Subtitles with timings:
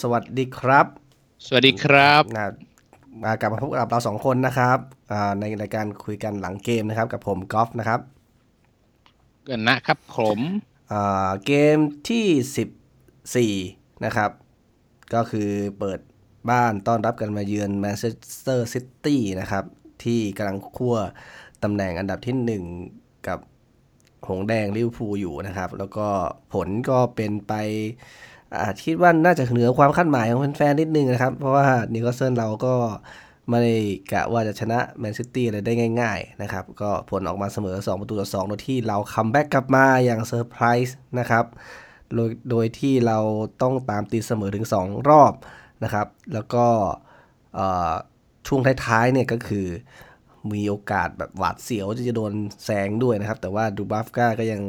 [0.00, 0.86] สวัสดีครับ
[1.46, 2.52] สวัสดีครับนะ
[3.22, 4.78] มากลับมาพบกับเราสองคนนะครับ
[5.12, 8.00] อ่าในรายการคุยกันหลังเกมนะครับ กับผมกอล์ฟนะครับ
[9.48, 10.38] กันนะครับผม
[10.92, 14.30] อ่าเกมที่14นะครับ
[15.14, 16.00] ก็คือเปิด
[16.50, 19.64] บ้านต้อนรับกันมาเยือนแมนเชสเตอร์ซิตี้นะครับ
[20.04, 20.96] ที่กำลังคั่ว
[21.62, 23.38] ตำแหน่งอันดับที่1กับ
[24.28, 26.06] หงส์แดงลิเวอร์พูลอยู่นะครับ แล้วก็
[26.52, 27.52] ผลก็เป็นไป
[28.54, 32.74] อ่าคิดว่าน่าจะเหนือความคาดหมายของแฟนๆนิดนึงนะครับ เพราะว่านิวคาสเซิลเราก็
[33.48, 33.76] ไม่ได้
[34.12, 41.44] กะว่าจะชนะแมนซิตี้อะไรได้ง่ายๆนะครับ ก็ผลออกมาเสมอ 2 ประตูต่อ2โดยที่เรา comeback กลับมาอย่างเซอร์ไพรส์นะครับ
[42.14, 43.18] โดยโดยที่เรา
[43.62, 45.32] ต้องตามตีเสมอถึง 2 รอบ
[45.84, 46.66] นะครับ แล้วก็
[48.46, 49.66] ช่วงท้ายๆเนี่ยก็คือ
[50.52, 52.32] มีโอกาสแบบหวาดเสียวที่จะโดน
[52.64, 54.62] แซงด้วยนะครับ แต่ว่าดูบัฟก้าก็ยัง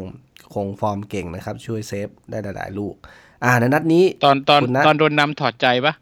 [0.53, 2.95] คงฟอร์มเก่งนะครับ ช่วยเซฟได้หลายๆลูก
[3.44, 5.94] อ่าในนัดนี้ ตอนตอนคุณนะตอนโดนนำถอดใจปะ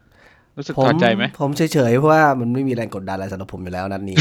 [0.58, 4.16] รู้สึกผมถอดใจไหมผมเฉยๆเพราะว่ามันไม่มีแรงกดดันอะไรสำหรับผมอยู่แล้วนัดนี้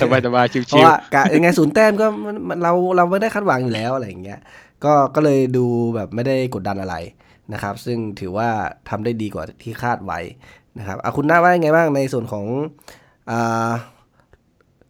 [0.00, 4.38] สบายสบายชิวเพราะว่ากะยังไงศูนย์แต้มก็มันมันเราเราไม่ได้คาดหวังอยู่แล้วอะไรอย่างเงี้ย
[4.84, 6.96] ก็ก็เลยดูแบบไม่ได้กดดันอะไร
[7.52, 8.48] นะครับ ซึ่งถือว่า
[8.88, 10.20] ทำได้ดีกว่าที่คาดไว้
[10.78, 12.44] นะครับอะคุณน้าว่ายังไงบ้างในส่วนของ
[13.30, 13.70] อ่า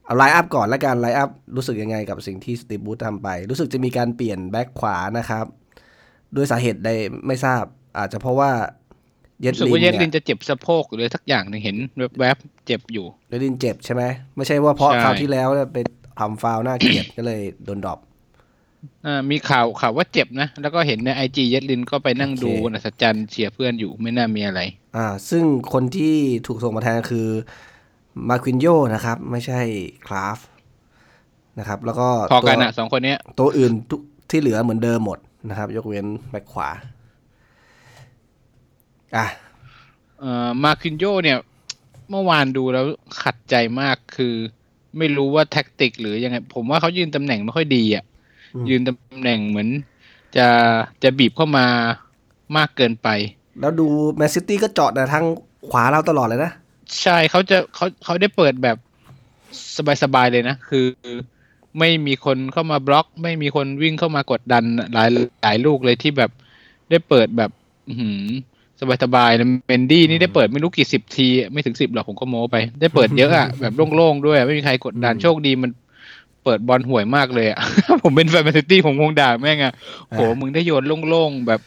[0.04, 5.46] เอา lineup ก่อนละกัน lineup รู้สึกยังไงกับสิ่งที่สตีฟ บรูซทำไป รู้สึกจะมีการเปลี่ยนแบ็คขวานะครับ
[6.36, 6.90] ด้วยสาเหตุใด
[7.26, 7.62] ไม่ทราบ
[7.98, 8.50] อาจจะเพราะว่า
[9.40, 11.76] เยๆ เยดลิน รู้สึกว่าเยดลินเนี่ยจะเจ็บสะโพกหรือสักอย่างหนึ่งเห็น
[12.18, 14.02] แวบๆเจ็บอยู่เยดลินเจ็บใช่ไหม
[14.36, 15.78] ไม่ใช่ว่าเพราะใช่คราวที่แล้วเนี่ยไป
[16.18, 17.98] ทำฟาวล์น่าเกลียดก็เลยโดน drop
[19.06, 24.60] อ่ามีข่าวข่าวว่าเจ็บนะ แล้วก็เห็นใน IG เยดลินก็ไปนั่งโอเคดูอัฒจันทร์เชียร์เพื่อนอยู่ไม่น่ามีอะไร
[24.96, 26.14] อ่า ซึ่งคนที่
[26.46, 27.28] ถูกส่งมาแทนคือ
[28.28, 29.60] มาควินโยนะครับ ไม่ใช่
[30.06, 30.38] คราฟ
[31.58, 36.68] นะครับ แล้วก็พอกันตัวอะสองคนเนี้ยตัวอื่นทุกที่เหลือเหมือนเดิมหมด นะครับ ยกเว้นแบ็คขวา
[39.16, 39.26] อะ
[40.20, 41.38] เอ่อมาคินโยเนี่ย
[42.10, 42.86] เมื่อวานดูแล้ว
[43.22, 44.34] ขัดใจมากคือ
[44.98, 48.04] ไม่รู้ว่าแท็กติก หรือยังไง ผมว่าเขายืนตำแหน่งไม่ค่อยดีอะ
[48.54, 49.68] อืมยืนตำแหน่งเหมือน
[50.36, 50.46] จะ
[51.02, 51.66] จะบีบเข้ามา
[52.56, 53.08] มากเกินไป
[53.60, 53.86] แล้วดู
[54.16, 55.24] แมนซิตี้ิตี้ก็เจาะแต่ทาง
[55.68, 56.52] ขวาเราตลอดเลยนะ
[57.02, 58.76] ใช่เขาจะเขาเขาได้เปิดแบบ
[60.02, 60.86] สบายๆเลยนะ คือ
[61.78, 65.08] ไม่มีคนเข้ามาบล็อก ไม่มีคนวิ่งเข้ามากดดันหลาย
[65.42, 66.30] หลายลูกเลยที่แบบ
[66.90, 67.50] ได้เปิดแบบ
[67.88, 68.24] อื้อหือ
[69.04, 75.70] สบายๆนะเมนดี้นี่ได้เปิดไม่รู้กี่สิบที ไม่ถึงสิบหรอกผมก็โม้ไป ได้เปิดเยอะอะแบบโล่งๆด้วยอะไม่มีใครกดดันอืมโชคดีมัน
[76.44, 77.58] เปิดบอลห่วยมากเลยอะ
[78.02, 79.72] ผมเป็นแฟนแมนซิตี้ผมคงด่าแม่งอะ
[80.08, 81.60] โหมึงได้โยนโล่งๆแบบ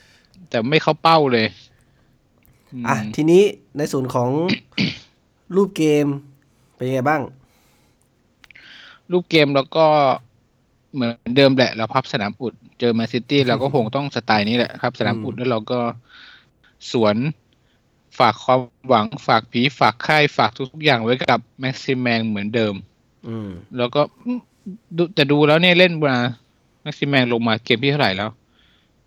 [0.50, 3.44] แต่ไม่เข้าเป้าเลยอะทีนี้
[3.78, 6.08] ในส่วนของรูปเกม
[6.76, 7.22] เป็นยังไงบ้าง
[9.12, 9.86] รูปเกมแล้วก็
[10.94, 15.80] เหมือนเดิมแหละ เราพับสนามอุด เจอแมนซิตี้เราก็คงต้องสไตล์นี้แหละครับ สนามอุดแล้วเราก็
[16.92, 17.16] สวน
[18.20, 22.74] ฝากความหวังฝากผีฝากค่ายฝากทุกๆอย่างไว้กับแม็กซิมแมงเหมือนเดิม
[23.28, 24.40] อืม แล้วก็อืม
[24.98, 26.16] ดูแต่ดูแล้วเนี่ยเล่นมา
[26.84, 28.30] แม็กซิมแมงลงมาเกมที่เท่าไหร่แล้ว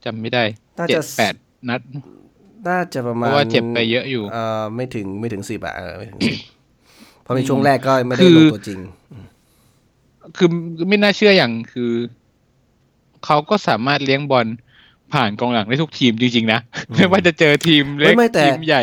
[0.05, 0.45] จำไม่ได้
[0.79, 1.35] น่าเจ็จะดแปด
[1.69, 1.81] นัด
[2.69, 6.39] น่าจะประเพมาณราะว่าเจ็บไปเยอะอยู่เอ่อไม่ถึงไม่ถึงสิบอะเออไม่ถึงสิบ
[7.23, 8.81] เพราะในช่วงแรกก็ไม่ได้คือลงตัวจริง
[10.37, 10.49] คือ
[10.89, 11.93] ไม่น่าเชื่ออย่างคือ
[13.25, 14.47] เขาก็สามารถเลี้ยงบอล
[15.13, 16.61] ผ่านกองหลังได้ทุกทีมจริงๆนะ
[16.95, 18.83] ไม่ว่าจะเจอทีมเล็กไม่ไม่แต่ทีมใหญ่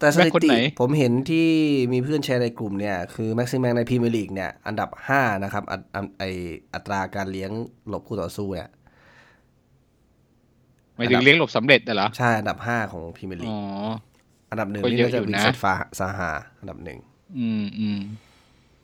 [0.00, 1.48] แต่สแม็กถิคนติไหนผมเห็นที่
[1.92, 6.22] มีเพื่อนแชร์ในกลุ่มเนี่ย คือแม็กซิแมงในพรีเมียร์ลีกเนี่ย อันดับห้านะครับอัตอันไอ
[6.74, 7.50] อัตราการเลี้ยง
[7.88, 8.70] หลบคู่ต่อสู้เนี่ย
[10.96, 13.58] หมายถึงเลี้ยงหลบสำเร็จน่ะเหรอ ใช่ อันดับห้าของพรีเมียร์ลีอ๋กอ
[14.50, 16.30] อันดับหนึ่งก็นี่เยอะน่าจะอยู่วินนะเซนต์ฟาซาฮา
[16.60, 16.98] อันดับหนึ่ง
[17.38, 18.00] อืมอืม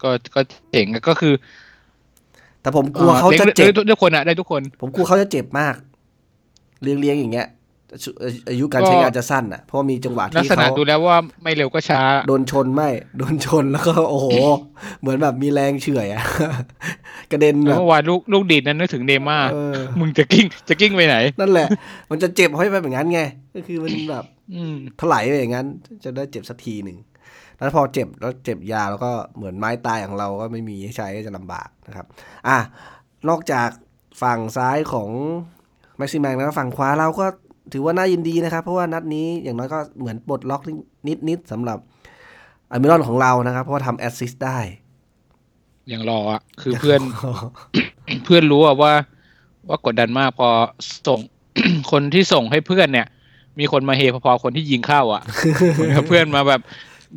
[0.03, 0.41] ก็ก็
[0.71, 1.35] เจ๋งอะก็คือ
[2.63, 5.75] แต่ผมกลัวเขาจะลี้ยงเจ็บได้ทุกคนอะได้ทุกคน ผมกลัวเขาจะเจ็บมาก
[6.83, 7.49] เลี้ยงเลี้ยงอย่างเงี้ย
[8.51, 12.89] อายุการใช้งานจะสั้นอะเพราะว่ามีจังหวะลักที่ษณะเขาดูแล้วว่าไม่เร็วก็ช้า โดนชนไม่
[13.19, 14.27] โดนชนแล้วก็โอ้โห
[15.01, 16.25] เหมือนแบบมีแรงเฉื่อยอะ
[17.31, 21.67] กระเด็นแบบเมื่อวานลูกลูกดีดนั้นนึกถึงเนย์ม่าร์เออมึงจะกิ้งจะกิ้งไปไหน นั่นแหละ
[22.11, 23.21] มันจะเจ็บให้ไปแบบนั้นไง
[23.55, 24.25] ก็คือมันแบบ
[24.55, 25.67] อืมถลายไปอย่างนั้น
[26.05, 26.97] จะได้เจ็บสักทีหนึ่ง
[27.61, 32.07] แล้วพอเจ็บแล้วเจ็บยาแล้วก็เหมือนไม้ตายของเราก็ไม่มีใช้ก็จะลำบากนะครับ
[32.49, 32.59] อะ
[33.29, 33.69] นอกจาก
[34.23, 35.11] ฝั่งซ้ายของ
[35.99, 37.27] แม็กซิแมงแล้วฝั่งขวาเราก็
[37.73, 40.63] ถือว่าน่ายินดีนะครับ เพราะว่านัดนี้อย่างน้อยก็เหมือนปลดล็อก
[41.29, 41.79] นิดๆสำหรับ
[42.71, 44.59] อัลมิรอนของเรานะครับ เพราะว่าทำ assist ได้
[45.89, 47.01] อย่างรออะ คือเพื่อน
[48.25, 48.93] เพื่อนรู้อะว่า
[49.69, 50.49] ว่ากดดันมากพอ
[51.07, 51.21] ส่ง
[51.91, 53.07] คนที่ส่งให้เพื่อนเนี่ย
[53.59, 55.23] มีคนมาเฮพอๆคนที่ยิงเข้าอะ
[56.09, 56.61] เพื่อนมาแบบ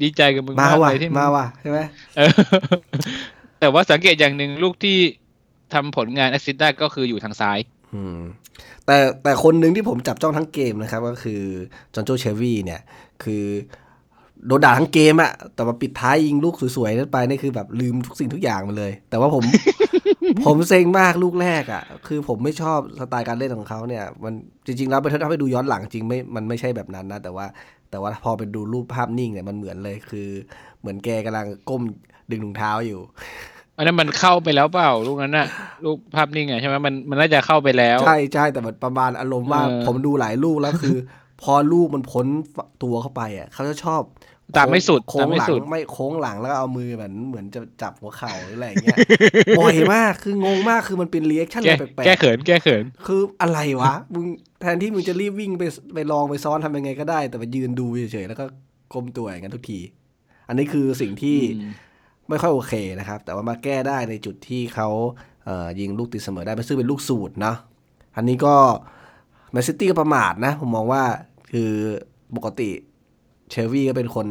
[0.01, 1.79] ดีใจกับมึงมาากว่ะเลยที่งมาว่ะใช่ไหม
[2.17, 2.31] เออ
[3.59, 4.97] แต่ว่าสังเกตอย่างหนึ่งลูกที่
[5.73, 7.59] ทำผลงาน assist ได้ก็คืออยู่ทางซ้าย
[7.93, 8.19] อืม
[8.85, 11.41] แต่แต่คนหนึ่งที่ผมจับจ้องทั้งเกมนะครับ ก็คือ
[11.93, 12.81] จอนโจเชลวีย์เนี่ย
[13.23, 13.43] คือ
[14.47, 19.43] โดนด่าทั้งเกมอะแต่มาปิดท้ายยิงลูกสวยๆนั้นไปนี่คือแบบลืมทุกสิ่งทุกอย่างมาเลย แต่ว่าผม
[20.45, 24.33] ผมเซ็งมากลูกแรกอะคือผมไม่ชอบสไตล์การเล่นของเขาเนี่ย มัน
[24.65, 27.45] จริงๆแล้วไปถ้าไปดูย้อนหลังจริงไม่มันไม่ใช่แบบนั้นนะแต่ว่า
[27.93, 30.27] แต่ว่าพอไปดูรูปภาพนิ่งเนี่ยมันเหมือนเลยคือ
[30.79, 31.83] เหมือนแกกำลังก้ม
[32.31, 32.99] ดึงถุงเท้าอยู่
[33.77, 35.47] อันนั้นมันเข้าไปแล้วเปล่าลูกนั้นน่ะ
[35.85, 40.95] ลูกภาพนิ่งไงใช่ไหมมันมันน่าจะเข้าไปแล้ว ใช่ใช่แต่มันประมาณอารมณ์ว่าเออผมดูหลายลูกแล้วคือ
[41.41, 42.25] พอลูกมันพ้น
[42.83, 44.01] ตัวเข้าไปอะเขาจะชอบ
[44.57, 48.97] ตามไม่สุดโค้ตามงไม่หลังสุดไม่โค้งหลังแล้วก็เอามือแบบเหมือนจะจับหัวเข่าหรืออะไรอย่างเงี้ย
[49.59, 54.25] บ่อยมากคืองงมากคือมันเป็น reaction แก้อะไรแปลแก้กเขินแก้เขินๆคืออะไรวะมึง
[54.61, 55.63] แทนที่มึงจะรีบวิ่งไป
[55.93, 58.45] ไปลองไปซ้อนทำยังไงก็ได้ แต่มายืนดูเฉยๆแล้วก็
[58.93, 59.79] ก้มตัวอย่างนั้นทุกที
[60.47, 61.71] อันนี้คือสิ่งที่อืม
[62.29, 64.89] ไม่ค่อยโอเคนะครับ แต่ว่ามาแก้ได้ในจุดที่เขา
[65.45, 67.57] เอ่อยิงลูกตีเสมอได้ซึ่งเป็นลูกสูตรเนาะ
[68.17, 68.55] อันนี้ก็
[69.51, 71.03] แมนซิตี้ก็ประมาทนะ ผมมองว่า
[71.51, 71.71] คือ
[72.35, 72.69] ปกติ
[73.49, 74.27] เชลวีก็เป็นคน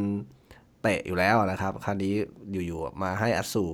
[0.83, 2.15] เตะอยู่แล้วนะครับ คราวนี้
[2.53, 3.65] อยู่ๆมาให้อัสซู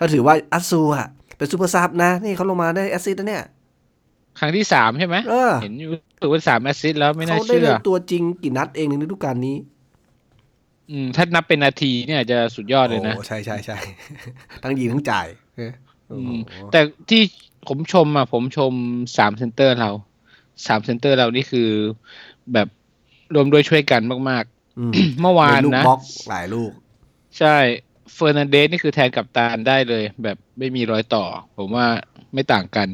[0.00, 3.44] ก็ถือว่าอัสซูอะเป็น super sub นะ นี่เขาลงมาได้ assist นะเนี่ย
[4.38, 5.90] ครั้งที่สามใช่ไหมเออเห็นอยู่
[6.20, 9.56] ถือว่าสาม assist แล้วไม่น่าเขาได้เชื่อเล่นตัวจริงกี่นัดเองในฤดูกาลนี้
[10.90, 13.78] อืม ถ้านับเป็นนาทีเนี่ยจะสุดยอดเลยนะ โอ้ใช่ใช่ใช่
[14.62, 15.26] ทั้งยิงทั้งจ่าย
[15.56, 15.72] เออ
[16.08, 16.36] โอ้อืโหม
[16.72, 16.80] แต่
[17.10, 17.22] ที่
[17.68, 18.72] ผมชมอะ ผมชม
[19.18, 19.90] สามเซนเตอร์เรา
[20.66, 21.68] สามเซนเตอร์เรานี่คือ
[22.52, 22.68] แบบ
[23.34, 24.59] รวมด้วยช่วยกันมากอืมๆ
[25.20, 26.70] เมื่อวานเป็นลูกนะบล็อกหลายลูก
[27.38, 27.56] ใช่
[28.14, 31.24] เฟอร์นันเดสนี่คือแทนกัปตันได้เลย แบบไม่มีรอยต่อ
[31.58, 31.86] ผมว่า
[32.34, 32.88] ไม่ต่างกัน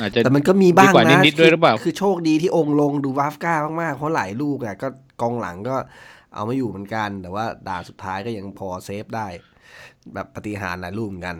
[0.00, 4.88] อาจจะแต่มันก็มีบ้างดีกว่านะนิดๆด้วยหรือเปล่า คือคือโชคดีที่องค์ลงดูบราฟก้ามากๆ เพราะหลายลูกอะก็
[5.20, 5.76] กองหลังก็
[6.34, 9.26] เอาไม่อยู่เหมือนกัน แต่ว่าด่านสุดท้ายก็ยังพอเซฟได้
[10.14, 11.36] แบบปาฏิหาริย์หลายลูกเหมือนกัน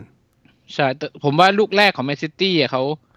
[0.73, 3.10] ใช่แต่ผมว่าลูกแรกของแมนซิตี้อะเขาอ่า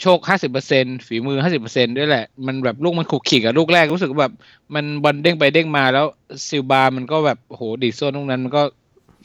[0.00, 4.34] โชคห้าสิบเปอร์เซ็นต์ฝีมือห้าสิบเปอร์เซ็นต์ด้วยแหละ มันแบบลูกมันขลุกขลิกอะลูกแรกรู้สึกว่าแบบ
[4.74, 6.06] มันบอลเด้งไปเด้งมาแล้ว
[6.48, 8.62] ซิลวามันก็แบบโอ้โหดีดโซนตรงนั้นมันก็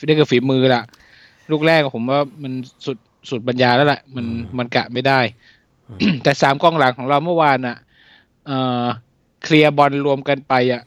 [0.08, 0.82] ได้กับฝีมือละ
[1.52, 2.54] ลูกแรกผมว่ามัน
[2.86, 2.98] สุด
[3.30, 4.26] สุดบรรยายแล้วแหละมัน
[4.58, 5.20] มันกะไม่ได้
[6.24, 7.78] แต่สามกองหลังของเราเมื่อวานอะ
[8.46, 8.86] เอ่อ
[9.44, 10.82] เคลียร์บอลรวมกันไปอะ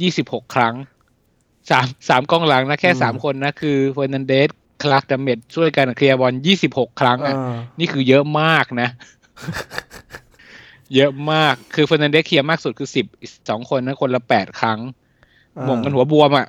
[0.00, 0.74] ยี่สิบหกครั้ง
[1.70, 4.48] สามสามกองหลังนะแค่อืมสามคนนะคือเฟอร์นันเดส
[4.82, 7.34] คลาร์กดัมเมตต์ช่วยกันเคลียร์บอลยี่สิบหกครั้งอะ
[7.78, 8.88] นี่คือเยอะมากนะ
[10.94, 13.06] เยอะมากคือเฟอร์นันเดสเคลียร์มากสุดคือสิบ
[13.48, 14.78] สองหนนะคนละแปดครั้ง
[15.64, 16.46] โหม่งกันหัวบวมอะ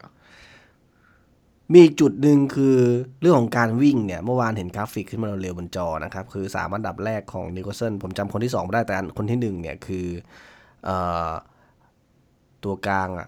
[1.72, 2.76] มีอีกจุดหนึ่งคือ
[3.22, 10.08] เรื่องของการวิ่งเนี่ย เมื่อวานเห็นกราฟิกขึ้นมาเร็วๆบนจอนะครับ คือสามอันดับแรกของนิวคาสเซิลผมจำคนที่สองไม่ได้แต่อันคนที่หนึ่งเนี่ยคือ
[10.86, 10.98] เอ่
[11.30, 11.32] อ
[12.64, 13.28] ตัวกลางอะ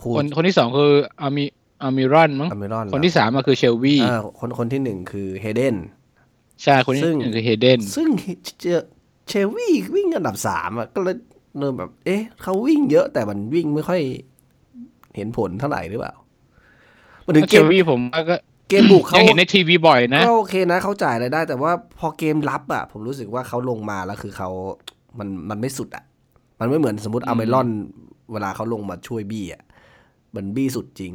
[0.00, 1.44] คูคนคนที่สองคืออัลมิ
[1.82, 5.76] อัลมิรอนมั้งอัลมิรอนคนที่สามอะคือเชลวีย์เออคนคนที่หนึ่งคือเฮเดน
[6.62, 8.08] ใช่คนที่ซึ่งหนึ่งคือเฮเดนซึ่ง
[8.60, 8.82] เจอ
[9.28, 11.16] เชลวี่วิ่งอันดับสามอะก็เลย
[11.58, 14.00] เริ่มแบบ เอ๊ะเขาวิ่งเยอะแต่มันวิ่งไม่ค่อย
[15.16, 16.14] เห็นผลเท่าไหร่หรือเปล่า
[17.24, 18.36] มาถึงเชเกมลวีผมว่าก็
[18.68, 24.50] เกมบุกเขายังเห็นในทีวีบ่อยนะก็โอเคนะเขาจ่ายอะไรได้ แต่ว่าพอเกมรับอะ ผมรู้สึกว่าเขาลงมาแล้วคือเขา
[25.18, 26.04] มันมันไม่สุดอะ
[26.60, 27.68] มันไม่เหมือนสมมติอืมอเมรอน
[28.32, 29.62] เวลาเขาลงมาช่วยบี้อะ
[30.34, 31.12] มันบี้สุดจริง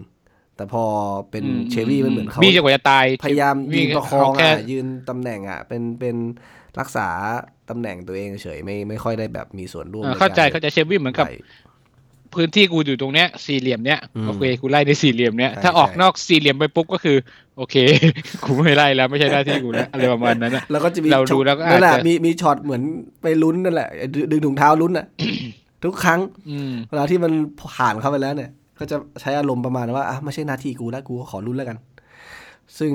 [0.55, 0.83] แต่พอ
[1.31, 6.15] เป็นเชลวี่มันเหมือนเขาบี้จนกว่าจะตายพยายามยืนประคองเาแค่อะยืนตำแหน่งอะ เป็นเป็น
[6.79, 7.07] รักษา
[7.69, 11.33] ตำแหน่งตัวเองเฉยไม่ไม่ค่อยได้แบบมีส่วนร่วมอ่าในเข้าใจกรเข้าใจเชลวีเหมือนกับไป
[12.35, 17.17] พื้นที่กูอยู่ตรงเนี้ย สี่เหลี่ยมเนี้ยอืมโอเคกูไล่ในสี่เหลี่ยมเนี้ยใช่ถ้าออกใช่นอกสี่เหลี่ยมไปปุ๊บก็คือ
[17.57, 17.75] โอเค
[18.43, 22.83] กูไม่ไล่แล้วไม่ใช่หน้าที่กูแล้วอะไรประมาณนั้นอะแล้วก็จะมีเราดูช็อตแล้วก็อาจนั่นแหละจะมีมีช็อตเหมือน
[23.21, 25.05] ไปลุ้นนั่นแหละดึงดึงถุงเท้าลุ้นอะ
[25.83, 26.19] ทุกครั้ง
[26.49, 27.31] อืมเวลาที่มัน
[27.75, 28.51] ผ่านเข้าไปแล้วเนี่ย
[28.83, 31.77] ก็จะใช้อารมณ์ประมาณว่าอะไม่ใช่หน้าที่กูแล้วกูก็ขอลุ้นแล้วกัน
[32.79, 32.91] ซึ่ง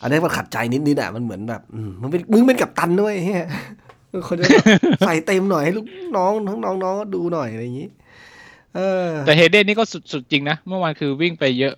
[0.00, 3.46] อันนี้มันขัดใจนิดๆอะมันเหมือนแบบอืมมึงเป็นมึงเป็นกัปตันด้วยเฮีย
[4.26, 4.64] คนจะแบบ
[5.06, 7.88] ใส่เต็มหน่อยให้ลูกน้องทั้งน้องๆก็ดูหน่อยอะไรอย่างนี้
[8.76, 11.74] เออ แต่เฮเดนนี่ก็สุดสุดจริงนะเมื่อวานคือวิ่งไปเยอะ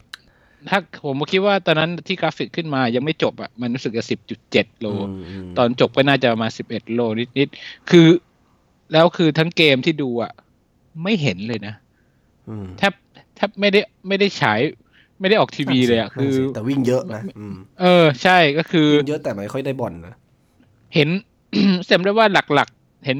[0.69, 4.87] ถ้าผมคิดว่าตอนนั้นที่กราฟิกขึ้นมายังไม่จบอะมันรู้สึกจะสิบจุดเจ็ดโล
[5.59, 7.01] ตอนจบก็น่าจะประมาสิบเอ็ดโล
[7.39, 8.07] นิดๆคือ
[8.93, 10.33] แล้วคือทั้งเกมที่ดูอะ
[11.03, 11.75] ไม่เห็นเลยนะ
[12.49, 12.93] อืมแทบ
[13.37, 14.61] แทบไม่ได้ไม่ได้ฉาย
[15.21, 20.15] ไม่ได้ออกทีวีเลยอะนั่นคือสิแต่วิ่งเยอะนะอืมเออ ใช่ก็คือวิ่งเยอะแต่ไม่ค่อยได้บอลนะ
[20.95, 21.09] เห็น
[21.87, 23.19] เต็มได้ว่าหลักๆ เห็น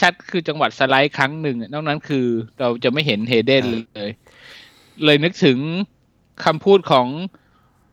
[0.00, 2.26] ชัดๆ คือจังหวัดสไลด์ครั้งหนึ่งอะนอกนั้นคือ
[2.60, 3.64] เราจะไม่เห็นเฮเดน
[3.96, 4.10] เลย
[5.04, 5.58] เลยนึกถึง
[6.44, 7.06] คำพูดของ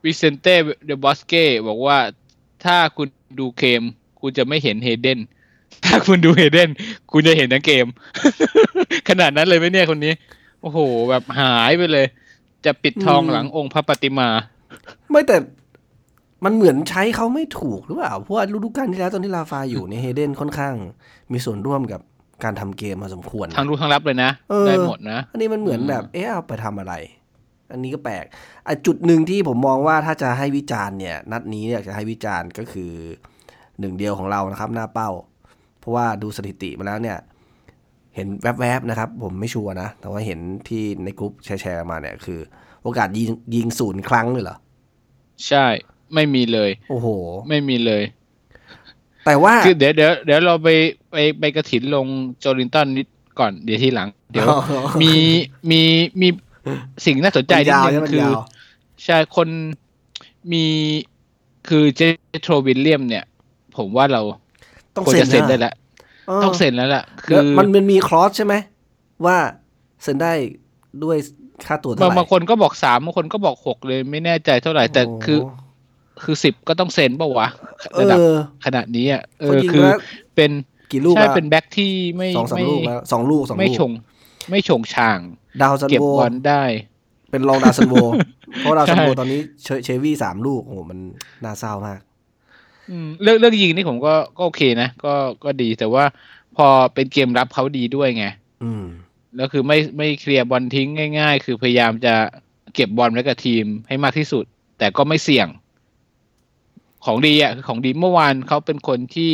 [0.04, 1.98] วิเซนเต้เดบอสเก้บอกว่า
[2.66, 3.08] ถ้าคุณ
[3.40, 3.82] ดูเกม
[4.22, 5.20] คุณจะไม่เห็นเฮเดน
[5.86, 6.70] ถ้าคุณดูเฮเดน
[7.12, 7.86] คุณจะเห็นทั้งเกม
[9.10, 10.14] ขนาดนั้นเลยไหมเนี่ยคนนี้
[10.64, 10.80] โอ้โห
[11.10, 12.06] แบบหายไปเลย
[12.66, 14.30] จะปิดทองหลังองค์พระปฏิมา
[15.12, 15.38] ไม่แต่
[16.46, 20.74] มันเหมือนใช้เขาไม่ถูกหรือเปล่า เพราะว่าฤดูกาลที่แล้วตอนที่ลาฟาอยู่เนี่ยเฮเดนค่อนข้าง
[21.32, 22.02] มีส่วนร่วมกับ
[22.44, 26.94] การทำเกมมาสมควรนะทั้งรู้ทั้งรับเลยนะเออได้หมดนะ อันนี้มันเหมือนอืมแบบเอ๊ะเอาไปทำอะไร
[27.72, 28.26] อันนี้ก็แปลก
[28.68, 32.92] อะจุดหนึ่งที่ผมมองว่าถ้าจะให้วิจารณ์เนี่ย นัดนี้อยากจะให้วิจารณ์ก็คือ
[33.80, 35.10] หนึ่งเดียวของเรานะครับ หน้าเป้า
[35.80, 37.18] เพราะว่าดูสถิติมาแล้วเนี่ย
[38.16, 42.40] เห็นแวบๆนะครับ ผมไม่ชัวร์นะ แต่ว่าเห็นที่ในกรุ๊ปแชร์ๆมาเนี่ยคือ
[42.84, 44.58] โอกาสยิงยิงศูนย์ครั้งเลยเหรอ
[45.48, 45.66] ใช่
[46.14, 47.08] ไม่มีเลย โอ้โห
[47.50, 48.04] ไม่มีเลย
[49.26, 50.70] แต่ว่าคือเดี๋ยวเดี๋ยวเดี๋ยวเราไป
[51.12, 52.06] ไปไปกระถินลง
[52.40, 53.08] โจลินตันนิด
[53.40, 54.48] ก่อนเดี๋ยวทีหลัง เดี๋ยว
[55.02, 55.14] มี
[55.72, 55.82] มี
[56.22, 56.28] มี
[57.06, 58.40] สิ่งน่าสนใจนิดยาวนึใช่งไหมคือยาว
[59.06, 59.48] ใช่คน
[60.52, 60.66] มี
[61.68, 62.02] คือเจ
[62.44, 63.24] โทรวิลเลียมเนี่ย
[63.78, 64.22] ผมว่าเรา
[64.96, 65.74] ต้องควรเซ็นจะเซ็นได้นะแล้ว
[66.44, 68.54] ต้องเซ็นแล้วล่ะคืแล้วอมันมันมีคลอสใช่ไหม
[69.26, 69.38] ว่า
[70.04, 70.34] เซ็นได้
[71.04, 71.18] ด้วย
[71.68, 75.40] ค่าตัวเท่าบางไหร่บางคนก็บอกสามบางคนก็บอกหกเลยไม่แน่ใจเท่าไหร่ แต่โอ้คือ
[76.24, 77.48] คือสิบก็ต้องเซ็นป่าวะ
[77.94, 78.34] เอระดับอ
[78.66, 80.00] ขนาดนี้อะเอเขาอยิงคือแล้ว
[80.36, 80.52] เป็น
[80.92, 83.92] กี่ลูกใช่แล้วเป็นแบ็คที่ไม่สองสามไม่ลูกแล้วสองลูกสองไม่ลูกชง
[84.50, 85.20] ไม่ชงช่าง
[85.62, 86.64] ดาวซันเก็บโวบอลได้
[87.32, 87.96] เป็นรองดาวซันโว
[88.60, 91.00] เพราะดาวซันโวใช่ตอนนี้เชเชวี่สามลูกโอ้โหมัน
[91.44, 92.13] น่าเศร้ามากอืม
[93.22, 95.14] เรื่องเรื่องยิงนี่ผมก็ก็โอเคนะก็
[95.44, 96.04] ก็ดีแต่ว่า
[96.58, 98.26] พอเป็นเกมรับเขาดีด้วยไง
[98.64, 98.86] อืม
[99.36, 100.88] แล้วคือไม่ไม่เคลียร์บอลทิ้ง
[101.20, 102.14] ง่าย ๆ คือพยายามจะ
[102.76, 104.46] เก็บบอลไว้กับทีมให้มากที่สุด
[104.78, 105.48] แต่ก็ไม่เสี่ยง
[107.06, 109.32] ของดีอะคือของดีเมื่อวานเขาเป็นคนที่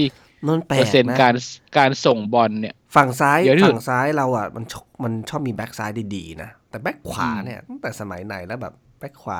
[0.47, 1.35] มันแปลเปอกร์เซ็นต์นะการ
[1.77, 9.39] การส่งบอลเนี่ย ฝั่งซ้ายเดี๋ยวที่สุดฝั่งซ้ายเราอะมันชอบมันชอบมีแบ็กซ้ายดีๆนะแต่แบ็กขวาเนี่ยตั้งแต่สมัยไหนแล้วแบบแบ็กขวา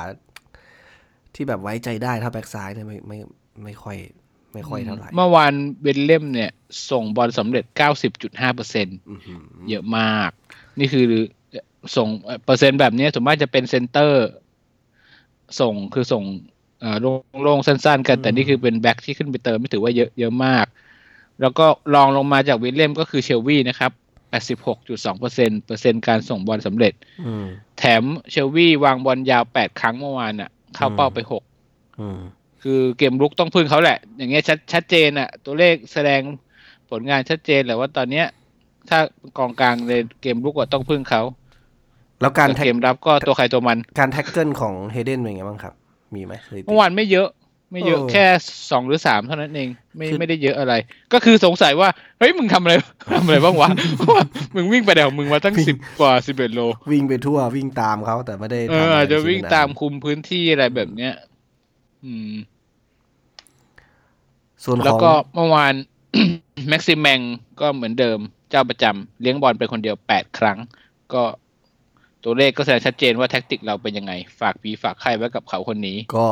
[1.34, 3.18] ที่แบบไว้ใจได้ถ้าแบ็กซ้ายเนี่ยไม่ไม่
[3.64, 3.96] ไม่ค่อย
[4.54, 5.52] ไม่ค่อยเท่าไหร่ เมื่อวาน
[5.82, 6.50] วิลเลมส์เนี่ย
[6.90, 7.64] ส่งบอลสำเร็จ
[8.10, 10.30] 90.5เปอร์เซ็นต์อื้อหือเยอะมาก
[10.78, 11.04] นี่คือ
[11.96, 12.08] ส่ง
[12.44, 14.26] เปอร์เซ็นต์แบบนี้ส่วนมากจะเป็นเซนเตอร์
[15.60, 16.24] ส่งคือส่ง
[16.80, 16.96] เอ่อ
[17.42, 20.66] โล่งๆสั้น ๆ กัน แต่นี่คือเป็นแบ็คที่ขึ้นไปเติมไม่ถือว่าเยอะเยอะมาก
[21.40, 23.92] แล้วก็รองลงมาจากวิลเลมส์ก็คือเชลวีย์นะครับ
[24.56, 26.92] 86.2เปอร์เซ็นต์เปอร์เซ็นต์การส่งบอลสำเร็จ
[27.26, 27.46] อืม
[27.78, 31.18] แถมเชลวีย์วางบอลยาว 8 ครั้งเมื่อวานอะ เข้าเป้าไป
[31.60, 32.20] 6อืม
[32.62, 36.20] คือเกมรุกต้องพึ่งเขาแหละ อย่างเงี้ยชัดชัดเจนอะตัวเลขแสดง
[36.90, 38.26] ผลงานชัดเจนแหละว่าตอนเนี้ย
[38.88, 38.98] ถ้า
[39.38, 41.22] กองกลางในเกมรุกก็ต้องพึ่งเขา
[42.20, 45.74] แล้วการแต่แท็กเกมรับก็ตัวใครตัวมัน การ tackle ของเฮเดนเป็นไงบ้างครับ
[46.14, 47.28] มีไหมสถิติเมื่อวานไม่เยอะ
[47.72, 48.24] ไม่เยอะเออแค่
[48.70, 50.74] สองหรือสามเท่านั้นเอง ไม่คือไม่ได้เยอะอะไร
[51.12, 51.88] ก็คือสงสัยว่า
[52.18, 52.74] เฮ้ยมึงทำอะไร
[53.14, 54.24] ทำอะไรบ้างวะเพราะว่า
[54.54, 61.12] มึงวิ่งไปเดี๋ยวมึงมาตั้งสิบกว่าสิบเอ็ดโล วิ่งไปทั่ววิ่งตามเขาแต่ไม่ได้เอทำออะไรอาจจะชิ้นวิ่งนั้นตามคุมพื้นที่อะไรแบบเนี้ย
[62.04, 62.32] อืม
[64.64, 65.74] ส่วนขแล้วองก็เมื่อวาน
[66.68, 67.20] แม็กซิมแมง
[67.60, 68.18] ก็เหมือนเดิม
[68.50, 70.58] เจ้าประจำเลี้ยงบอลไปคนเดียวแปดครั้ง
[71.14, 71.22] ก็
[72.24, 76.26] ตัวเลขก็แสดงชัดเจนว่าแท็กติกเราเป็นยังไง ฝากปีฝากไข่ไว้กับเขาคนนี้ ก็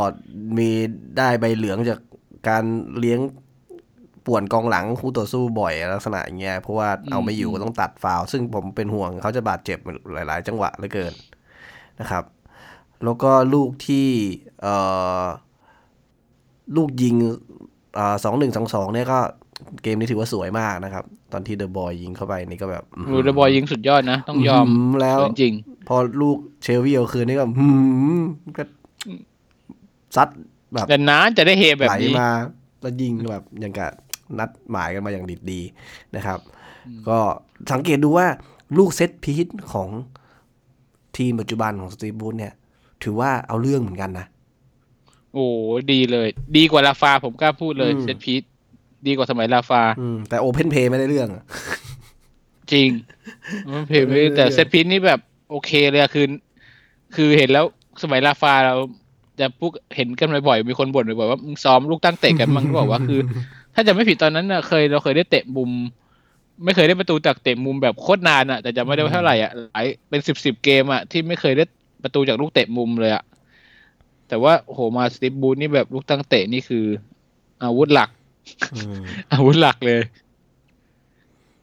[0.57, 0.71] มี
[1.19, 2.01] ได้ใบเหลืองจาก
[2.49, 2.65] การ
[2.99, 3.21] เลี้ยง
[4.27, 9.79] ป่วนกองหลังคู่ต่อสู้บ่อยลักษณะอย่างเงี้ยเพราะว่าเอาไม่อยู่ก็ต้องตัดฟาวล์ซึ่งผมเป็นห่วงเขาจะบาดเจ็บ
[10.13, 11.13] หลาย ๆ จังหวะเหลือเกิน
[12.01, 12.25] นะครับ
[13.05, 14.09] แล้วก็ลูกที่
[14.63, 14.75] เอ่
[15.23, 15.25] อ
[16.77, 17.15] ลูกยิง
[18.25, 19.19] สองหนึ่งสองสองเนี่ยก็
[19.83, 25.55] เกมนี้ถือว่าสวยมากนะครับ ตอนที่เดอะบอยยิงเข้าไปนี่ก็แบบรูดบอยยิงสุดยอดนะ ต้องยอมมแล้วจริง
[25.89, 27.69] พอลูกเชลวีเอาคืนนี่ก็หื
[28.19, 28.21] ม
[28.59, 28.63] ก็
[30.17, 30.29] ซัด
[30.73, 32.31] แบบๆแต่นานจะได้เฮแบบไหลนี้มา
[32.83, 33.91] แล้วยิงแบบอย่างกับ
[34.39, 35.61] นัดหมายกันมาอย่างดิดดี
[36.17, 36.39] นะครับ
[37.09, 37.19] ก็
[37.73, 38.27] สังเกตดูว่า
[38.79, 39.89] ลูกเซตพีทของ
[41.17, 42.53] ทีมปัจจุบันของสตีฟบรูซเนี่ย
[43.03, 44.27] ถือว่าเอาเรื่องเหมือนกันนะ
[45.35, 45.47] โอ้
[45.93, 48.43] ดีเลย ดีกว่าราฟาผมกล้าพูดเลยอืม set piece
[49.07, 51.45] ดีกว่าสมัยราฟา อืมแต่ open play ไม่ได้เรื่องอะ
[52.73, 52.89] จริง
[53.71, 55.21] มัน play ไม่ได้แต่ set piece นี่แบบ
[55.51, 56.27] โอเคเลยอะคือ
[57.15, 57.65] คือเห็นแล้ว
[58.03, 58.77] สมัยราฟาเรา
[59.41, 63.21] จะพูดเห็นกันบ่อยๆมีคนบ่นบ่อยๆว่ามึงซ้อมลูกตั้งเตะกันมั้งก็บอกว่าคือ
[63.75, 65.71] ถ้าจะไม่ผิดตอนนั้นน่ะเคยเราเคยได้เตะมุม
[66.65, 71.65] ไม่เคยได้ประตูจากเตะมุมแบบโคตรนานอะแต่จะไม่ได้ว่าเท่าไหร่อะหลายเป็นสิบสิบเกมอะที่ไม่เคยได้
[72.03, 73.23] ประตูจากลูกเตะมุมเลยอะ
[74.29, 76.85] แต่ว่าโอ้โหมาสติปบูธนี่แบบลูกตั้งเตะนี่คือ
[77.63, 78.11] อาวุธหลัก
[78.75, 80.01] อืมอาวุธหลักเลย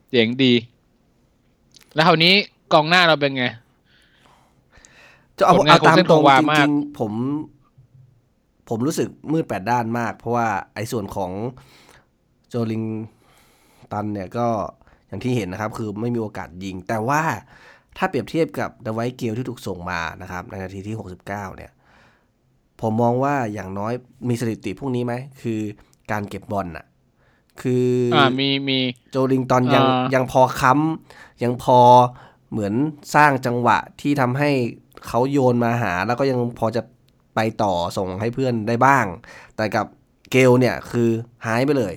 [0.10, 0.54] เจ๋งดี
[1.94, 2.34] แล้วคราวนี้
[2.74, 3.46] กองหน้าเราเป็นไง
[5.38, 7.12] จะเอาผลงานเอาตามของเส้นตรงของวาจมากริงๆผม
[8.70, 11.32] ผมรู้สึกมืดแปดด้านมาก เพราะว่าไอ้ส่วนของ
[12.50, 12.84] โจลิง
[13.92, 14.48] ตันเนี่ยก็
[15.08, 17.22] อย่างที่เห็นนะครับ คือไม่มีโอกาสยิง แต่ว่า
[17.98, 21.72] ถ้าเปรียบเทียบกับเดวายเกลที่ถูกส่งมานะครับ ในนาทีที่ 69 เนี่ย
[22.82, 23.94] ผมมองว่าอย่างน้อย
[24.28, 25.60] มีสถิติพวกนี้ไหม คือ
[26.12, 26.86] การเก็บบอลน่ะ
[27.62, 28.78] คืออ่ามีมี
[29.12, 31.80] โจลิงตันยังอ่ายัยังพอค้ำยังพอ
[32.52, 32.74] เหมือน
[33.16, 34.50] สร้างจังหวะที่ทำให้
[35.08, 36.82] เขาโยนมาหา แล้วก็ยังพอจะ
[37.36, 39.06] ไปต่อส่งให้เพื่อนได้บ้าง
[39.56, 39.86] แต่กับ
[40.32, 41.10] เกลเนี่ยคือ
[41.46, 41.94] หายไปเลย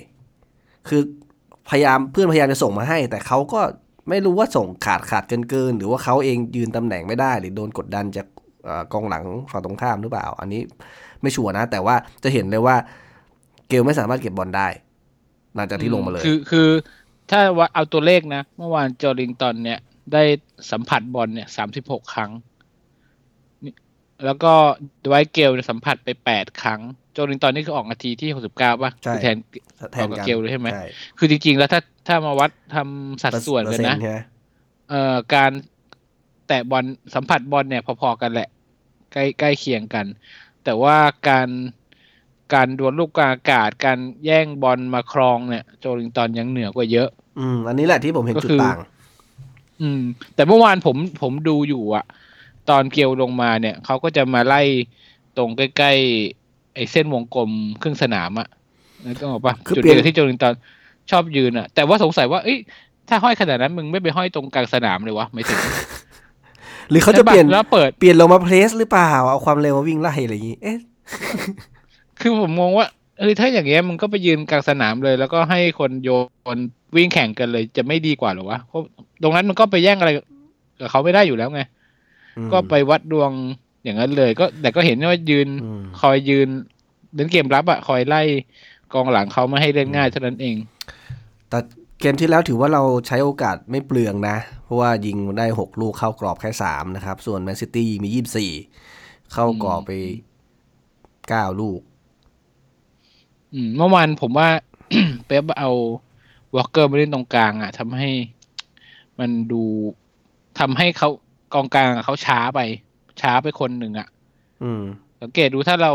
[0.87, 1.01] คือ
[1.69, 3.61] พพยายามเพื่อนพยายามจะส่งมาให้ แต่เขาก็
[4.09, 8.38] ไม่รู้ว่าส่งขาดขาดเกินเกินหรือว่าเขาเองยืนตำแหน่งไม่ได้ หรือโดนกดดันจากเอ่อ
[8.93, 10.61] กองหลังฝั่งตรงข้ามหรือเปล่า อันนี้
[11.21, 12.75] ไม่ชัวร์นะ แต่ว่าจะเห็นเลยว่า
[13.67, 14.67] เกลไม่สามารถเก็บบอลได้
[15.55, 16.69] หลังจากที่ลงมาเลย คือคือ
[17.29, 19.79] ถ้าว่าเอาตัวเลขนะ เมื่อวานจอริงตันเนี่ย
[20.13, 20.23] ได้
[20.71, 22.31] สัมผัสบอลเนี่ยสามสิบหกครั้ง
[23.63, 23.73] นี่
[24.25, 24.53] แล้วก็
[25.03, 26.79] ดไวท์เกลเนี่ยสัมผัสไปแปดครั้ง
[27.13, 29.37] โจลิงตันนี่คือออกนาทีที่หกสิบเก้าป่ะใช่คือแทน
[29.91, 30.85] แทนเอากับกันเกลเลยใช่ไหมใช่
[31.17, 34.19] คือจริงๆ แล้วถ้าถ้ามาวัดทำสัดส่วนกันนะเปอร์เซ็ต์ใช่ไหม
[34.89, 35.51] เอ่อการ
[36.49, 38.49] แตะบอลสัมผัสบอลเนี่ยพอๆกันแหละ
[39.13, 40.05] ใกล้ใกล้เคียงกัน
[40.63, 40.97] แต่ว่า
[41.29, 41.49] การ
[42.53, 48.77] การดวลลูกกลางอากาศ การแย่งบอลมาครองเนี่ย โจลิงตันยังเหนือกว่าเยอะ อืม อันนี้แหละที่ผมเห็นก็จุคืดอต่าง
[49.81, 50.01] อืม
[50.35, 52.05] แต่เมื่อวานผมผมดูอยู่อะ
[52.69, 54.61] ตอนเกลลงมาเนี่ยเขาก็จะมาไล่
[55.37, 57.51] ตรงใกล้ๆไอ้เส้นวงกลม
[57.81, 58.47] ครึ่งสนามอะ
[59.05, 60.53] นึกออกปะคือจุดเปลี่เดียนยวที่โจลิงตัน
[61.11, 62.57] ชอบยืนอะแต่ว่าสงสัยว่าเอ้ย
[63.09, 65.59] ถ้าห้อยขนาดนั้นมึงไม่ไปห้อยตรงกลางสนามเลยวะไม่ถึง
[66.89, 70.77] หรือเขาจะเปลี่ยนแล้วเปิดเปลี่ยนลงมาเพลสหรือเปล่า เอาความเร็วมาวิ่งไล่อะไรอย่างงี้ เอ๊ะ
[72.19, 72.85] คือผมมองว่า
[73.19, 76.09] เออถ้าอย่างเงี้ยมึงก็ไปยืนกลางสนามเลย แล้วก็ให้คนโย
[76.55, 76.57] น
[76.95, 78.81] วิ่งแข่งกันเลย จะไม่ดีกว่าเหรอวะเพราะ
[79.23, 80.11] ตรงนั้นมันก็ไปแย่งอะไร
[80.79, 81.61] กับเขาไม่ได้อยู่แล้วไง
[82.37, 83.31] อืมก็ไปวัดดวง
[83.83, 86.47] อย่างนั้นเลย ก็แต่ก็เห็นว่ายืนอืมคอยยืน
[87.15, 88.21] เล่นเกมรับอะคอยไล่
[88.93, 90.55] กองหลังเขาไม่ให้เล่นง่ายเท่านั้นเอง
[91.49, 91.59] แต่
[91.99, 98.09] เกมที่แล้วถือว่าเราใช้โอกาสไม่เปลืองนะ เพราะว่ายิงได้ 6 ลูกเข้ากรอบแค่ 3 นะครับ ส่วนแมนซิตี้มี
[98.71, 99.91] 24 เข้ากรอบไป
[100.91, 101.81] 9 ลูก
[103.53, 104.49] อืมเมื่อวานผมว่า
[105.25, 105.71] เป๊ปเอา
[106.55, 108.09] วอลเกอร์มาเล่นตรงกลางอะทำให้
[109.19, 109.63] มันดู
[110.59, 111.09] ทำให้เขา
[111.53, 112.59] กองกลางอะเขาช้าไป
[113.21, 114.07] ช้าไปคนหนึ่งอะ
[114.63, 114.83] อืม
[115.21, 115.93] สังเกตดูถ้าเรา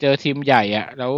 [0.00, 1.12] เจอทีมใหญ่อะแล้ว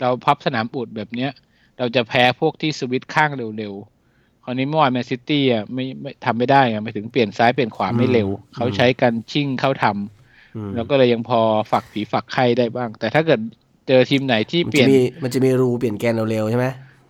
[0.00, 1.30] เราพับสนามอุดแบบเนี้ย
[1.78, 11.40] เราจะแพ้พวกที่สวิตช์ข้างเร็วๆ คราวนี้เมื่อวานแมนซิตี้อะไม่ไม่ทำไม่ได้อะไม่ถึงเปลี่ยนซ้ายเปลี่ยนขวาไม่เร็วอืมเขาใช้กันชิ่งเข้าทำอืมแล้วก็เลยยังพอ
[11.72, 13.40] ฝักผีฝักไข้ได้บ้าง แต่ถ้าเกิด
[13.88, 16.66] เจอทีมไหนที่มันเปลี่จะยนมีมันจะมีรูเปลี่ยนแกนเร็วๆใช่ไหม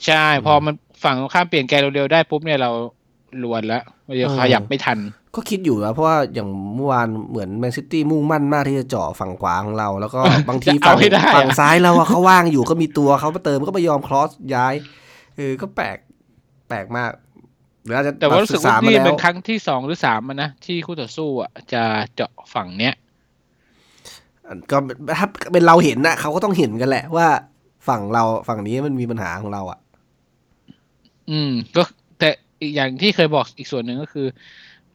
[0.06, 0.74] ใช่ พอมัน
[1.04, 2.70] ฝั่งตรงข้ามเปลี่ยนแกนเร็วๆได้ปุ๊บเนี่ยเรา
[3.42, 4.98] ลวนแล้วมันจะขยับไม่ทัน
[5.36, 14.74] ก็คิดอยู่นะเพราะว่าอย่างเมื่อวานเหมือนแมนซิตี้มุ่งมั่นมากที่จะเจาะฝั่งขวาของเรา แล้วก็บางทีจะเอาฝั่งให้ได้อะฝั่งซ้ายเราอะเขาว่างอยู่ก็มีตัวเขามาเติมก็ไม่ยอมครอสย้าย
[15.36, 15.98] เออก็แปลก
[16.68, 17.10] แปลกมาก
[17.84, 21.82] หรืออาจจะแต่ว่ารู้สึกว่ามานี่แล้วเป็นครั้งที่สองหรือสามอะนะที่คู่ต่อสู้อะจะ
[22.14, 22.94] เจาะฝั่งเนี้ย
[24.70, 24.76] ก็
[25.18, 27.28] ถ้าเป็นเราเห็นนะเขาก็ต้องเห็นกันแหละว่า
[27.88, 29.78] ฝั่งเราฝั่งนี้มันมีปัญหาของเราอะ
[31.30, 31.82] อืม ก็
[32.18, 32.28] แต่
[32.62, 34.26] อีกอย่างที่เคยบอกอีกส่วนหนึ่งก็คือ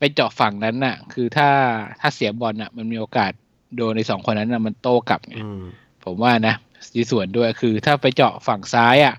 [0.02, 1.50] ไปเจาะฝั่งนั้นน่ะ คือถ้า
[2.00, 3.32] ถ้าเสียบอลน่ะ มันมีโอกาส
[3.76, 5.62] โดนในสองคนนั้นน่ะมันโต้กลับไงอืม
[6.06, 6.56] ผมว่านะ
[6.96, 9.16] มีส่วนด้วยคือถ้าไปเจาะฝั่งซ้ายอะ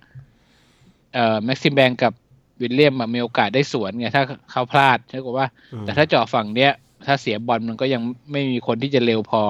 [1.15, 2.13] เอ่อแม็กซิมแบงกับ
[2.61, 6.73] วิลเลียมอะมีโอกาสได้สวนไงถ้าเขาพลาดใช่กว่าอืมแต่ถ้าเจาะฝั่งเนี้ย
[7.07, 9.43] ถ้าเสียบอลมันก็ยังไม่มีคนที่จะเร็วพอ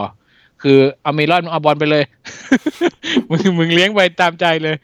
[0.63, 2.05] คือเอาเมลอนเอาบอลไปเลย
[3.31, 4.77] มึงมึงเลี้ยงไปตามใจเลย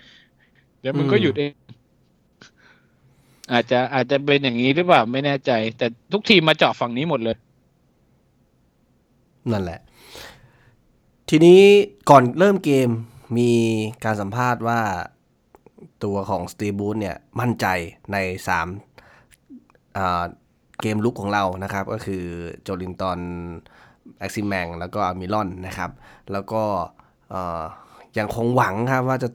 [0.80, 1.52] เดี๋ยวมึงก็หยุดเอง
[3.52, 7.36] อาจจะอาจจะเป็นอย่างนี้หรือเปล่าไม่แน่ใจ แต่ทุกทีมมาเจาะฝั่งนี้หมดเลย
[9.52, 9.80] นั่นแหละ
[11.28, 11.60] ทีนี้
[12.10, 12.88] ก่อนเริ่มเกม
[13.38, 13.50] มี
[14.04, 14.80] การสัมภาษณ์ว่า
[16.04, 17.66] ตัวของสตีบูธเนี่ย มั่นใจ
[18.12, 18.16] ใน
[18.48, 18.66] สาม
[20.80, 22.24] เกมลุกของเรานะครับ ก็คือ
[22.62, 23.20] โจลิงตัน
[24.18, 25.90] แอ็กซิแมงแล้วก็อามิลอนนะครับ
[26.32, 26.62] แล้วก็
[28.18, 29.28] ยังคงหวังครับว่าจะ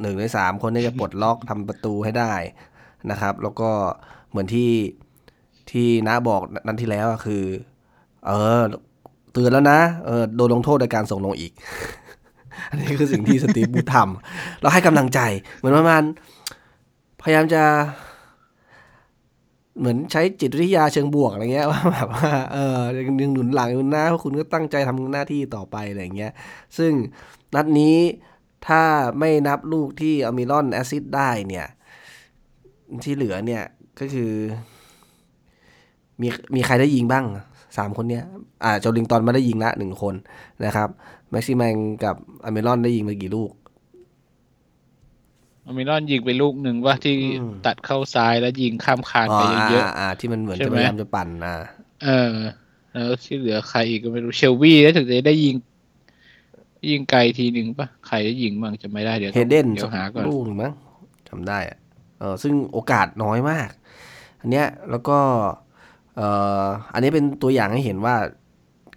[0.00, 2.32] หนึ่งในสามคนนี้จะปลดล็อกทำประตูให้ได้
[3.10, 3.70] นะครับ แล้วก็
[4.30, 4.70] เหมือนที่
[5.70, 7.44] ที่น้าบอกนั้นที่แล้วคือ
[8.26, 8.30] เอ
[8.60, 8.62] อ
[9.32, 11.52] เตือนแล้วนะเออโดนลงโทษโดยการส่งลงอีก
[12.70, 15.20] อันนี้คือสิ่งที่สตีฟบูธทำเราให้กำลังใจ
[15.56, 16.02] เหมือนประมาณ
[17.22, 17.62] พยายามจะ
[19.78, 26.32] เหมือนใช้จิตวิทยาเชิงบวกอะไรเงี้ยว่าแบบว่าเออยังหนุนหลังอยู่นะเพราะคุณก็ตั้งใจทำหน้าที่ต่อไปอะไรเงี้ย
[26.78, 26.92] ซึ่ง
[27.54, 27.96] นัดนี้
[28.66, 28.82] ถ้า
[29.18, 31.66] ไม่นับลูกที่อมิรอนแอซิดได้เนี่ย
[33.04, 33.64] ที่เหลือเนี่ย
[34.00, 34.32] ก็คือ
[36.20, 37.24] มีมีใครได้ยิงบ้าง
[37.76, 38.24] สามคนเนี้ย
[38.64, 40.14] อ่าโจลิงตอนมาได้ยิงละหนึ่งคน
[40.64, 40.88] นะครับ
[41.30, 41.74] แม็กซิแมง
[42.04, 43.50] กับอเมรอนได้ยิงไปกี่ลูก
[45.66, 52.08] อเมรอนยิงไปลูกหนึ่งว่าที่อืมตัดเข้าซ้ายแล้วยิงข้ามคานอ๋อไปอ่าเยอะอ่าอ่า ที่มันเหมือนใช่จะไหพมยายามจะปั่นอ่าๆเออ
[52.92, 55.56] แล้วที่เหลือใครอีกก็ไม่รู้เชลวี่แล้วถึงจะได้ยิง
[56.90, 60.72] ยิงไกลทีหนึ่งปะใครจะยิงบ้างจะไม่ได้เดี๋ยวเฮเดนเดี๋ยวหาก่อนลูกหนึ่งมั้ง
[61.28, 61.87] จำได้อะเออ
[62.42, 63.68] ซึ่งโอกาสน้อยมาก
[64.40, 65.18] อันเนี้ยแล้วก็
[66.16, 66.28] เอ่
[66.62, 68.16] ออันนี้เป็นตัวอย่างให้เห็นว่า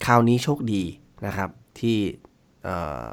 [0.05, 0.81] คราวนี้โชคดี
[1.25, 1.97] นะครับ ที่
[2.63, 3.07] เอ่อ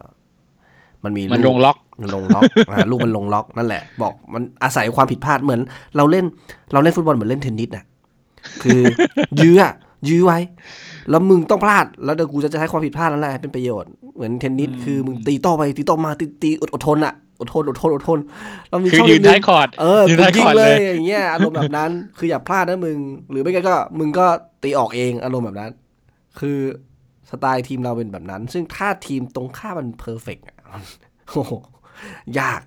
[1.04, 5.60] มันมีมันลงล็อกมันลงล็อกอ่าลูกมันลงล็อกนั่นแหละ บอกมันอาศัยความผิดพลาดเหมือน
[5.96, 6.24] เราเล่น
[6.72, 7.84] เราเล่นฟุตบอลเหมือนเล่นเทนนิสน่ะ
[8.62, 8.80] คือ
[9.40, 9.74] ยื้ออะ
[10.08, 10.38] ยื้อไว้
[11.10, 18.18] แล้วมึงต้องพลาด แล้วเดี๋ยวกูจะใช้ความผิดพลาดนั่นแหละให้เป็นประโยชน์ เหมือนเทนนิสคือมึงตีโต้ไปตีโต้มาตีตีอดอดทนอะอดทนอดทนอดทน
[18.68, 22.98] เรามีคือช่องยืนนิดนึท้างยคอร์ดเออยืนกูท้ายยิคงอร์ดเลเลยยอย่างเงี้ยอารมณ์แบบนั้น คืออย่าพลาดนะมึง
[23.30, 24.26] หรือไม่งั้นก็มึงก็
[24.62, 25.70] ตีออกเองอารมณ์แบบนั้น
[26.40, 26.58] คือ
[27.30, 30.44] สไตล์ทีมเราเป็นแบบนั้น ซึ่งถ้าทีมตรงข้ามมันเพอร์เฟกต์
[31.30, 31.52] โอ้โห
[32.38, 32.60] ยาก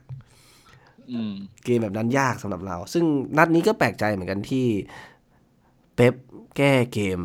[1.11, 3.03] อืมเกมแบบนั้นยากสำหรับเรา ซึ่ง
[3.37, 4.65] นัดนี้ก็แปลกใจเหมือนกันที่
[5.95, 6.13] เป๊ป
[6.57, 7.19] แก้เกม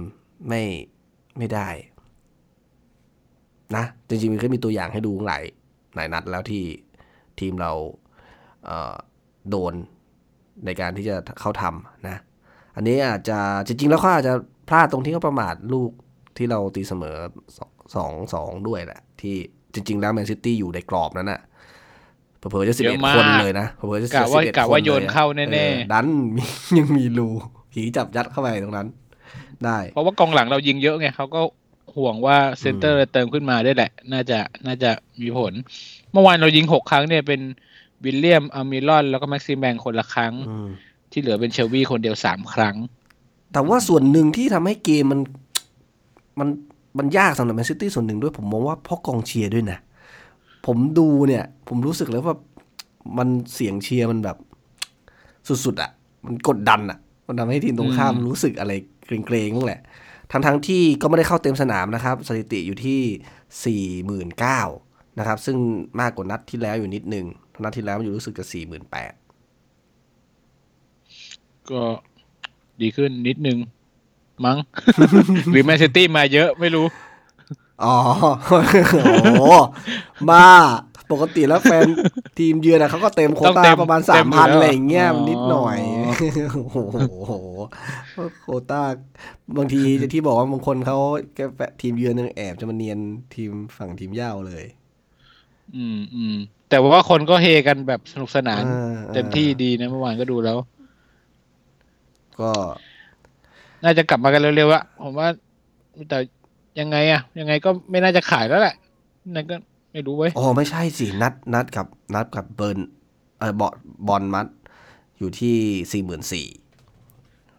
[0.48, 0.62] ไม่
[1.38, 1.68] ไม่ได้
[3.76, 5.42] นะ จริงๆมันก็มีตัวอย่างให้ดูหลาย
[5.94, 6.64] หลายนัดแล้วที่
[7.40, 7.72] ทีมเรา
[8.64, 8.94] เอ่อ
[9.50, 9.74] โดน
[10.64, 12.16] ในการที่จะเข้าทำนะ
[12.76, 14.34] อันนี้อาจจะจริง ๆ แล้วเขาอาจจะ
[14.68, 15.90] พลาดตรงที่เขาประมาทลูก
[16.36, 17.16] ที่เราตีเสมอ
[17.58, 19.36] สองสองสองด้วยแหละ ที่
[19.74, 21.40] จริง ๆ แล้วแมนซิตี้อยู่ในกรอบนั้นน่ะ
[22.38, 26.44] เผื่อๆจะสิบเยเอ็ดอะมากคนเลยนะเผื่อๆจะกะว่า11กะว่าคโยนลอะเข้าแน่ๆออดันมี
[26.78, 27.28] ยังมีรู
[27.72, 28.88] ผีจับยัดเข้าไปตรงนั้น
[29.64, 31.40] ได้ เพราะว่ากองหลังเรายิงเยอะไงเขาก็
[31.96, 34.90] ห่วงว่าเซนเตอร์เติมขึ้นมาได้แหละ น่าจะน่าจะ
[35.20, 35.52] มีผล
[36.12, 37.40] เมื่อวานเรายิงหกครั้งเนี่ยเป็น
[38.04, 40.68] วิลเลียมอัลมิรอน แล้วก็แม็กซิแม็งคนละครั้งอืม
[41.12, 42.76] ที่เหลือเป็นเชลวีย์คนเดียวสามครั้ง
[43.52, 45.20] แต่ว่าส่วนหนึ่งที่ทำให้เกมมัน
[46.38, 46.48] มัน
[46.98, 49.78] มันยากสำหรับแมนซิตี้ส่วนหนึ่งด้วยผมมองว่าเพราะกองเชียร์ด้วยนะ
[50.66, 52.36] ผมดูเนี่ย ผมรู้สึกแล้วว่า
[53.18, 54.36] มันเสียงเชียร์มันแบบ
[55.64, 55.90] สุดๆอะ่ะ
[56.26, 58.72] มันกดดันอะ่ะ มันทำให้ทีมตรงข้ามอืมรู้สึกอะไร
[59.06, 59.80] เกรงๆนั่นแหละ
[60.32, 63.00] ทั้งทั้งๆที่ก็ไม่ได้เข้าเต็มสนามนะครับ สถิติอยู่ที่
[63.64, 64.60] สี่หมื่นเก้า
[65.18, 65.56] นะครับ ซึ่ง
[66.00, 67.26] มากกว่านัดที่แล้วอยู่นิดนึง
[67.62, 69.12] นัดที่แล้วมันอยู่รู้สึกจะสี่หมื่นแปด
[71.70, 71.82] ก็
[72.80, 73.58] ดีขึ้นนิดนึง
[74.44, 74.58] มั้ง
[75.52, 76.86] หรือแมนซิตี้มาเยอะไม่รู้
[77.84, 77.94] อ๋อ
[78.48, 78.60] โอ้
[79.40, 79.44] โห
[80.30, 80.44] มา
[81.12, 81.84] ปกติแล้วแฟน
[82.38, 85.78] ทีมเยือนอะเขาก็เต็มโควต้องต้าเต็มประมาณเต็สามมอยู่พันแล้วอะไรอย่างเงี้ยอ๋อนิดหน่อย
[86.52, 86.76] โอ้โห
[88.42, 88.82] โควต้า
[89.56, 90.98] บางทีที่บอกว่าบางคนเขา
[91.34, 91.40] แก
[91.82, 92.98] ทีมเยือนนึงแอบจะมาเนียน
[93.34, 94.64] ทีมฝั่งทีมเย่าเลย
[95.76, 96.36] อืมอืม
[96.70, 100.58] แต่ว่าคนก็เฮกันแบบสนุกสนานเออเต็มที่ดีนะเมื่อวานก็ดูแล้ว
[102.40, 102.50] ก็
[103.84, 105.28] น่าจะกลับมากันเร็วๆละผมว่า
[106.08, 106.18] แต่
[106.80, 108.74] ยังไงอะยังไงก็ไม่น่าจะขายแล้วแหละ
[109.34, 109.56] นั่นก็
[109.96, 112.78] ไม่รู้เว้ยอ๋อไม่ใช่สินัดนัดกับนัดกับบอร์น
[113.38, 113.74] เออบอร์น
[114.08, 114.46] บอร์นมัธ
[115.18, 115.56] อยู่ที่
[115.92, 116.46] สี่หมื่นสี่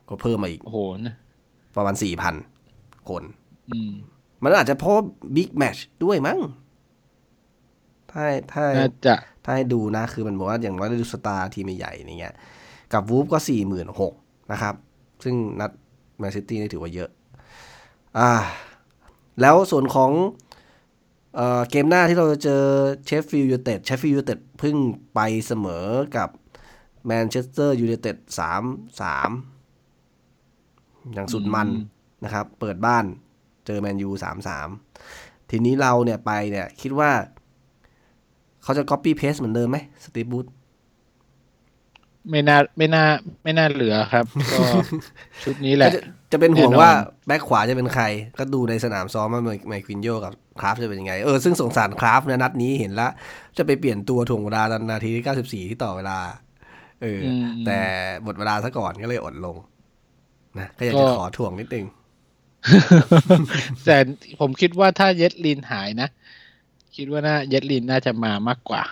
[0.10, 1.16] ก็เพิ่มมาอีกโอ้โหนะ
[1.76, 2.36] ประมาณสี่พัน
[3.10, 3.24] คน
[3.70, 3.92] อืม
[4.44, 4.98] มันอาจจะเพราะ
[5.36, 6.40] big match ด้วยมั้ง
[8.12, 8.24] ถ้า
[8.54, 12.36] ถ้าน่าจะถ้าให้ดูนะ คือมันบอกว่าอย่างน้อยได้ดู star ทีมใหญ่ๆอย่างเงี้ย
[12.94, 14.14] กับวูล์ฟก็สี่หมื่นหก
[14.52, 14.76] นะครับ
[15.24, 15.72] ซึ่งนัด
[16.20, 17.10] แมนซิตี้นี่ถือว่าเยอะ
[18.18, 18.32] อ่า
[19.42, 20.12] แล้วส่วนของ
[21.36, 22.64] เอ่อเกมหน้าที่เราจะเจอ
[23.06, 24.76] เชฟฟิลด์ยูไนเต็ดเชฟฟิลด์ยูไนเต็ดเพิ่ง
[25.16, 25.86] ไปเสมอ
[26.18, 26.30] กับ
[27.06, 28.64] แมนเชสเตอร์ยูไนเต็ดสาม
[29.02, 29.30] สาม
[31.14, 31.80] อย่างสุดมันอืม
[32.24, 33.06] นะครับ เปิดบ้าน
[33.66, 34.70] เจอแมนยูสามสาม
[35.50, 37.12] ทีนี้เราเนี่ยไปเนี่ยคิดว่า
[38.64, 40.46] เขาจะ copy paste เหมือนเดิมไหมสตีบูธ
[42.30, 43.04] ไม่น่าไม่น่า
[43.44, 44.64] ไม่น่าเหลือครับ ก็
[45.44, 45.94] ชุดนี้แหละ
[46.32, 46.92] จะจะเป็นห่วงแน่นอนว่า
[47.28, 48.04] แบ็คขวาจะเป็นใคร
[48.40, 53.10] ก็ดูในสนามซ้อมว่าไมควินโยกับคราฟจะเป็นยังไง เออซึ่งสงสารคราฟเนี่ยนัดนี้เห็นละ
[53.58, 56.18] จะไปเปลี่ยนตัวถ่วงเวลาตอนนาทีที่94ที่ต่อเวลา
[57.02, 57.80] เอออมแต่
[58.24, 59.56] หมดเวลาซะก่อนก็เลยอดลง
[60.60, 61.86] นะก็อยากจะก็ขอถ่วงนิดนึง
[63.86, 63.98] แต่
[64.40, 66.10] ผมคิดว่าถ้าเย็ดลินหายนะ
[66.96, 68.84] คิดว่าน่าเย็ดลินน่าจะมามากกว่า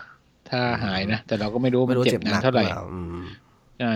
[0.50, 3.24] ถ้าหายนะ แต่เราก็ไม่รู้ว่าไม่มันรู้เจ็เจ็บบนาหนันกเท่าไหร่รือปล่อืม
[3.80, 3.93] ใช่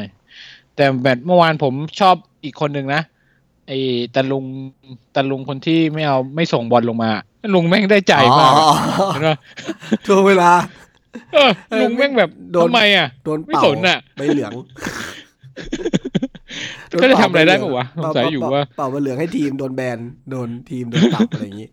[0.76, 3.02] แต่แบบเมื่อวานผมชอบอีกคนหนึ่งนะ
[3.70, 3.80] ไอ้
[4.16, 4.46] ตาลุง
[5.16, 7.12] ตาลุงคนที่ไม่เอาไม่ส่งบอลลงมา
[7.54, 8.76] ลุงแม่งได้ใจมากอะอ๋อ
[9.14, 9.38] เห็นปะ
[10.06, 10.52] ช่วงเวลา
[11.34, 11.52] เออ
[11.82, 14.52] ลุงแม่งแบบโดนทำไมอะโดนไม่เป่าสนน่ะใบเหลือง
[17.02, 19.98] ก็จะทำอะไรได้ปะวะสงสัยอยู่ว่าเป่าใบเหลืองให้ทีมโดนแบน
[20.32, 21.70] โดนทีมโดนปรับอะไรอย่างงี้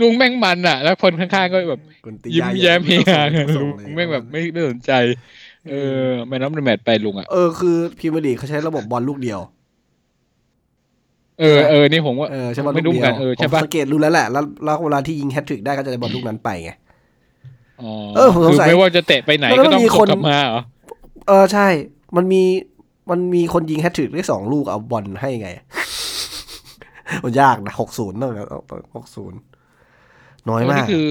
[0.00, 3.20] ลุงแม่งมันอะ แล้วคนข้างๆก็แบบคนตียิ้มาแย้มเฮฮา
[3.56, 4.92] ส่งลุงเลยแม่งแบบไม่ไม่สนใจ
[5.70, 9.40] เออแมนน้ำแมตไปลุงอะเออคือพรีเมียร์ลีกเขาใช้ระบบบอลลูกเดียว
[11.40, 16.70] เออเออนี่ผมว่าเออใช่บอลลูไม่กรู้เหเดีมือนยวกันเออผใช่มปะสังเกตรู้แล้วแหละแล้วแล้วเวลาที่ยิงแฮตทริกได้ก็จะได้บอลลูกนั้นไปไง
[17.80, 20.60] อ๋อเออผมสงสัยคือไม่ว่าจะเตะไปไหนแล้วก็ต้องมันมีกคดนกลับมาเหรอ
[21.26, 21.68] เออใช่
[22.16, 22.42] มันมี
[23.10, 25.50] มันมีคนยิงแฮตทริกได้สองลูกเอาบอลให้ไง
[27.24, 28.32] มันยากนะหกศูนย์ต้อง
[28.96, 29.38] หกศูนย์
[30.50, 31.04] น้อยอันมานี้กคือ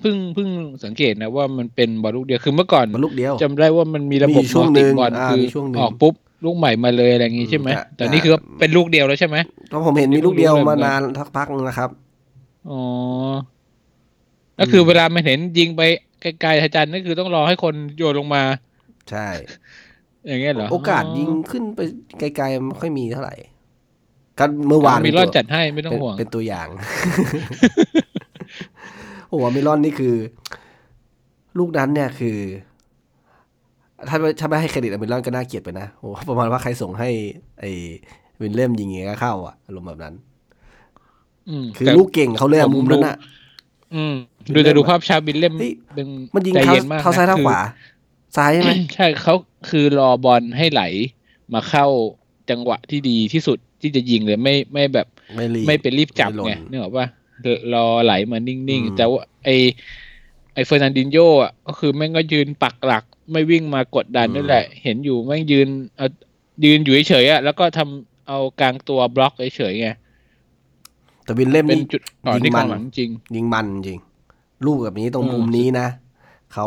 [0.00, 0.48] เพิ่งเพิ่ง
[0.84, 9.36] สังเกตนะว่ามันเป็นบอลลูกเดียวคือเมื่อก่อนบอลลูกเดียวจำได้ว่ามันมีระบบมีช่วงมัลหนึ่ติงบอลอ่าคือมีช่วงหนึ่งออกปุ๊บ ลูกใหม่มาเลยอะไรอย่างงี้ใช่ไหมอืมแต่แต่นี่คือเป็นลูกเดียวแล้วใช่ไหม
[9.68, 11.90] เพราะผมเห็นมีลูกเดียวไม่รู้มาเลยนานทักพักนึงนะครับ
[12.70, 12.80] อ๋อ
[14.58, 15.82] ก็คือเวลามันเห็นยิงไป
[16.40, 18.42] ไกลๆอาจารย์นั่นคือต้องรอให้คนโยนลงมา
[19.10, 19.28] ใช่
[20.26, 21.80] อย่างเงี้ยเหรอ โอกาสยิงขึ้นไป
[22.18, 23.34] ไกลๆไม่ค่อยมีเท่าไหร่
[24.38, 26.68] ก็เมื่อวานมีรอดเป็นตัวจัดให้ไม่ต้องเป็นห่วงเป็นตัวอย่าง
[29.28, 30.14] โอ้โหมิลอนนี่คือ
[31.58, 32.38] ลูกนั้นเนี่ยคือ
[34.08, 37.10] ถ้าไม่ถ้าไม่ให้เครดิตอมิลอนก็น่าเกลียดไปนะโอ้โหประมาณว่าใครส่งให้
[37.60, 37.70] ไอ้
[38.40, 40.14] วินเล่มยิงอย่างเงี้ยก็เข้าอะอารมณ์แบบนั้น
[41.48, 43.16] อืมคือแต่ลูกเก่งเขาเลยอะผมมุมนั้นดูอะ
[43.94, 44.14] อืม
[44.54, 47.60] ดูแต่ดูภาพชาบินเล่มเฮ้ยดึงมันยิงใจเท้าเย็นมากเท้าซ้ายนะเท้าคือขวา
[48.36, 49.34] ซ้ายใช่ไหมใช่เขา
[49.70, 50.82] คือรอบอลให้ไหล
[51.54, 51.86] มาเข้า
[52.50, 55.06] จังหวะที่ดีที่สุดที่จะยิงเลยไม่ไม่แบบ
[55.36, 57.06] ไม่รีบไม่เป็นรีบจับไม่หล่นไงนึกออกปะ
[57.74, 59.50] รอไหลมานิ่งอืมๆแต่ว่าไอ
[60.54, 66.08] ไอเฟอร์นันดินโยอะก็คือแม่งก็ยืนปักหลัก ไม่วิ่งมากดดันนั่นแหละ เห็นอยู่แม่งยืนเอา
[66.64, 69.88] ยืนอยู่เฉยๆอะแล้วก็ทำเอากลางตัวบล็อกเฉยๆไง
[71.24, 74.00] แต่วินเล่มเป็นนี่จุดอ่อนที่ยิงกมัอนงหลังจริง ยิงมันจริง
[74.66, 75.86] ลูกแบบนี้ตรงเออมุมนี้นะ
[76.52, 76.66] เขา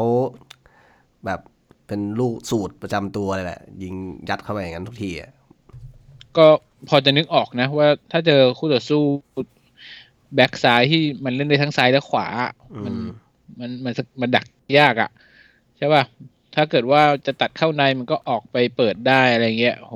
[1.25, 1.39] แบบ
[1.87, 3.93] เป็นลูกสูตรประจำตัวเลยแหละ ยิง
[4.29, 5.31] ยัดเข้าไปอย่างนั้นทุกทีอะ
[6.37, 6.45] ก็
[6.89, 9.01] พอจะนึกออกนะ ว่าถ้าเจอคู่ต่อสู้
[10.35, 12.27] แบ็กซ้ายที่มันเล่นได้ทั้งซ้ายและขวา
[12.85, 13.09] มันอืม
[13.59, 14.45] มันมันมันดัก
[14.79, 15.09] ยากอะ่ะ
[15.77, 16.03] ใช่ป่ะ
[16.55, 19.95] ถ้าเกิดว่าจะตัดเข้าในมันก็ออกไปเปิดได้อะไรเงี้ยโห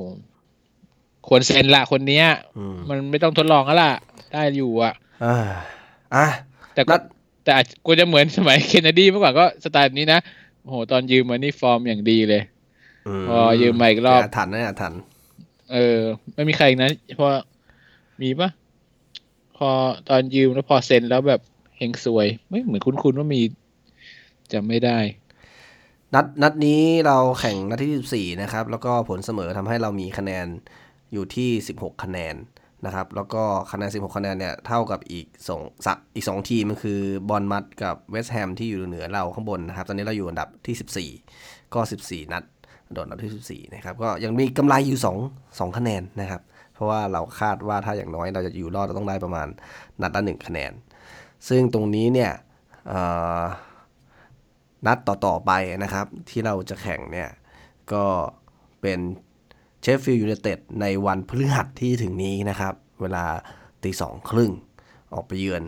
[1.28, 2.26] ควรเซ็นละคนเนี้ย
[2.58, 3.94] อืมมันไม่ต้องทดลองแล้วล่ะ
[4.34, 5.38] ได้อยู่อะอ่า
[6.15, 6.26] อะ
[6.74, 7.02] แต่นัก็ด
[7.44, 10.20] แต่อาจกูจะเหมือนสมัยเคนเนดีเมื่อก่อนก็สไตล์แบบนี้นะ
[10.70, 12.41] โหตอนยืมมานี่ฟอร์มอย่างดีเลย
[13.22, 14.94] มพอยืมมาอีกรอบาทันนะอาทัน
[15.74, 16.00] เออ
[16.34, 16.89] ไม่มีใครอีกนะ
[17.20, 17.28] พอ
[18.22, 18.50] มีปะ
[19.58, 19.70] พอ
[20.10, 21.41] ตอนยืมแล้วพอเซ็นแล้วแบบ
[21.78, 23.41] เฮงซวย ไม่เหมือนคุ้นๆว่ามี
[24.52, 24.98] จำไม่ได้
[26.13, 30.46] นัดนัดนี้เราแข่งนัดที่ 14 นะครับ แล้วก็ผลเสมอทำให้เรามีคะแนน
[31.13, 32.36] อยู่ที่ 16 คะแนน
[32.86, 42.44] นะครับ แล้วก็คะแนน 16 คะแนนเนี่ยเท่ากับอีกสองสักอีก 2 ทีมมันคือบอลมัดกับเวสต์แฮมที่อยู่เหนือเราข้างบนนะครับ ตอนนี้เราอยู่อันดับที่ 14 ก็ 14 นัด
[42.94, 46.41] โดดอันดับที่ 14 นะครับ ก็ยังมีกำไรอยู่ 2 2 คะแนนนะครับ
[46.74, 49.48] เพราะว่าเราคาดว่าถ้าอย่างน้อยเราจะอยู่รอดเราต้องได้ประมาณ
[50.02, 50.72] นัดละหนึ่งคะแนน
[51.50, 52.32] ซึ่งตรงนี้เนี่ย
[52.88, 53.02] เอ่
[53.39, 53.41] อ
[54.86, 55.52] นัดต่อ ๆ ไป
[55.84, 57.30] นะครับ ที่เราจะแข่งเนี่ย
[57.93, 58.04] ก็
[58.82, 59.00] เป็น
[59.82, 63.26] เชฟฟิลด์ยูไนเต็ดในวันพฤหัสที่ถึงนี้นะครับ เวลา
[63.84, 64.52] ตีสองครึ่ง
[65.13, 65.63] ออกไปเยือน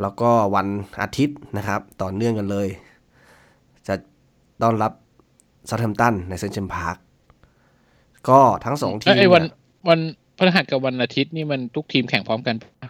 [0.00, 0.66] แล้วก็วัน
[1.00, 2.68] อาทิตย์นะครับ ต่อเนื่องกันเลย
[3.86, 3.94] จะ
[4.62, 4.92] ต้อนรับ
[5.68, 6.96] ซา u t แ a ม p ตันในเซนต์เจมส์พาร์ค
[8.28, 9.54] ก็ทั้งสองทีมไอ้วันเนี่ย
[9.88, 10.00] วัน
[10.36, 12.88] พฤหัสกับวันอาทิตย์นี่มันทุกทีมแข่งพร้อมกันปะ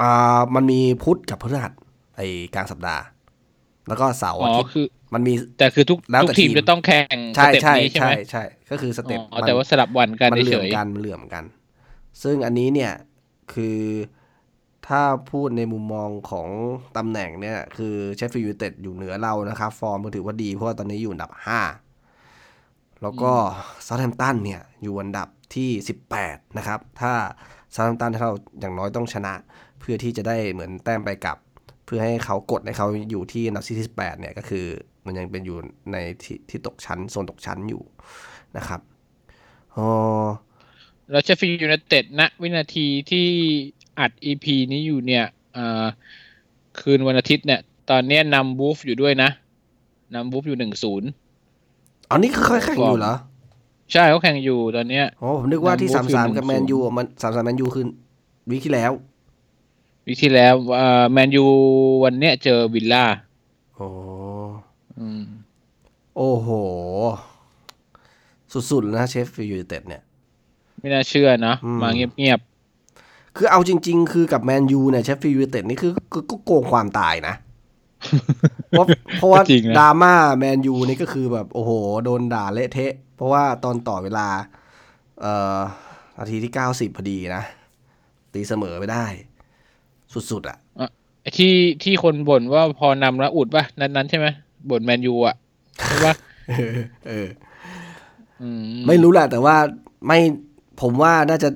[0.00, 1.72] อ่ามันมีพุธกับพฤหัส
[2.16, 3.02] ไอ้กลางสัปดาห์
[3.90, 11.44] แล้วก็เสาร์อ๋อาอทิตย์คือมันมีแต่คือแล้วแต่ทุกทีมทีมจะต้องแข่ง step นี้ใช่ไหใช่ใช่ใช่ก็คือ step อ๋อแต่ว่ามันสลับวันกันมันเหลื่อมกันเฉยมันเหลื่อมกัน
[12.22, 12.92] ซึ่งอันนี้เนี่ย
[13.54, 13.80] คือ
[14.88, 16.48] ถ้าพูดในมุมมองของ
[16.96, 21.32] ตำแหน่งเนี่ย คือเชฟฟิลด์ยูไนเต็ดอยู่เหนือเรานะครับ ฟอร์มก็ถือว่าดี เพราะว่าตอนนี้อยู่อันดับ
[22.16, 23.32] 5 แล้วก็
[23.86, 25.70] เซาแ ธม ป์ตันเนี่ย อยู่อันดับที่
[26.14, 27.12] 18 นะครับ ถ้า
[27.74, 29.34] ซา u t แ a ม p ตันเราอย่างน้อยต้องชนะ
[29.80, 34.64] เพื่อที่จะได้เหมือนแต้มไปกลับเพื่อให้เขากดให้เขาอยู่ที่อันดับที่18เนี่ยก็คือ
[35.06, 35.56] มันยังเป็นอยู่
[35.92, 37.82] ในที่ที่ตกชั้นโซนตกชั้นอยู่
[38.56, 38.80] นะครับ
[39.76, 43.26] อ๋อๆแล้วเชฟฟิลด์ยูไนเต็ดณวินาทีที่
[43.98, 45.24] อัด EP นี้อยู่เนี่ย
[45.56, 45.86] อ่า
[46.80, 49.30] คืนวันอาทิตย์เนี่ย ตอนเนี้ยนำวูล์ฟอยู่ด้วยนะ
[50.14, 51.08] นำวูล์ฟอยู่หนึ่งศูนย์
[52.10, 53.14] อันนี้คือค่อยแข่งอยู่เหรอ
[53.92, 57.84] ใช่เขาแข่งอยู่ตอนเนี้ยอ๋อผมนึกว่าที่นำสาม Wolves สามอยู่กับแมน1-0ยูมันสามสามแมนยูคือ
[58.50, 58.92] week ที่แล้ว
[60.10, 61.44] week ที่แล้วอ่าแมนยู
[62.04, 63.04] วันเนี้ยเจอวิลล่า
[63.76, 63.88] โอ้
[64.98, 65.22] อืม
[66.16, 66.48] โอ้โห
[68.70, 70.02] สุดๆนะเชฟฟิลด์ยูไนเต็ดเนี่ย
[70.80, 72.40] ไม่น่าเชื่อนะอืมมาเงียบ
[73.36, 77.34] คือเอาจริง ๆ คือกับแมนยูเนี่ยเชฟฟิลด์ยูไนเต็ดนี่คือคือก็โกงความตายนะ
[78.70, 81.70] เพราะเพราะว่าก็จริงนะดราม่าแมนยูนี่ก็คือแบบ โอ้โห
[82.04, 84.28] โดนด่าเละเทะ เพราะว่าตอนต่อเวลา
[85.20, 85.58] เอ่อ
[86.18, 87.42] นาทีที่เก้าสิบพอดีนะ
[88.32, 89.06] ตีเสมอไปได้
[90.30, 94.26] สุดๆอะๆไอ้ที่ที่คนบ่นว่าพอนำแล้วอุดป่ะ นั้นนั้นๆใช่ไหม
[94.70, 95.34] บ่นแมนยูอะ
[95.86, 96.14] ใช่ป่ะ
[96.48, 96.76] เออ
[97.08, 97.28] เออ
[98.42, 99.56] อืมไม่รู้แหละแต่ว่า
[100.06, 100.18] ไม่
[100.80, 101.48] ผมว่าน่าจะ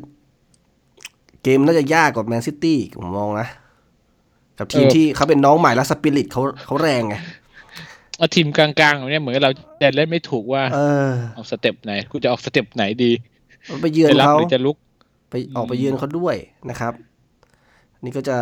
[1.43, 3.49] เกมน่าจะยากกว่าแมนซิตี้ผมมองนะ
[4.59, 7.17] กับทีมที่เขาเป็นน้องใหม่แล้วสปิริตเขาเขาแรงไง
[8.19, 13.11] เอาทีมกลางๆแบบเนี้ยเหมือนเราจะเล่นไม่ถูกว่าเออเอา step ไหนกูจะออก step ไหนดี
[13.83, 14.77] ไปเยือนจะรับเขาหรือจะลุก
[15.31, 16.37] ไปออกไปเยือนเขาด้วย
[16.71, 16.93] นะครับ
[18.05, 18.39] นี่ก็จะ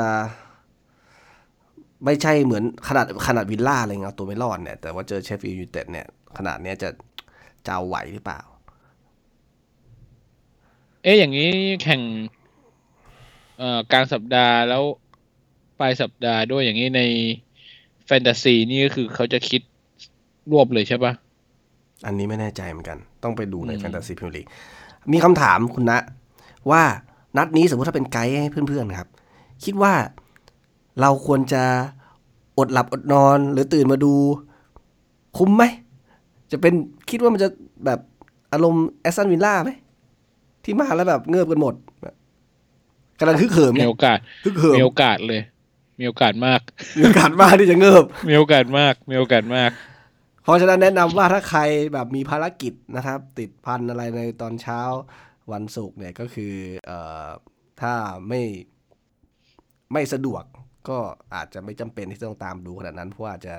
[2.05, 6.07] ไม่ใช่เหมือนขนาดขนาดวิลล่าอะไรเงี้ยเอาตัวไม่รอดเนี่ย แต่ว่าเจอเชฟฟิลด์ยูไนเต็ดเนี่ย
[6.39, 6.89] ขนาดเนี้ยจะ
[7.67, 8.41] จะเอาไหวหรือเปล่า
[11.03, 11.51] เอ๊ะอย่างนี้
[11.83, 12.01] แข่ง
[13.59, 14.83] เอ่อกลางสัปดาห์แล้ว
[15.81, 17.03] ปลายสัปดาห์ด้วยอย่างนี้ใน
[18.07, 19.63] แฟนตาซีนี่ก็คือเขาจะคิด
[20.51, 21.13] รวบเลยใช่ปะ
[22.07, 24.47] อันนี้ไม่แน่ใจเหมือนกัน ต้องไปดูในอืมแฟนตาซีพิมลีก
[25.13, 25.99] มีคำถามคุณนะ
[26.71, 26.83] ว่า
[27.37, 29.09] นัดนี้สมมติถ้าเป็นไกด์ให้เพื่อนๆครับ
[29.65, 29.95] คิดว่า
[31.01, 31.63] เราควรจะ
[32.59, 34.15] อดหลับอดนอนหรือตื่นมาดู
[35.37, 35.65] คุ้มไหม
[36.53, 36.75] จะเป็น
[37.11, 37.49] คิดว่ามันจะ
[37.87, 38.01] แบบ
[38.53, 39.71] อารมณ์แอสตันวิลล่าไหม
[40.65, 42.15] ที่มาแล้วแบบเงือบกันหมดแบบ
[43.19, 45.43] กำลังฮึกเหิมมีเนี่ยโอกาสฮึกเหิมมีโอกาสเลย
[46.01, 46.61] มีโอกาสมาก
[46.99, 49.71] มีโอกาสมากที่จะเงือบ มีโอกาสมาก มีโอกาสมาก
[50.43, 51.61] เพราะฉะนั้นแนะนำว่าถ้าใคร
[51.93, 54.81] แบบมีภารกิจนะครับ ติดพันอะไรในตอนเช้า
[55.53, 56.55] วันศุกร์เนี่ยก็คือ
[56.87, 57.27] เอ่อ
[57.81, 57.93] ถ้า
[58.29, 58.41] ไม่
[59.93, 60.43] ไม่สะดวก
[60.89, 60.99] ก็
[61.35, 63.55] อาจจะไม่จำเป็นที่ต้องตามดูขนาดนั้น เพราะว่าอาจจะ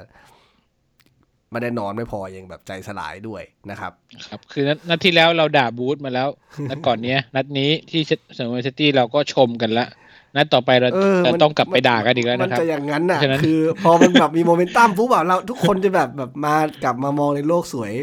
[1.52, 3.91] ไม่ได้นอนไม่พอยังแบบใจสลายด้วยนะครับ
[4.30, 6.28] ครับ คือนัดนัดที่แล้วเราด่าบรูซมาแล้ว
[6.69, 8.19] นัดก่อนเนี้ย นัดนี้ที่เซน
[8.60, 9.88] ต์ซิตี้เราก็ชมกันละ
[10.36, 17.93] นัดต่อไปเราเออจะมันต้องกลับไปด่ากันอีกแล้วนะครับมันจะอย่างนั้นน่ะฉะนั้นคือ พอมันแบบมีโมเมนตัมปุ๊บอะเราทุกคนจะแบบแบบมากลับมามองในโลกสวย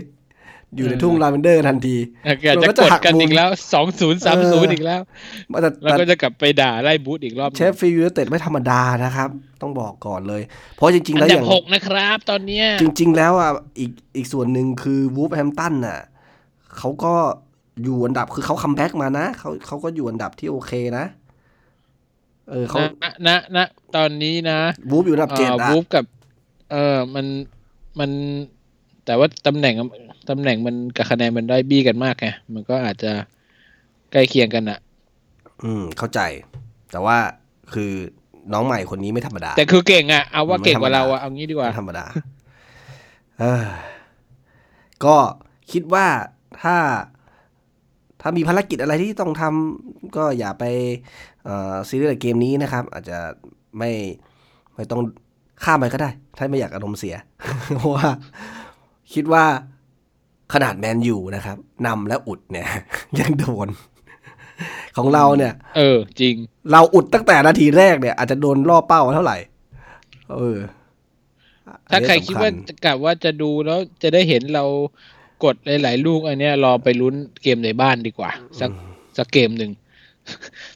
[0.76, 5.00] อยู่ในทุ่งลาเวนเดอร์ทันทีอยากเราจะก็กจะดหักกันมุมอีกแล้วสองศูนย์สามเอศูนอย์อีกแล้ว
[5.62, 9.28] แต่แล้วแต่ก็จะกลับไปด่าไล่บูธอีกรอบหนึ่งเชฟฟิลด์ยูไนเต็ดไม่ธรรมดานะครับ
[9.62, 10.42] ต้องบอกก่อนเลย
[10.76, 16.00] เพราะจริงๆอัแล้วนอดับย่างหกนะครับ ตอนเนี้ยจริง ๆ แล้วอะอีกอีกส่วนหนึ่งคือวูฟแฮมตันน่ะ
[16.78, 17.14] เขาก็
[17.83, 21.04] อยู่อันดับคือเขาคัมแบ็กมานะเขาเขาก็อยู่อันดับที่โอเคนะ
[22.50, 23.59] เออเขานะณณ
[23.96, 24.59] ตอนนี้นะ
[24.90, 26.04] วูฟอยู่อันดับเจ็ดอ่าอะวูฟกับ
[26.72, 27.26] เออมัน
[27.98, 28.11] มัน
[29.06, 29.74] แต่ว่าตำแหน่ง
[30.31, 33.12] ตำแหน่งมันกับคะแนนมันได้บี้กันมากไงมันก็อาจจะ
[34.12, 34.79] ใกล้เคียงกันอะ
[35.64, 36.21] อืม เข้าใจ
[36.90, 37.16] แต่ว่า
[37.73, 37.93] คือ
[38.53, 42.05] น้องใหม่คนนี้ไม่ธรรมดา แต่คือเก่งอะเอาว่าไม่เก่งกว่าธรรมดาเราอะเอางี้ดีกว่าไม่ธรรมดา
[43.38, 43.66] เออ
[45.05, 45.16] ก็
[45.73, 46.07] คิดว่า
[46.62, 46.77] ถ้า
[48.21, 50.64] ถ้ามีภารกิจอะไรที่ต้องทำก็อย่าไป
[51.45, 53.19] เอ่อซีเรียสกับเกมนี้นะครับ อาจจะ
[53.79, 53.90] ไม่
[54.75, 55.01] ไม่ต้อง
[55.64, 57.14] ข้ามไปก็ได้ ถ้าไม่อยากอารมณ์เสีย
[57.77, 58.09] เพราะว่า
[59.14, 59.45] คิดว่า
[60.53, 62.67] ขนาดแมนยูนะครับนำและอุดเนี่ย
[63.21, 63.69] ยังโดน
[64.97, 66.35] ของเราเนี่ย เออ จริง
[66.73, 69.37] เราอุดตั้งแต่นาทีแรกเนี่ยอาจจะโดนล่อเป้าเท่าไหร่
[70.35, 70.59] เออ
[71.91, 74.65] ถ้าใครอันนี้คิดสำว่าจะกะว่าจะดูแล้วจะได้เห็นเรา
[75.45, 78.71] กดหลาย ๆ ลูกอันเนี้ยรอไปลุ้นเกมในบ้านดีกว่า สัก
[79.17, 79.73] สักเกมหนึ่ง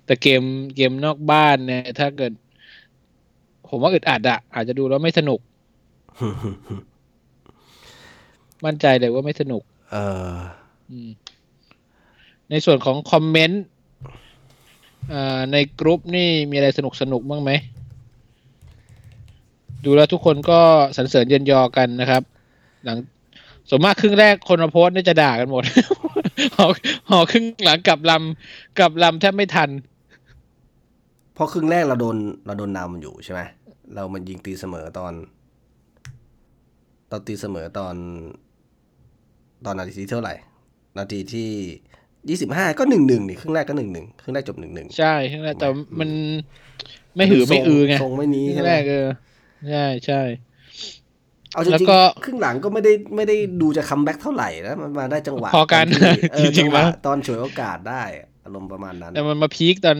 [0.05, 0.43] แต่เกม
[0.77, 2.33] เกมนอกบ้านเนี่ย ถ้าเกิด
[3.69, 5.41] ผมว่าอึดอัดอะอาจจะดูแล้วไม่สนุก
[8.67, 9.97] มั่นใจเลยว่าไม่สนุก เอ
[10.33, 10.35] อ
[10.91, 11.11] อืม
[12.51, 13.63] ในส่วนของคอมเมนต์
[15.13, 17.51] อ่าในกรุ๊ปนี่มีอะไรสนุกสนุกบ้างไหม
[19.85, 20.61] ดูแล้วทุกคนก็
[20.97, 22.23] สรรเสริญเยินยอกันนะครับ
[22.85, 22.99] หลัง
[23.69, 25.63] ส่วนมากครึ่งแรกคนมาโพสต์นี่จะด่ากันหมด
[26.57, 26.67] หอ
[27.11, 29.71] หอครึ่งหลังกลับลำกลับลำแทบไม่ทัน
[31.35, 33.41] เพราะครึ่งแรกเราโดนเราโดนนำอยู่ใช่ไหม
[33.95, 35.13] เรามันยิงตีเสมอตอน
[37.11, 37.95] ตอนตีเสมอตอน
[39.67, 40.35] ตอนนาทีที่เท่าไหร่
[40.99, 41.51] นาทีที่
[42.29, 45.69] ยี่สิบห้าก็หนึ่งหนึ่งนี่ครึ่งแรกก็หนึ่งหนึ่งครึ่งแรกจบหนึ่งหนึ่งใช่ครึ่งแรกแต่
[46.01, 46.11] มัน
[47.17, 49.09] ไม่หือไม่อือไงทรงไม่นี้ครึ่ใช่งไหมแรกเออ
[49.69, 50.23] ใช่ใช่
[51.53, 58.03] เอาจแล้วริงก็ๆครึ่งหลังก็ไม่ได้ไม่ได้ดูจะคัมแบ็กเท่าไหร่นะมันมาได้จังหวะพอกันตที่เออจริจังงๆหวะแล้วตอนฉวยโอกาสได้
[58.45, 59.99] อารมณ์ประมาณนั้น แต่มันมาพีคตอน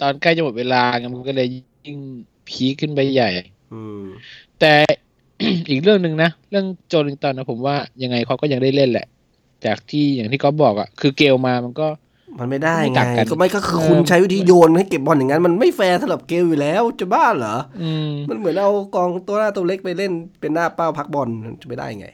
[0.00, 1.98] ตอนใกล้จะหมดเวลาไงมันก็เลยยิ่ง
[2.48, 3.30] พีคขึ้นไปใหญ่
[3.72, 4.02] อืม
[4.60, 4.74] แต่
[5.70, 9.06] อีกเรื่องหนึ่งนะ เรื่องโจลิงตันนะผมว่ายังไงเขาก็ยังได้เล่นแหละ
[9.66, 11.88] จากที่อย่างที่ก๊อฟบอกอะ่ะ คือเกลมามันก็
[12.38, 21.28] มันไม่ได้ไม่ไงต่างกันก็ไม่ก็คือเออคุณใช้วิธีโยนให้เก็บบอลอย่างนั้น มันไม่แฟร์สำหรับเกลอยู่แล้วจะบ้าเหรออืมมันเหมือนเอากองตัวหน้าตัวเล็กไปเล่นเป็นหน้าเป้าพักบอล
[21.60, 22.08] จะไม่ได้ไง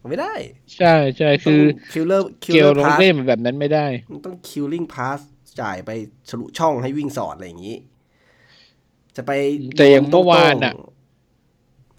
[0.00, 0.34] มันไม่ได้
[0.76, 5.18] ใช่ใช่คือคิลเลอร์คิลเกเลลอร์ลงพาสเล่นแบบนั้นไม่ได้ มันต้องคิลลิ่งพาส
[5.60, 5.90] จ่ายไป
[6.28, 7.76] ทะลุช่องให้วิ่งสอดอะไรอย่างนี้
[9.16, 9.30] จะไป
[9.78, 10.99] แต่อย่างเมื่อวานอะโต้ง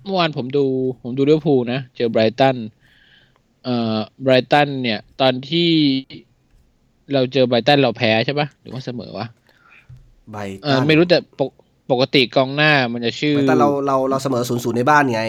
[0.03, 0.65] เมื่อวานผมดู
[1.01, 2.55] ผมดูลิเวอร์พูลนะ เจอไบรตัน
[3.63, 5.69] เอ่อไบรตันเนี่ย ตอนที่
[7.13, 9.25] เราเจอไบรตันเราแพ้ใช่ปะหรือว่าเสมอวะ
[10.31, 11.49] ไบเออไม่รู้แต่ปก
[11.91, 15.23] ปกติกองหน้ามันจะชื่อไบตันเราเราเราเสมอศูนย์ศูนย์ในบ้านไง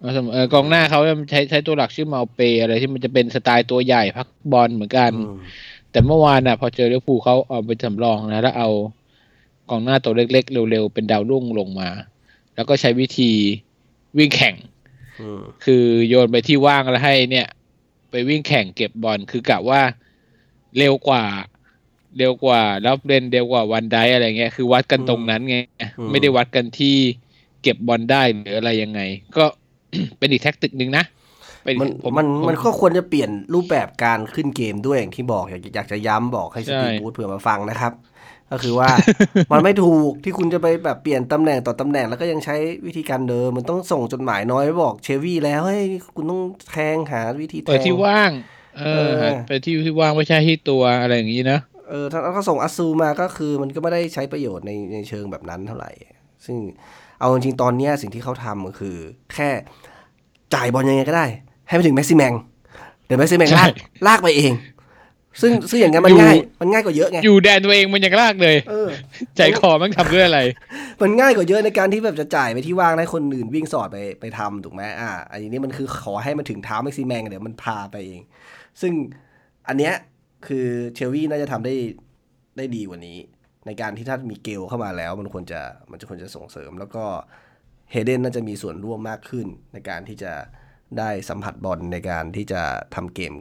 [0.00, 1.00] เอาเสมอเออกองหน้าเขา
[1.30, 5.38] ใช้ใช้ตัวหลักชื่อมาเปอะไรที่มันจะเป็นสไตล์ตัวใหญ่พักบอลเหมือนกันอืม
[5.90, 8.70] แต่เมื่อวานน่ะ พอเจอลิเวอร์พูลเขาเอาไปสำรองนะแล้วเอา
[9.70, 11.88] กองหน้าตัวเล็กๆเร็วๆเป็นดาวรุ่งลงมา
[12.54, 13.32] แล้วก็ใช้วิธี
[14.18, 14.54] วิ่งแข่ง
[15.20, 17.48] อืมคือโยนไปที่ว่างแล้วให้เนี่ย
[18.10, 19.80] ไปวิ่งแข่งเก็บบอลคือกะว่า
[20.78, 21.24] เร็วกว่า
[22.18, 25.56] เร็วกว่าแล้วเล่นเร็วกว่าวันไดอะไรเงี้ยคือวัดกันตรงนั้นไง
[26.10, 26.96] ไม่ได้วัดกันที่
[27.62, 29.00] เก็บบอลได้หรืออะไรยังไง
[29.36, 29.44] ก็
[30.18, 31.04] เป็นอีกแท็กติกหนึ่งนะ
[31.64, 37.92] เป็นมันผมมันผมันก็ควรจะเปลี่ยนรูปแบบการขึ้นเกมด้วยอย่างที่บอกอยากอยากจะย้ำบอกให้สใช่ตีฟบูธเผื่อมาฟังนะครับ
[38.52, 38.88] ก็คือว่า
[39.52, 45.82] มันไม่ถูกที่คุณจะไปแบบเปลี่ยนตำแหน่งต่อตำแหน่งแล้วก็ยังใช้วิธีการเดิม มันต้องส่งจดหมายน้อยไปบอกเชวี่แล้วเฮ้ย
[46.14, 46.40] คุณต้อง
[46.70, 48.30] แทงหาวิธีแทเปิดงที่ว่าง
[48.76, 55.90] เอเอออหาไปที่ที่ว่างไม่ใช่ที่ตัวอะไรอย่างนี้นะเออถ้าเขาส่งอัสซูมาก็คือมันก็ไม่ได้ใช้ประโยชน์ในในเชิงแบบนั้นเท่าไหร่
[56.46, 56.56] ซึ่ง
[57.20, 58.96] เอาจริงๆตอนเนี้ยสิ่งที่เขาทำก็คือ
[59.34, 59.50] แค่
[60.54, 61.26] จ่ายบอลยังไงก็ได้
[61.68, 62.32] ให้ไปถึงแม็กซิแมง
[63.06, 63.70] เดี๋ยวแม็กซิแมงลาก
[64.06, 64.52] ลากไปเอง
[65.40, 68.88] ซึ่งซึ่งอย่างนั้นมันง่าย มันง่ายกว่าเยอะไง อยู่แดนตัวเองมันยังลากเลยเออ
[69.36, 70.40] ใจคอมันทำด้วยอะไร
[71.02, 78.20] มันง่ายกว่าเยอะในการที่แบบจะจ่ายไปที่ว่างให้คนอื่นวิ่งสอดไปไปทำถูกไหมอ่า อันนี้มันคือขอให้มันถึงเท้าแม็กซิแมงเดี๋ยวมันพาไปเอง
[78.80, 78.92] ซึ่ง
[79.68, 79.94] อันเนี้ย
[80.46, 81.74] คือเชลวี่น่าจะทำได้
[82.56, 83.18] ได้ดีกว่านี้
[83.66, 85.60] ในการที่ถ้ามีเกลเข้ามาแล้ว มันควรจะ
[85.90, 87.04] มันจะควรจะส่งเสริม แล้วก็
[87.90, 90.32] เฮเดนน่าจะมีส่วนร่วมมากขึ้นในการที่จะ
[90.98, 92.62] ได้สัมผัสบอลในการที่จะ
[92.94, 93.32] ทำเกม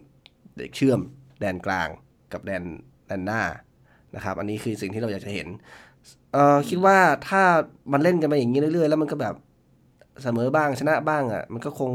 [0.76, 1.00] เชื่อม
[1.40, 1.88] แดนกลาง
[2.34, 2.64] กับแดน
[3.08, 3.42] แดนหน้า
[4.16, 5.48] นะครับ อันนี้คือสิ่งที่เราอยากจะเห็น
[6.34, 7.44] เออคิดว่าถ้า
[7.92, 9.36] มันเล่นกันมาอย่างนี้เรื่อยๆ แล้วมันก็แบบ
[10.24, 11.92] เสมอบ้างชนะบ้างอะมันก็คง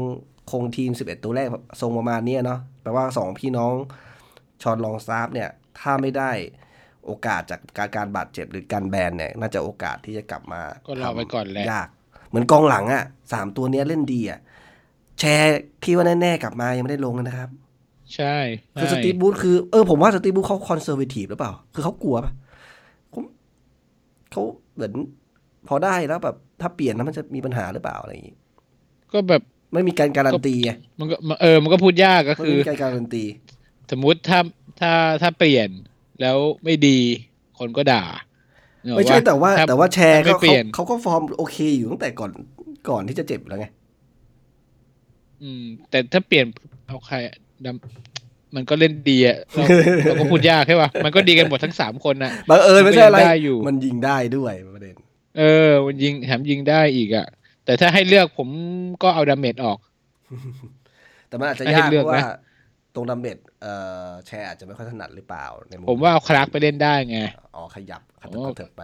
[0.51, 1.47] คงทีม 11 ตัวแรก
[1.81, 3.73] ทรงประมาณเนี้ยเนาะแปลว่าสองพี่น้อง
[4.61, 6.31] ชอนลองซาฟเนี่ย ถ้าไม่ได้
[7.05, 11.87] โอกาสจากการการบาดเจ็บหรือการแบนเนี่ย น่าจะโอกาสที่จะกลับมาก็รอไว้ก่อนแหละยาก
[12.29, 14.39] เหมือนกองหลังอะสามตัวเนี้ยเล่นดีอะ
[15.19, 17.49] แชร์ที่ว่าแน่ๆกลับมายังไม่ได้ลงกันนะครับ
[18.15, 18.37] ใช่
[18.79, 22.31] คือสใช่ตีฟบูธคือเออผมว่าสตีฟบูธเขาคอนเซอร์เวทีฟหรือเปล่า คือเขากลัวปะ
[23.11, 23.19] เขา
[24.31, 24.43] เขา
[24.73, 24.93] เหมือน
[25.67, 28.35] พอได้แล้วแบบถ้าเปลี่ยนแล้วมันจะมีปัญหาหรือเปล่าอะไรอย่างงี้
[29.13, 29.41] ก็แบบ
[29.73, 33.23] ไม่มีการการันตีไงมันก็เออมันก็พูดยากก็ไม่คือมีการการันตี
[33.91, 34.39] สมมุติถ้า
[34.79, 34.91] ถ้า
[35.21, 35.69] ถ้าเปลี่ยน
[36.21, 36.99] แล้วไม่ดี
[37.59, 38.03] คนก็ด่า
[38.83, 42.31] นึกออกไม่ใช่ปะแต่ว่าถ้แต่ว่าแชร์ถ้าไม่เขาเปลี่ยนเขาเขาก็ฟอร์มโอเคอยู่ตั้งแต่ก่อน
[42.89, 43.67] ก่อนที่จะเจ็บอยู่แล้วไง
[45.43, 46.45] อืม แต่ถ้าเปลี่ยน
[46.87, 47.52] เอาใครอะดำ
[48.55, 49.65] มันก็เล่นดีอะเรา
[50.05, 54.95] เราก็พูดยากใช่ป่ะมันก็ดีกันหมดทั้งสามคนน่ะบังเอิญไม่ใช่อะไรมันก็ยังได้อยู่มันยิงได้ด้วยประเด็น
[55.37, 57.27] เออ มันยิงแถมยิงได้อีกอะ
[57.65, 58.47] แต่ถ้าให้เลือกผม
[59.03, 59.77] ก็เอาดาเมจออก
[61.27, 62.31] แต่มันอาจจะให้ยากเลืเพอกราะนะว่า
[62.95, 63.73] ตรงดัมเบลเอ่
[64.07, 67.19] อแชร์อาจจะไม่ค่อยถนัดหรือเปล่าในมุมผมว่าเอาคลาร์กไปเล่นได้ไง
[67.55, 68.83] อ๋อขยับขัดผมว่าเถิบไป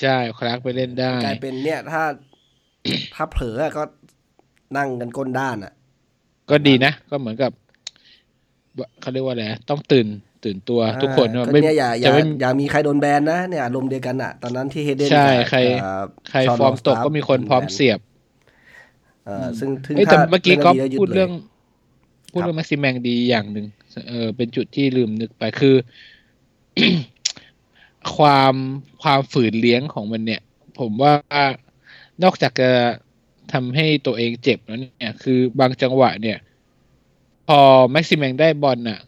[0.00, 2.02] ใช่คลาร์กไปเล่นได้กลายเป็นเนี่ยถ้า
[3.14, 3.82] ถ้าเผลออะก็
[4.76, 5.72] นั่งกันก้นด้านอะ
[6.50, 7.52] ก็ดีนะ ก็เหมือนกับ
[9.00, 10.06] เขาเรียกว่าอะไรนะต้องตื่น
[10.44, 17.98] ตื่นตัวทุกคนอ่าว่าก็ไม่เนี่ยอย่าอจะย่าไม่อย่ามีใครโดนแบนนะเนี่ยอารมณ์เดียวกันอะตอนนั้นที่เฮเดนใช่กับใครเอ่อใครชอนฟอร์มตกลงสตาฟก็มีคนพร้อมเสียบ
[19.26, 21.30] เอ่อซึ่งถึงเอ้ยแต่ถ้าเมื่อกี้ล่นก็ดีแล้วยึพูดลยเรื่อง
[22.32, 23.66] พูดครับเรื่องแม็กซิแมงดีอย่างหนึ่ง
[24.08, 25.76] เออเป็นจุดที่ลืมนึกไปคือ
[28.16, 28.54] ความ
[29.02, 30.40] ความฝืนเลี้ยงของมันเนี่ย
[30.78, 31.12] ผมว่า
[32.22, 32.70] นอกจากจะ
[33.52, 36.38] ทำให้ตัวเองเจ็บแล้วเนี่ย คือบางจังหวะเนี่ย
[37.48, 39.00] พอแม็กซิแมงได้บอลน่ะ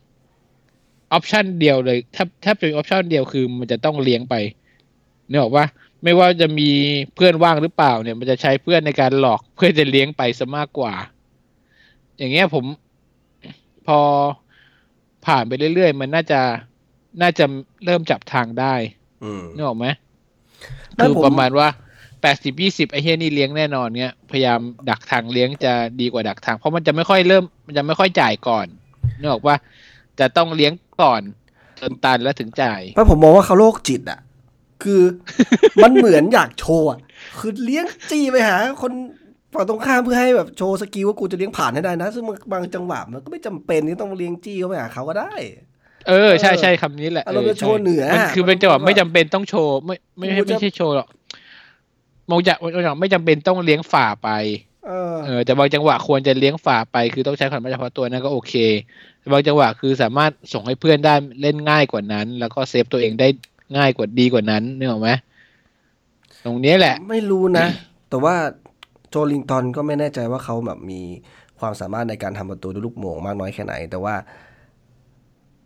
[1.12, 4.34] option เดียวเลยถ้าถ้าเป็น option เดียวคือมันจะต้องเลี้ยงไป
[5.28, 5.66] เนี่ยบอกว่า
[6.02, 6.70] ไม่ว่าจะมี
[7.14, 10.94] เพื่อนว่างหรือเปล่าเนี่ย มันจะใช้เพื่อนในการหลอกเพื่อจะเลี้ยงไปซะมากกว่า
[12.18, 12.64] อย่างเงี้ยผม
[13.86, 13.98] พอ
[15.26, 16.40] ผ่านไปเรื่อยๆ มันน่าจะ
[17.22, 17.44] น่าจะ
[17.84, 18.74] เริ่มจับทางได้
[19.24, 19.86] อืมนึกออกไหม
[20.94, 21.68] ไม่คือผมประมาณว่า
[22.22, 24.60] แปดสิบยี่สิบไอ้เฮียนี่เลี้ยงแน่นอนเนี้ยพยายาม
[24.90, 28.66] ดักทางเลี้ยงจะดีกว่าดักทาง เพราะมันจะไม่ค่อยเริ่ม มันจะไม่ค่อยจ่ายก่อน
[29.18, 29.54] นึกออกว่า
[30.20, 31.22] จะต้องเลี้ยงก่อน
[31.80, 34.20] จนตันแล้วถึงจ่ายเพราะผมมองว่าเขาโรคจิตอะ
[34.82, 35.02] คือ
[35.82, 36.98] มันเหมือนอยากโชว์อะ
[37.38, 38.92] คือเลี้ยงจี้ไปหา คน
[39.54, 45.34] ฝั่งตรงข้ามเพื่อให้แบบโชว์ skill ว่ากูจะเลี้ยงผ่านให้ได้นะ ซึ่งมันบางจังหวะมันก็ไม่จำเป็นที่ต้องเลี้ยงจี้เข้าไปหาเขาก็ได้
[46.08, 51.08] เออใช่ใช่คำนี้แหละอารมณ์จะโชว์เหนือมันคือเป็นจังหวะมันไม่จำเป็นต้องโชว์ไม่ไม่กูไม่จะไม่ใช่โชว์หรอก
[52.30, 54.30] มองจากมองจากไม่จำเป็นต้องเลี้ยงฝ่าไป
[54.86, 58.54] เออ เออ แต่บางจังหวะควรจะเลี้ยงฝ่าไป คือต้องใช้ความเฉพาะตัวนั่นก็โอเค
[59.18, 63.28] แต่บางจังหวะคือสามารถส่งให้เพื่อนได้เล่นง่ายกว่านั้น แล้วก็เซฟตัวเองได้
[63.76, 65.10] ง่ายกว่าดีกว่านั้นนึกออกไหม
[66.44, 67.66] ตรงนี้แหละ ไม่รู้นะ
[68.08, 68.34] แต่ว่า
[69.08, 71.00] โจลิงตันก็ไม่แน่ใจว่าเขาแบบมี
[71.58, 74.14] ความสามารถในการทำประตูด้วยลูกโมงมากน้อยแค่ไหน แต่ว่า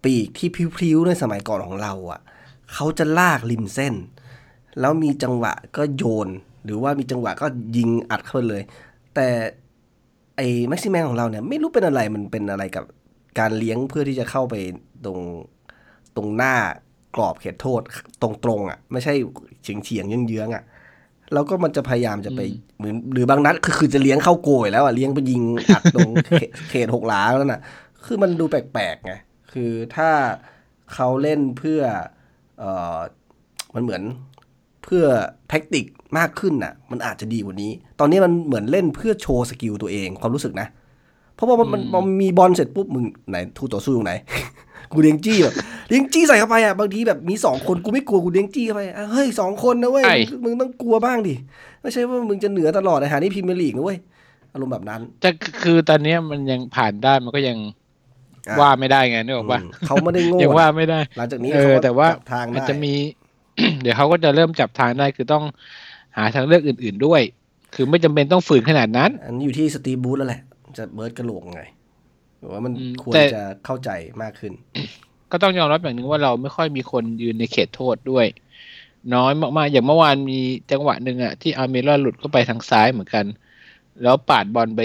[0.05, 2.21] ปีกที่พริ้วๆในสมัยก่อนของเราอะ
[2.73, 3.95] เขาจะลากริมเส้น
[4.81, 6.29] แล้วมีจังหวะก็โยน
[6.65, 7.47] หรือว่ามีจังหวะก็
[7.77, 8.63] ยิงอัดเข้าไปเลย
[9.15, 9.29] แต่
[10.37, 12.85] ไอ้แม็กซิแมนของเราเนี่ยไม่รู้เป็นอะไรมันเป็นอะไรกับ
[13.39, 14.55] การเลี้ยงเพื่อที่จะเข้าไป
[15.05, 15.19] ตรง
[16.17, 16.55] ตรงหน้า
[17.17, 17.81] กรอบเขตโทษ
[18.23, 19.15] ตรงๆอะ ไม่ใช่
[19.63, 20.65] เฉียงเฉียงๆเยื้องๆอะ
[21.33, 22.41] แล้วก็มันจะพยายามจะไป
[22.77, 25.43] เหมือนหรือบางนัดคือคือจะเลี้ยงเข้าโกยแล้วอะเลี้ยงไปยิง
[25.75, 26.11] อัดตรง
[26.71, 27.61] เขตหกหลาแล้วน่ะ
[28.05, 29.13] คือมันดูแปลกๆไง
[29.53, 30.11] คือถ้า
[30.95, 31.81] เขาเล่นเพื่อ
[32.59, 32.65] เอ
[32.97, 32.99] อ
[33.75, 34.03] มันเหมือน
[34.87, 35.05] เพื่อ
[35.49, 35.85] tactic
[36.19, 37.71] มากขึ้นน่ะ มันอาจจะดีกว่านี้
[38.01, 40.69] ตอนนี้มันเหมือนเล่นเพื่อโชว์ skill ตัวเองความรู้สึกนะ
[41.35, 44.13] เพราะว่ามันมันอืมมันมีบอลเสร็จปุ๊บมึงไหนทูต่อสู้ตรงไหน
[44.93, 45.55] กูเลี้ยงจี้แบบ
[45.89, 51.35] เลี้ยงจี้ใส่เข้าไปอะบางทีแบบมีสองคนกูไม่กลัวกูเลี้ยงจี้เข้าไปอะเฮ้ยสองคนนะเว้ยใช่มึงต้องกลัวบ้างดิ
[51.83, 53.99] ไม่ใช่ว่ามึงจะเหนือตลอดในหานี่พรีเมียร์ลีกนะเว้ย
[54.53, 55.31] อารมณ์แบบนั้นแต่
[55.63, 57.59] คือตอนเนี้ยมันยังผ่านได้มันก็ยัง
[58.49, 62.93] อะว่าไม่ได้ไงนึกออกปะอืมเขาไม่ได้โง่ยังว่านะไม่ได้ หลังจากนี้เออเขาก็แต่ว่าจับทางมันได้จะมี
[63.83, 65.45] เดี๋ยวเขาก็จะเริ่มจับทางได้คือต้อง
[66.17, 67.23] หาทางเลือกอื่น ๆด้วย
[67.75, 70.41] คือไม่จำเป็นต้องฝืนขนาดนั้น อันนี้อยู่ที่สตีฟบูธแล้วแหละ
[70.79, 71.63] จะเบิร์ดกระโหลกไง
[72.39, 73.91] หรือว่ามันอืมควรแต่จะเข้าใจ
[74.23, 74.53] มากขึ้น
[75.31, 78.27] ก็ต้องยอมรับอย่างหนึ่งว่าเราไม่ค่อยมีคนยืนในเขตโทษด้วย
[79.15, 80.39] น้อยมากๆ อย่างเมื่อวานมี
[80.73, 83.27] จังหวะหนึ่งอะที่อาร์เมรอนหลุดเข้าไปทางซ้ายเหมือนกัน
[84.03, 84.81] แล้วปาดบอลไป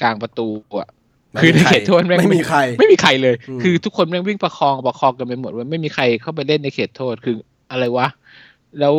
[0.00, 0.48] กลางประตู
[0.80, 0.99] อะไม่
[1.38, 7.36] คือมีในใครเขตโทษแม่งไม่มีใคร ไม่มีใครเลยอืมคือทุกคนแม่งวิ่งประคองประคองกันไปหมดว่าไม่มีใครเข้าไปเล่นในเขตโทษคือ
[7.70, 8.06] อะไรวะ
[8.80, 8.94] แล้ว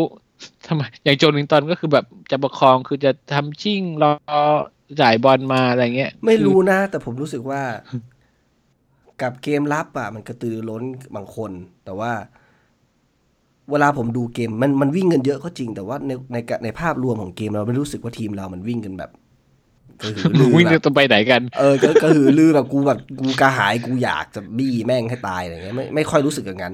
[0.68, 4.12] ทำไมอย่างโจลิงตันก็คือแบบจะประคองคือจะทำชิ่งรอ
[5.02, 7.62] จ่ายบอลมาอะไรเงี้ย ไม่รู้คือนะ แต่ผมรู้สึกว่า
[9.22, 10.84] กับเกมรับอะ มันกระตือรือร้น
[11.16, 11.52] บางคน
[11.86, 12.12] แต่ว่า
[13.72, 19.12] เวลาผมดูเกมมันมันวิ่งกันเยอะก็จริง แต่ว่าในในกะในภาพรวมของเกมเราไม่รู้สึกว่าทีมเรามันวิ่งกันแบบ
[20.02, 26.74] กระหือรือวิ่งแบบจะไปไหนกัน เออก็ก็หือลือแบบกูแบบกูกระหายกูอยากจะบี้แม่งให้ตายอะไรเงี้ยไม่ไม่ค่อยรู้สึกอย่างนั้น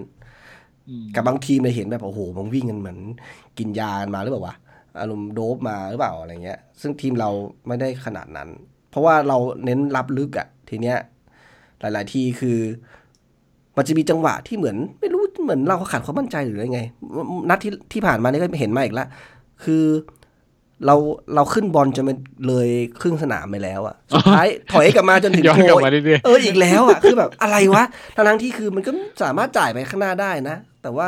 [0.90, 2.98] อืมกับบางทีมเนี่ยเห็นแบบโอ้โหมันวิ่งกันเหมือน
[3.58, 4.56] กินยากันมาหรือเปล่าวะ
[5.02, 7.30] อารมณ์โดบมาหรือเปล่าอะไรเงี้ย ซึ่งทีมเรา
[7.68, 8.50] ไม่ได้ขนาดนั้น
[8.90, 10.98] เพราะว่าเราเน้นรับลึกอะทีเนี้ย
[11.80, 12.60] หลาย ๆ ทีคือ
[13.78, 16.82] มันจะมีจังหวะที่เหมือน ไม่รู้เหมือนเราขาดความมั่นใจหรืออะไรไง
[17.50, 19.08] นัดที่ที่ผ่านมานี่ก็เห็นมาอีกแล้ว
[19.64, 19.84] คือ
[20.86, 20.96] เรา
[21.36, 22.18] เราขึ้นบอลจนมัน
[22.48, 22.70] เลย
[23.02, 27.84] ครึ่งสนามไปแล้วอะสุดท้ายถอยกลับมาจนถึงย้อนโกกลับยมาเรื่อยเอออีกแล้วอะคือแบบอะไรวะ
[28.16, 28.92] ทั้งๆที่คือมันก็
[29.24, 31.08] สามารถจ่ายไปข้างหน้าได้นะ แต่ว่า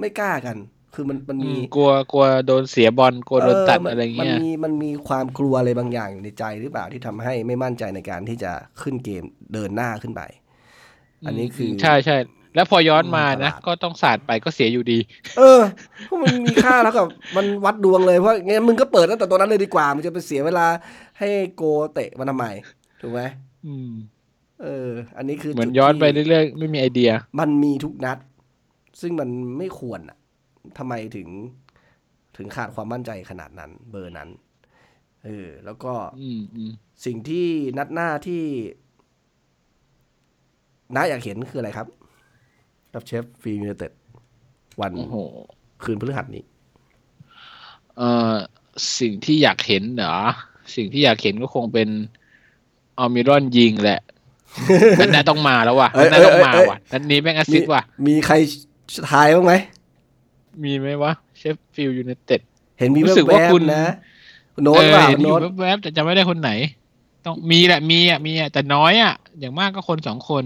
[0.00, 0.56] ไม่กล้ากัน
[0.94, 8.52] คือมันมันๆอืมีมกลัวกลัวโดนเสียบอลกลัวโดนตัดมันอะไรมันเงี้ยมีมันมีความกลัวอะไรบางอย่างอยู่ในใจหรือเปล่าที่ทำให้ไม่มั่นใจในการที่จะ
[8.82, 10.22] ขึ้นเกมเดินหน้าขึ้นไป
[11.26, 12.16] อันนี้คือใช่ใช่
[12.58, 14.98] แล้วพอย้อนมาอืมนะตลาดก็ต้องสาดไปก็เสียอยู่ดี
[15.38, 15.60] เออ
[16.04, 17.06] เพราะมันมีค่าแล้วกับ
[17.36, 20.66] มันวัดดวงเลยเพราะงั้นมึงก็เปิดตั้งแต่ตอนนั้นเลยดีกว่า มันจะไปเสียเวลา
[21.18, 21.62] ให้โก
[21.94, 22.46] เตะมันทำไม
[23.00, 23.20] ถูกไหม
[23.66, 23.90] อืม
[24.62, 28.18] เออ อันนี้คือเหมือนจุดย้อนไปที่เรื่อยๆไม่มีไอเดีย มันมีทุกนัด
[29.00, 29.28] ซึ่งมัน
[29.58, 30.18] ไม่ควรอะ
[30.78, 31.28] ทำไมถึง
[32.36, 34.28] ถึงขาดความมั่นใจขนาดนั้น เบอร์นั้น
[35.24, 36.72] เออแล้วก็อืมอืม
[37.04, 37.46] สิ่งที่
[37.78, 38.42] นัดหน้าที่
[40.94, 41.86] น้าอยากเห็นคืออะไรครับ
[42.98, 43.92] กับเชฟฟีมิเต็ด
[44.80, 45.16] วันโอ้โห
[45.82, 46.42] คืนพฤหัสนี้
[47.98, 48.34] เอ่อ
[49.00, 50.16] สิ่งที่อยากเห็นเหรอ
[50.76, 51.88] สิ่งที่อยากเห็นก็คงเป็น
[52.98, 54.00] ออมิรอนยิงแหละ
[55.00, 58.34] นัดหน้าต้องมาแล้วว่ะเอ้นัยดหน้าต้องมาเอ้ยเอ้ยว่ะนัดนี้แม่งแอสซิสต์ว่ะ มีใคร
[59.10, 59.52] ทายบ้างไหม
[60.64, 62.40] มีไหมวะ เชฟฟิลด์ยูไนเต็ด
[62.78, 63.82] เห็นมีรู้สึกแวว่าบคุณๆนะ
[64.54, 66.50] คุณโน้ตเออว่าเห็นคุณอโน้ยู่ตแวบๆแต่จำไม่ได้คนไหน
[67.24, 70.44] ต้องมีแหละมีอะมีอะแต่น้อยอะ อย่างมากก็คนสองคน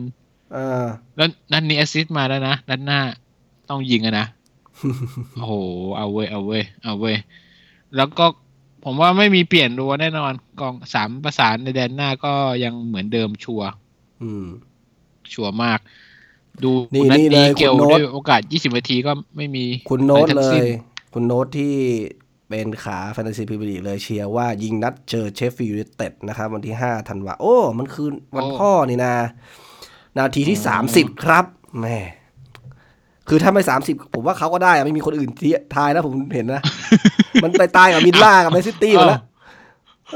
[0.53, 0.85] เออ
[1.17, 3.01] แล้วนัดนี้ assist มาแล้วนะนัดหน้า
[3.71, 4.27] ต้องยิงอะนะ
[5.37, 5.55] โอ้โห
[5.97, 7.17] เอาเว้ยเอาเว้ยเอาเว้ย
[7.97, 8.27] แล้วก็
[8.85, 12.33] ผมว่าไม่มีเปลี่ยนรัวแน่นอน กองสามประสานในแดนหน้าก็
[12.65, 13.69] ยังเหมือนเดิมชัวร์
[14.23, 14.47] อืม
[15.33, 15.79] ชัวร์มาก
[16.65, 20.69] ดูนี่นัดนี่เลยนี้เกลคุณโน้ตได้โอกาส 20นาทีก็ไม่มีคุณโน้ตอะไรทั้เลงสิ้นย
[21.15, 21.75] คุณโน้ตที่
[22.49, 29.15] เป็นขาแฟนตาซีพรีเมียร์ลีกเลยเชียร์ว่ายิงนัดเจอเชฟฟิลด์ยูไนเต็ดนะครับ วันที่ 5 ธันวาโอ้ มันคือวันพ่อนี่นา
[30.19, 30.59] นาทีที่
[30.93, 31.45] 30 ครับ
[31.79, 31.99] แหม่
[33.29, 36.63] คือถ้าไม่30ผมว่าเขาก็ได้อะไม่มีคนอื่นที่ทายแล้วผมเห็นนะ
[37.43, 39.23] มันไปตายกับมิลล่ากับแมนซิตี้หมดแล้ว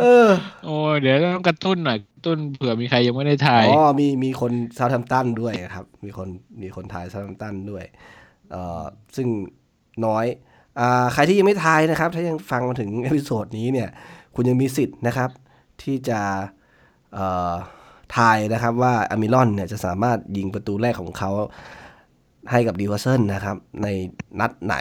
[0.00, 0.28] เออ
[0.64, 6.28] โอ้ยเดี๋ยวต้องกระตุ้นหน่อยกระตุ้นเผื่อมีใครยังไม่ได้ทายอ๋อมีมีคนซา u t แ a มตันด้วยครับ มีคน
[6.62, 7.84] มีคนทายซา u t แ a มตันด้วย
[8.50, 8.82] เอ่อ
[9.16, 9.28] ซึ่ง
[10.06, 10.26] น้อย
[10.80, 13.88] อ่าใครที่ยังไม่ทายนะครับ ถ้ายังฟังมาถึง episode นี้เนี่ย
[14.34, 15.30] คุณยังมีสิทธิ์นะครับ
[15.82, 16.20] ที่จะ
[17.14, 17.54] เอ่อ
[18.16, 21.30] ทายนะครับว่าอัลมิรอนเนี่ยจะสามารถยิงประตูแรกของเขา
[22.50, 23.86] ให้กับดีวอร์เซนนะครับใน
[24.40, 24.76] นัดไหน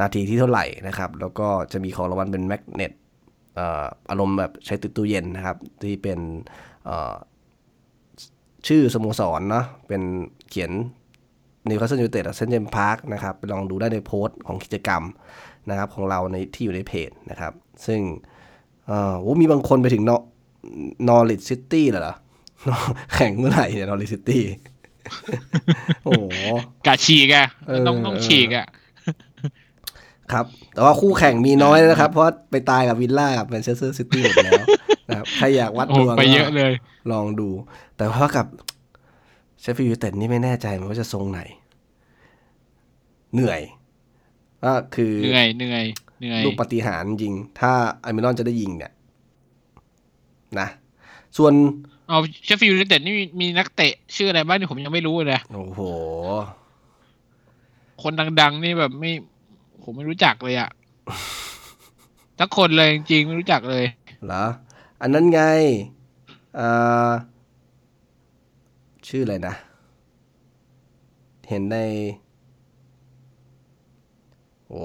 [0.00, 2.92] นาทีที่เท่าไหร่นะครับ แล้วก็จะมีของรางวัลเป็น magnet
[4.10, 6.18] อารมณ์แบบใช้ติดตู้เย็นนะครับ ที่เป็น
[8.66, 10.02] ชื่อสโมสรเนาะเป็น
[10.48, 10.70] เขียน
[11.68, 15.02] นิวคาสเซิลยูไนเต็ดเซนต์เจมส์พาร์คนะครับไปลองดูได้ในโพสต์ของกิจกรรม
[15.70, 17.52] นะครับของเราในที่อยู่ในเพจนะครับ
[17.86, 18.00] ซึ่ง
[18.90, 22.16] อ่อโอ้มีบางคนไปถึงนอริชซิตี้เหรอ
[23.14, 24.44] แข่งเมื่อไหร่เนี่ยนอริทซิตี้
[26.04, 26.24] โอ้โห
[26.86, 28.66] ก็ฉีกอะเออต้องต้องฉีกอะ
[30.32, 34.62] ครับ แต่ว่าคู่แข่งมีน้อยนะครับ เพราะไปตายกับวิลล่ากับแมนเชสเตอร์ซิตี้หมดแล้ว
[35.08, 36.72] นะครับใครอยากวัดโอ้ดวงไปก็เยอะเลย
[37.12, 37.48] ลองดู
[37.96, 38.46] แต่ว่ากับ
[39.60, 41.40] เชฟฟิลด์ยูไนเต็ดนี่ไม่แน่ใจมันว่าจะทรงไหน
[43.34, 43.60] เหนื่อย
[44.64, 45.84] ก็คือเหนื่อยเหนื่อย
[46.20, 47.72] เหนื่อยลุ้นปาฏิหาริย์จริง ถ้า
[48.04, 48.92] อัลมิรอนจะได้ยิงเนี่ย
[50.60, 50.68] นะ
[51.36, 51.52] ส่วน
[52.10, 55.80] เอาเชฟฟิลด์ยูไนเต็ดนี่มีมีนักเตะ ชื่ออะไรบ้างนี่ผมยังไม่รู้เลย โอ้โห
[58.02, 59.12] คนดัง ๆ นี่แบบไม่
[59.82, 60.70] ผมไม่รู้จักเลยอะ
[62.38, 63.84] ทักคนเลยจริงๆไม่รู้จักเลย
[64.26, 64.44] เหรอ
[65.00, 65.42] อันนั้นไง
[66.58, 67.10] อ่า
[69.08, 69.54] ชื่ออะไรนะ
[71.48, 71.76] เห็นใน
[74.68, 74.84] โอ้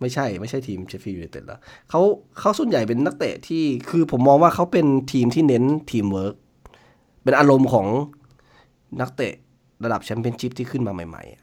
[0.00, 1.60] ไม่ใช่ไม่ใช่ทีมเชฟฟิลด์ยูไนเต็ดแล้ว
[1.90, 2.00] เขา
[2.38, 6.34] เขาส่วนใหญ่เป็นนักเตะที่คือผมมองว่าเขาเป็นทีมที่เน้นทีมเวิร์ก
[7.22, 7.86] เป็นอารมณ์ของ
[9.00, 9.34] นักเตะ
[9.84, 11.42] ระดับแชมเปี้ยนชิพที่ขึ้นมาใหม่ๆอะ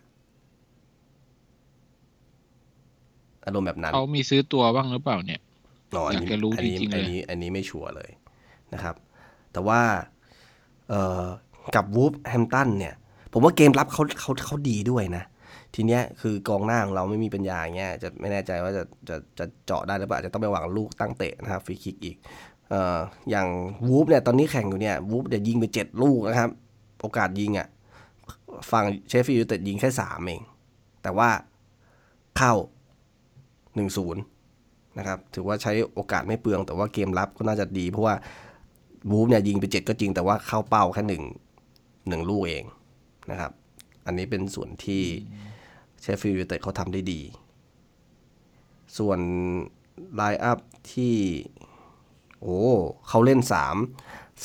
[3.45, 5.41] อารมณ์แบบนั้น เขามีซื้อตัวบ้างหรือเปล่าเนี่ย
[5.95, 8.11] อ๋ออันนี้อยากจะรู้อันนี้จริงๆเลยอันนี้อันนี้ไม่ชัวร์เลย
[8.73, 8.95] นะครับ
[9.53, 9.81] แต่ว่า
[10.89, 11.25] เอ่อ
[11.75, 12.95] กับวูล์ฟแฮมป์ตันเนี่ย
[13.33, 15.23] ผมว่าเกมรับเขาเขาเขาดีด้วยนะ
[15.75, 22.17] ทีเนี้ยคือกองหน้าของเราไม่มีปัญญาอย่างเงี้ยจะไม่แน่ใจว่าจะจะจะเจาะได้หรือเปล่าอาจจะต้องไปหวังลูกตั้งเตะนะครับฟรีคิกอีก
[22.56, 23.47] เอย่าง
[23.87, 26.51] วูล์ฟเนี่ยตอนนี้แข่งอยู่เนี่ยวูล์ฟเดี๋ยวยิงไปเจ็ดลูกนะครับ
[27.01, 27.67] โอกาสยิงอะ่ะ
[28.71, 30.41] ฝั่งเชฟฟิลด์ยูไนเต็ดยิงแค่สามเอง
[31.03, 31.29] แต่ว่า
[32.37, 32.53] เข้า
[33.75, 34.21] หนึ่งศูนย์
[34.97, 38.15] นะครับ ถือว่าใช้โอกาสไม่เปลือง แต่ว่าเกมรับก็น่าจะดี เพราะว่า
[39.09, 41.23] วูล์ฟเนี่ยยิงไปเจ็ดก็จริง แต่ว่าเข้าเป้าแค่หนึ่ง
[42.07, 42.63] หนึ่งลูกเอง
[43.31, 43.51] นะครับ
[44.05, 45.01] อันนี้เป็นส่วนที่
[46.01, 47.21] เชฟฟิลด์ยูไนเต็ดเขาทำได้ดี
[48.97, 49.19] ส่วน
[50.15, 50.59] line up
[50.93, 51.13] ที่
[52.41, 52.59] โอ้
[53.07, 53.75] เขาเล่นสาม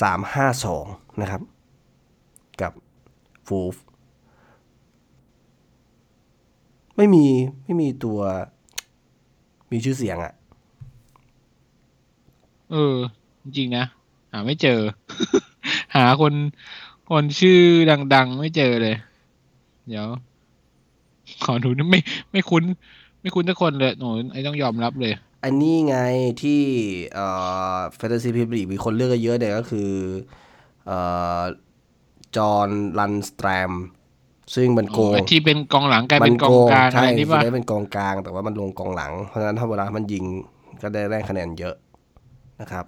[0.01, 0.85] สามห้าสอง
[1.21, 1.43] นะครับ
[2.61, 2.73] กับวูล์
[3.47, 3.75] ฟ
[6.97, 7.27] ไม่มี
[7.65, 8.21] ไม่มีตัว
[9.71, 10.33] มีชื่อเสียงอะ
[12.71, 12.97] เออ
[13.45, 13.85] จริงนะ
[14.33, 14.79] หาไม่เจอ
[15.97, 16.35] หาคน
[17.11, 17.61] คนชื่อ
[18.15, 18.97] ดัง ๆ ไม่เจอเลย
[19.89, 20.07] เดี๋ยว
[21.45, 22.01] ขอดูนะไม่
[22.33, 22.65] ไม่คุ้น
[23.21, 25.13] ไม่คุ้นทุกคนเลย หนูไอ้ต้องยอมรับเลย
[25.45, 25.99] อันนี้ไง
[26.43, 26.61] ที่
[27.15, 27.27] เอ่
[27.75, 29.91] อแฟนตาซีพรีเมียร์ลีกมีคนเลือกเยอะเนี่ยก็คือ
[30.87, 30.99] เอ่
[31.41, 31.43] อ
[32.37, 32.69] จอห์น
[32.99, 33.73] ลันสแตรม
[34.55, 40.25] ซึ่งมันโกงไอ้ที่เป็นกองหลังกลายเป็นกองกลางอะใช่ไรนี่คือป่ะได้เป็นกองกลาง แต่ว่ามันลงกองหลัง เพราะฉะนั้นถ้าเวลามันยิง
[40.83, 41.75] ก็ได้แรงคะแนนเยอะ
[42.61, 42.85] นะครับ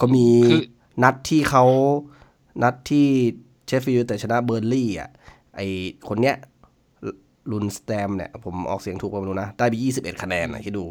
[0.00, 0.62] ก็มีคือ
[1.02, 1.64] นัดที่เขา
[2.62, 3.06] นัดที่
[3.66, 5.10] เชฟฟิลด์แต่ชนะเบอร์ลี่อะ
[5.56, 5.60] ไอ
[6.08, 6.36] คนเนี้ย
[7.50, 10.84] ลุนสแตมเนี่ย ผมออกเสียงถูกป่ะไม่รู้นะ ได้ไปยี่สิบเอ็ดคะแนนนะคิดดู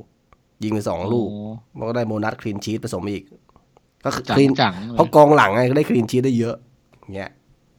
[0.64, 3.24] ยิงไปสองลูกโอ้มันก็ได้โบนัสคลีนชีตผสมอีก
[4.05, 6.55] ก็คือจัคงลีนจังๆเลยเพราะกองหลังไงก็ได้คลีนชีตได้เยอะ
[7.16, 7.32] เงี้ย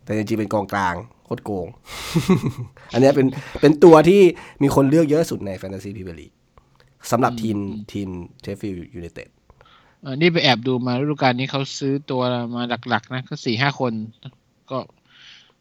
[0.04, 1.66] แต่จริงๆเป็นกองกลางโคตรโกง
[2.92, 3.26] อันเนี้ยเป็น
[3.60, 4.20] เป็นตัวที่
[4.62, 6.32] มีคนเลือกเยอะสุดในแฟนตาซีพรีเมียร์ลีก
[7.10, 7.56] สำหรับทีม
[7.92, 8.08] ทีม
[8.42, 9.28] เชฟฟิลด์ยูไนเต็ด
[10.02, 12.22] เออนี่ไปแอบดูมาฤดูกาลนี้เขาซื้อตัว
[12.54, 13.92] มาหลักๆ นะก็สี่ห้าคน
[14.70, 14.78] ก็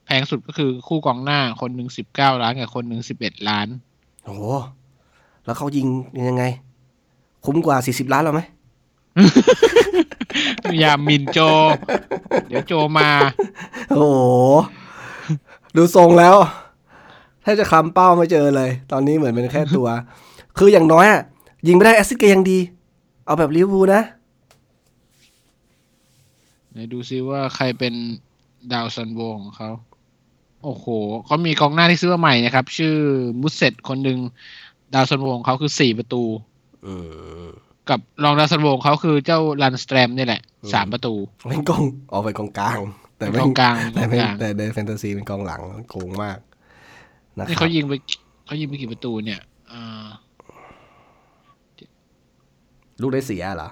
[0.05, 3.67] แพงสุดก็คือคู่กองหน้าคนหนึ่งสิบเก้าล้านกับคนหนึ่งสิบเอ็ดล้าน
[4.25, 4.43] โอ้โห
[5.45, 5.87] แล้วเขายิง
[6.29, 6.43] ยังไง
[7.45, 8.41] คุ้มกว่า40ล้านเราไหม
[10.83, 11.37] ยามมินโจ
[12.47, 13.09] เดี๋ยวโจมา
[13.95, 14.21] โอ้โห
[15.75, 16.35] ดูทรงแล้ว
[17.41, 19.87] แทบจะคลำเป้าไม่เจอเลย ตอนนี้เหมือนเป็นแค่ตัว
[20.57, 21.21] คืออย่างน้อยอะ
[21.67, 22.59] ยิงไม่ได้ assist ก็ยังดี
[23.25, 24.03] เอาแบบลิเวอร์พูลนะ
[26.71, 27.93] เดี๋ยวดูซิว่าใครเป็น
[28.73, 29.69] ดาวซันโวของเขา
[30.63, 30.85] โอ้โห
[31.25, 32.95] เขามีกองหน้าที่ซื้อมาใหม่นะครับ ชื่อ
[33.41, 34.19] มุสเซ็ตคนหนึ่ง
[34.93, 36.48] ดาวซันโวของเขาคือสี่ประตูอืม
[37.89, 40.41] กับรองดาวซันโวของเขาคือเจ้าลุนด์สแตรมนี่แหละ
[40.73, 41.13] สามประตู
[41.49, 42.79] เป็นกองออกไปกองกลาง
[43.17, 46.37] แต่เป็นไม่กองกลางแต่กองไม่กลางแต่ในแฟนตาซีเป็นกองหลังโกงมาก
[47.39, 47.93] นะคนี่รับเขายิงไป
[48.45, 49.39] เขายิงไปกี่ประตูเนี่ย
[49.71, 50.07] อ่า
[53.01, 53.69] ลูกได้เสียเหรอ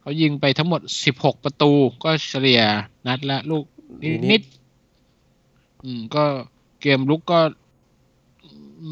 [0.00, 1.72] เขายิงไปทั้งหมดสิบหกประตู
[2.04, 2.60] ก็เฉลี่ย
[3.06, 3.64] นัดละลูก
[4.02, 4.42] นิดนิดนิด
[5.84, 6.24] อืม ก็
[6.80, 7.40] เกมลุกก็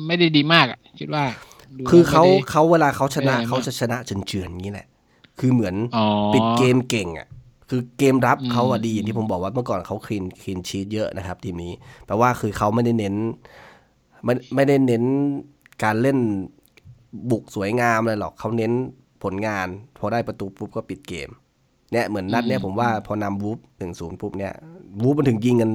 [0.06, 1.53] ไม่ได้ดีมากอะ คิดว่าดู
[1.90, 4.86] คือเขาไม่ได้เขาเวลาเขาชนะไม่ได้มากเขาจะชนะเฉือนๆอย่างนี้แหละ
[5.40, 6.04] คือเหมือนอ๋อ
[6.34, 7.28] ปิดเกมเก่งอะ
[7.70, 11.72] คือเกมรับอืมเขาอะดีอย่างที่ผมบอกว่าเมื่อก่อนเขาคลีนคลีนชีตเยอะนะครับ ทีมนี้
[12.06, 13.14] แปลว่าคือเขาไม่ได้เน้น
[14.24, 15.04] ไม่ไม่ได้เน้น
[15.84, 16.18] การเล่น
[17.30, 18.72] บุกสวยงามเลยหรอกเขาเน้น
[19.22, 19.66] ผลงาน
[19.98, 21.30] พอได้ประตูปุ๊บก็ปิดเกม
[21.92, 24.52] เนี่ยเหมือนนัดเนี่ยผมว่าพอนำวูฟหนึ่งศูนย์ปุ๊บเนี่ย
[25.02, 25.70] วูฟมันถึงยิงกัน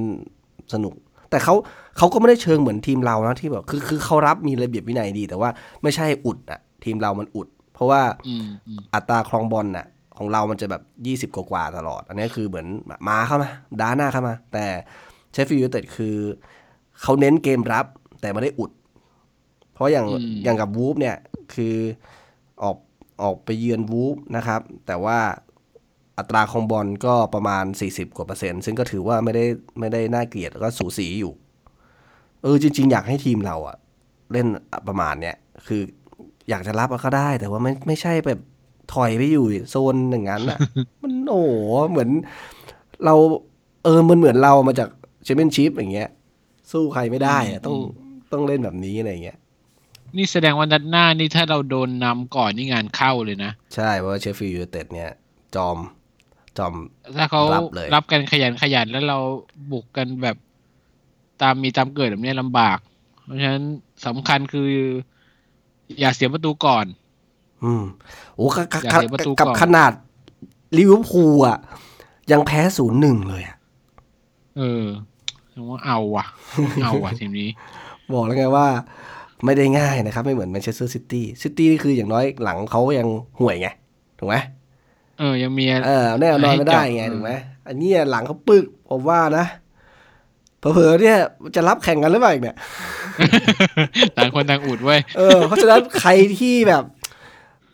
[0.72, 0.94] สนุก
[1.30, 1.54] แต่เขา
[1.98, 5.50] เขาก็ไม่ได้เชิงเหมือนทีมเรานะที่แบบคือคือเขารับมีระเบียบวินัยดี แต่ว่า
[5.82, 9.86] ไม่ใช่อุดอะทีมเรามันอุด เพราะว่าอืมอืมอัตราครองบอลน่ะ
[10.18, 12.66] ของเรามันจะแบบยี่สิบกว่าๆตลอด อันนี้คือเหมือน
[13.08, 13.50] มาเข้ามา
[13.80, 14.66] ด้านหน้าเข้ามา แต่
[15.32, 16.16] เชฟฟิลด์ยูไนเต็ดคือ
[17.02, 17.86] เขาเน้นเกมรับ
[18.20, 18.70] แต่ไม่ได้อุด
[19.72, 21.16] เพราะอย่างอืมอย่างกับวูล์ฟเนี่ย
[21.54, 21.76] คือ
[22.62, 22.76] ออก
[23.22, 25.18] ออกไปเยือนวูล์ฟนะครับ แต่ว่า
[26.20, 29.44] อัตราครองบอลก็ประมาณ 40 กว่าเปอร์เซ็นต์ซึ่งก็ถือว่าไม่ได้
[29.78, 31.32] ไม่ได้น่าเกลียดแล้วก็สูสีอยู่
[32.42, 33.76] เออจริง ๆ อยากให้ทีมเราอะ
[34.32, 34.46] เล่น
[34.88, 35.82] ประมาณเนี้ยคือ
[36.50, 38.40] อยากจะรับก็ได้ แต่ว่าไม่ไม่ใช่แบบ
[38.94, 40.58] ถอยไปอยู่โซนอย่างนั้นอะ
[41.02, 41.52] มันโอ้โห
[41.90, 42.10] เหมือน
[43.04, 43.14] เรา
[43.84, 44.88] เออมันเหมือนเรามาจาก
[45.24, 46.08] แชมเปี้ยนชิพอย่างเงี้ย
[46.72, 47.76] สู้ใครไม่ได้อะต้อง
[48.32, 49.38] ต้องเล่นแบบนี้อะไรอย่างเงี้ย
[50.16, 55.10] นี่แสดงว่านัดหน้านี่ถ้าเราโดนนำก่อนนี่งานเข้าเลยนะ ใช่เพราะว่าเชฟฟิลด์ยูไนเต็ดเนี่ย
[55.54, 55.78] จอม
[56.58, 56.74] จอม
[57.16, 59.18] ถ้าเขารับเลยรับกันขยันขยันแล้วเรา
[59.72, 60.36] บุกกันแบบ
[61.42, 62.78] ตามมีตามเกิดแบบนี้ลำบาก
[63.24, 63.64] เพราะฉะนั้น
[64.06, 64.68] สำคัญคือ
[66.00, 66.86] อย่าเสียประตูก่อน
[67.64, 67.84] อืม
[68.36, 69.92] โอ้กับกับอยากเห็นประตูกับก่อนขนาด
[70.76, 71.58] ลิเวอร์พูลอะ
[72.32, 73.56] ยังแพ้ศูนย์หนึ่งเลยอะ
[74.58, 74.84] เออ
[75.54, 76.24] ผมว่าเอาว่ะ
[76.82, 77.48] เอาว่ะทีมนี้
[78.12, 78.66] บอกแล้วไงว่า
[79.44, 83.08] ไม่ได้ง่ายนะครับ ไม่เหมือนแมนเชสเตอร์ซิตี้ซิตี้นี่คืออย่างน้อยหลังเขาก็ยัง
[83.40, 83.68] ห่วยไง
[84.18, 84.36] ถูกไหม
[85.20, 87.32] เออ ยังมีเออแน่นอนไม่ได้ไงให้จับถูกไหม
[87.66, 89.46] อันเนี้ยหลังเขาปึกผมว่านะ
[90.58, 91.16] เผลอๆเนี่ย
[91.56, 92.56] จะรับแข่งกันหรือเปล่าอีกเนี่ย
[94.16, 96.82] ต่างคนต่างอุดไว้ยเออเพราะฉะนั้นใครที่แบบ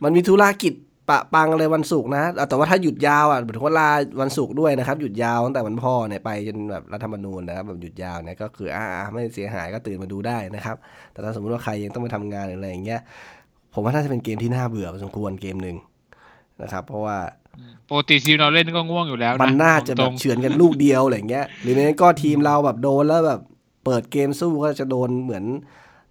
[0.03, 0.73] มันมีธุรกิจ
[1.09, 3.91] ปะปังอะไรวันศุกร์นะเอาแต่ว่าถ้าหยุดยาวอะหมายถึงว่าลา
[4.21, 10.77] วันศุกร์ด้วยนะครับ หยุดยาวตั้งแต่วันพ่อเนี่ยไปจนแบบรัฐธรรมนูญนะครับแบบหยุดยาวเนี่ยก็คืออ่าไม่เสียหายก็ตื่นมาดูได้นะครับ
[11.13, 13.01] แต่ถ้าสมมติว่าใครยังต้องไปทำงานหรืออะไรอย่างเงี้ย
[13.75, 15.77] ผมว่าน่าจะเป็นเกมที่น่าเบื่อพอสมควรเกมหนึ่ง
[16.63, 17.19] นะครับ เพราะว่า
[17.89, 23.41] ปกติทีมเราเล่นก็ง่วงอยู่แล้วนะมันน่าจะตแบรบงเฉือนกันลูกเดียวอะไรอย่างเงี้ยหรือไม่งั้นก็ทีมเราแบบโดนแล้วแบบ
[23.85, 25.45] เปิดเกมสู้ก็จะโดนเหมือน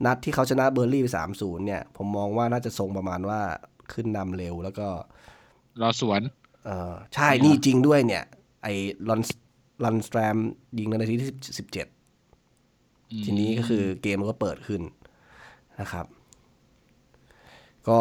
[0.06, 3.40] นัดที่เขาชนะเบอร์ลี่ไปสามศูนย์เนี่ย ผมมองว่าน่าจะทรงประมาณว่า
[3.94, 4.88] ขึ้นนำเร็วแล้วก็
[5.82, 6.22] รอสวน
[6.66, 8.24] เออใช่นี่จริงด้วยเนี่ย
[8.64, 8.74] ไอ้
[9.10, 9.22] ลอน
[9.84, 10.38] ลอนสแตรม
[10.78, 11.30] ยิงในนาทีที่
[11.60, 11.88] สิบเจ็ด
[13.12, 14.82] อืมทีนี้ก็คือเกมมันก็เปิดขึ้น
[15.82, 16.06] นะครับ
[17.90, 18.00] ก็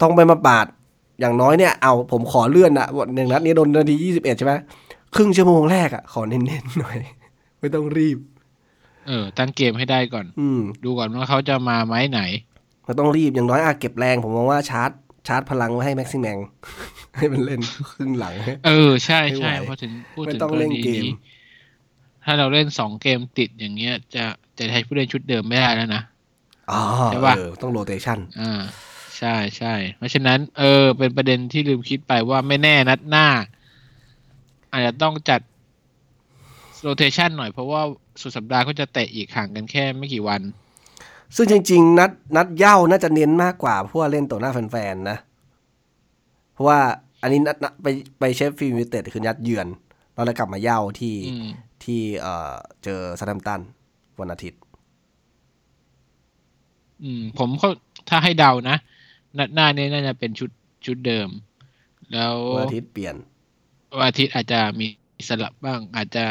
[0.00, 0.66] ต้องไปมาปาด
[1.20, 4.54] อย่างน้อยเนี่ยเอาผมขอเลื่อนนะวันหนึ่งนัดนี้โดนนาทียี่สิบเอ็ดใช่ไหม
[5.14, 6.96] ครึ่งชั่วโมงแรกอะขอเน้นๆหน่อย
[7.60, 8.18] ไม่ต้องรีบ
[9.06, 12.20] เออ ตั้งเกมให้ได้ก่อน อืมดูก่อนว่าเขาจะมาไหมไหน
[12.84, 14.90] ไม่ต้องรีบอย่างน้อยอะเก็บแรง ผมมองว่าชาร์จ
[15.28, 16.38] ชาร์จพลังไว้ให้แม็กซิแมง
[17.16, 17.60] ให้มันเล่น
[17.92, 18.34] ครึ่งหลัง
[18.66, 21.14] เออ ใช่ใช่ไม่ไหวพอถึงพูดไม่ถึงต้องกรเล่นณีเกมนี้
[22.24, 24.24] ถ้าเราเล่นสองเกมติดอย่างเงี้ย จะ
[24.58, 26.02] จะใช้ผู้เล่นชุดเดิมไม่ได้แล้วนะ
[26.72, 28.60] อ๋อใช่ปะเออต้องโรเตชันอ่า
[29.20, 33.26] ใช่ใช่เพราะฉะนั้น เออ เป็นประเด็นที่ลืมคิดไปว่าไม่แน่นัดหน้า
[34.72, 35.40] อาจจะต้องจัด
[36.82, 37.82] โรเ t ชันหน่อยเพราะว่า
[38.20, 40.42] สุดสัปดาห์ก็จะเตะอีกห่างกันแค่ไม่กี่วัน
[41.36, 45.18] ซึ่งจริง ๆ นัดนัดเหย้าน่าจะเน้นมากกว่าเพราะว่าเล่นต่อหน้าแฟนๆนะ
[46.52, 46.78] เพราะว่า
[47.22, 47.86] อันนี้นัดนัดไป
[48.18, 49.66] ไปเชฟฟิลด์ยูไนเต็ดคือนัดเยือน
[50.14, 51.48] เราเลยกลับมาเหย้าที่อืม
[51.84, 52.52] ที่เอ่อ
[52.84, 53.60] เจอเซาแธมป์ตัน
[54.20, 54.60] วันอาทิตย์
[57.02, 57.68] อืม ผมก็
[58.08, 58.80] ถ้าให้เดานะนัด
[59.54, 60.50] หน้านี้น่าจะเป็นชุด
[60.86, 61.28] ชุดเดิม
[62.12, 63.14] แล้ววันอาทิตย์เปลี่ยน
[63.98, 64.86] วันอาทิตย์อาจจะมี
[65.28, 66.24] สลับบ้าง อาจจะ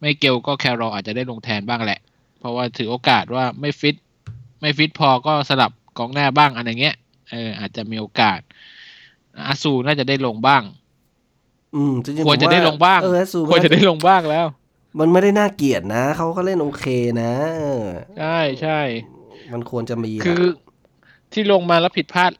[0.00, 2.00] ไม่เกลก็แคร์โรลล์อาจจะได้ลงแทนบ้างแหละ
[2.38, 3.96] เพราะว่าถือโอกาสว่าไม่ฟิต
[4.60, 6.96] ไม่ฟิตพอก็สลับกองหน้าบ้างอะไรเงี้ย
[7.30, 8.40] เอออาจจะมีโอกาส
[9.48, 10.62] อาซูน่าจะได้ลงบ้าง
[11.74, 14.46] อืมจริงๆควรจะผมได้ลงบ้างเออสูควรจะได้ลงบ้างแล้ว
[14.98, 16.86] มันไม่ได้น่าเกลียดนะเขาก็เล่นโอเค
[17.22, 17.84] นะเออ
[18.18, 18.80] ใช่ใช่
[19.52, 20.42] มันควรจะมีนะคือ
[21.32, 22.32] ที่ลงมาแล้วผิดพลาด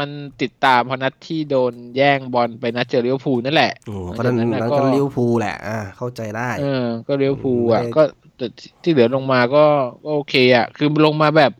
[0.02, 0.10] ัน
[0.42, 8.02] ติดตาเพราะนัดที่โดนแย่งบอลไปนัดเจอลิเวอร์พูลนั่นแหละโอ้เพราะฉะนั้นหลังจากนั้นนั้นก็ก็ลิเวอร์พูลแหละอ่าเข้าใจได้ เออ ก็ลิเวอร์พูลอะไม่ได้ก็
[8.36, 8.46] แต่
[8.82, 9.64] ที่เหลือลงมาก็
[10.04, 11.52] ก็โอเค อะ คือลงมาแบบ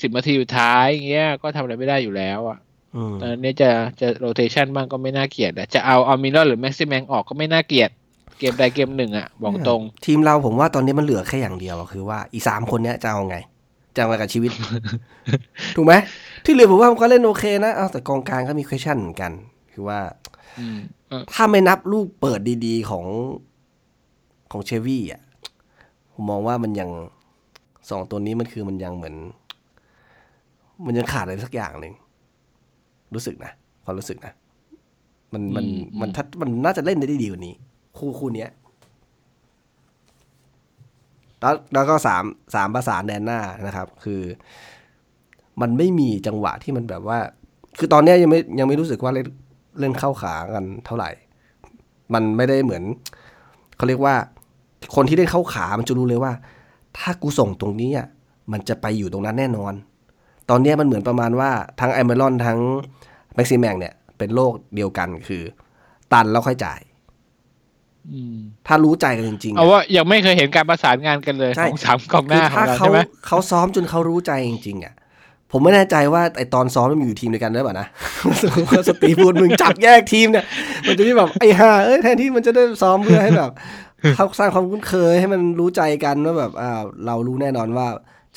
[0.00, 2.58] สิบนาทีสุดท้ายอย่างเงี้ยก็ทำอะไรไม่ได้อยู่แล้วอะ
[2.96, 3.70] อืมตอนนี้จะ
[4.00, 7.90] จะโรเ t ชันบ้างก็ไม่น่าเกลียดอะจะเอาเอามิลเลอร์หรือแม็กซิแมงออกก็ไม่น่าเกลียด
[8.38, 13.36] เกมใดเกมหนึ่งอะบอกตรง ทีมเราผมว่าตอนนี้มันเหลือแค่อย่างเดียวอะคือว่าอีสามคนเนี้ยจะเอาไง
[13.94, 14.52] จะเอาไงกับชีวิต
[15.76, 15.94] ถูกไหม
[16.44, 19.32] ที่เหลือผมว่ามันก็เล่นโอเคนะเอาแต่กองกลางก็มี question เหมือนกัน
[19.72, 19.98] คือว่า
[20.58, 20.78] อืม
[21.08, 23.04] เออถ้าไม่นับลูกเปิดดีๆของ
[24.52, 25.22] ของเชวี่อะ
[26.12, 26.90] ผมมองว่ามันยัง
[27.90, 29.14] สองตัวนี้มันคือมันยังเหมือน
[30.86, 31.94] มันยังขาดอะไรสักอย่างหนึ่ง
[33.14, 33.52] รู้สึกนะ
[33.84, 34.32] ความรู้สึกนะ
[35.32, 35.64] มันมัน
[36.00, 37.54] มันทัดมันน่าจะเล่นได้ดีกว่านี้
[37.98, 38.50] คู่คู่เนี้ย
[41.44, 42.24] แล้วแล้วก็สาม
[42.54, 44.22] สามประสานแดนหน้านะครับ คือ
[45.60, 47.18] มันไม่มีจังหวะที่มันแบบว่า
[47.78, 49.26] คือตอนนี้ยังไม่ยังไม่รู้สึกว่าเล่น
[49.80, 51.10] เล่นเข้าขากันเท่าไหร่
[52.14, 52.82] มันไม่ได้เหมือน
[53.76, 54.14] เขาเรียกว่า
[54.94, 56.32] คนที่เล่นเข้าขามันจะรู้เลยว่า
[56.98, 58.08] ถ้ากูส่งตรงนี้อะ
[58.52, 59.74] มันจะไปอยู่ตรงนั้นแน่นอน
[60.50, 62.58] ตอนนี้มันเหมือนประมาณว่าทั้งไอเมรอนทั้ง
[63.34, 65.42] แม็กซิแมงเนี่ยเป็นโลกเดียวกันคือ
[66.12, 66.80] ตันแล้วค่อยจ่าย
[68.66, 74.94] ถ้ารู้ใจกันจริงๆเอาอะว่ายังไม่เคยเห็นการประสานงานกันเลยใช่ของสามกองหคืน้าอของถ้าเราเขาใช่ไหมเขาซ้อมจนเขารู้ใจจริงๆอะ
[75.50, 77.86] ผมไม่แน่ใจว่าไอตอนซ้อมมันอยู่ทีมเดียวกันได้ป่ะนะ
[78.88, 80.44] สตีพูดมึงจับแยกทีมเนี่ย
[80.86, 83.50] มันจะมีแบบไอ้ห่าเอ้ยแทนที่มันจะได้ซ้อมเพื่อให้แบบ
[84.16, 87.86] เขาสร้างความคุ้นเคยให้มันรู้ใจกันว่าแบบอ่าเรารู้แน่นอนว่า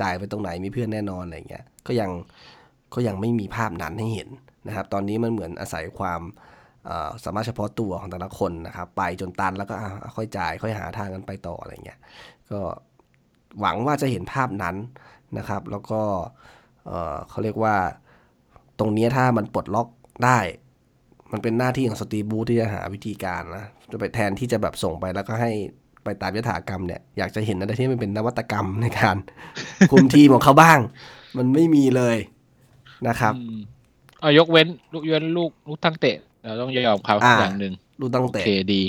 [0.01, 2.09] จ่ายไปตรงไหนมีเพื่อนแน่นอนอะไรเงี้ย ก็ยัง
[2.93, 4.29] ก็ยังไม่มีภาพนั้นให้เห็น
[4.67, 6.55] นะครับ ตอนนี้มันเหมือนอาศัยความเอ่อ
[7.25, 11.99] สามารถเฉพาะตัวของแต่ละคนนะครับไปจนตันแล้วก็อะค่อยจ่าย ค่อยหาทางกันไปต่ออะไรเงี้ย
[12.51, 12.59] ก็
[13.59, 14.75] หวังว่าจะเห็นภาพนั้น
[15.37, 16.01] นะครับ แล้วก็
[16.85, 17.75] เอ่อเขาเรียกว่า
[18.79, 19.87] ตรงเนี้ยถ้ามันปลดล็อก
[20.25, 20.39] ได้
[21.31, 25.51] มันเป็นหน้าที่ของสตีฟบูธที่จะหาวิธีการนะจะไปแทนที่จะแบบส่งไปแล้วก็ให้
[26.03, 29.17] ไปตามยถากรรมเนี่ยอยากจะเห็นอะไรที่มันเป็นนวัตกรรมในการ
[29.91, 30.79] คุมทีมของเขาบ้าง
[31.37, 32.17] มันไม่มีเลย
[33.07, 33.57] นะครับอืม
[34.21, 38.81] เอายกเว้นลูกยกเว้นลูกลูกตั้งเตะ เราต้องยอมเขาอ่าอย่างหนึ่งลูกตั้งโอเตะเคดี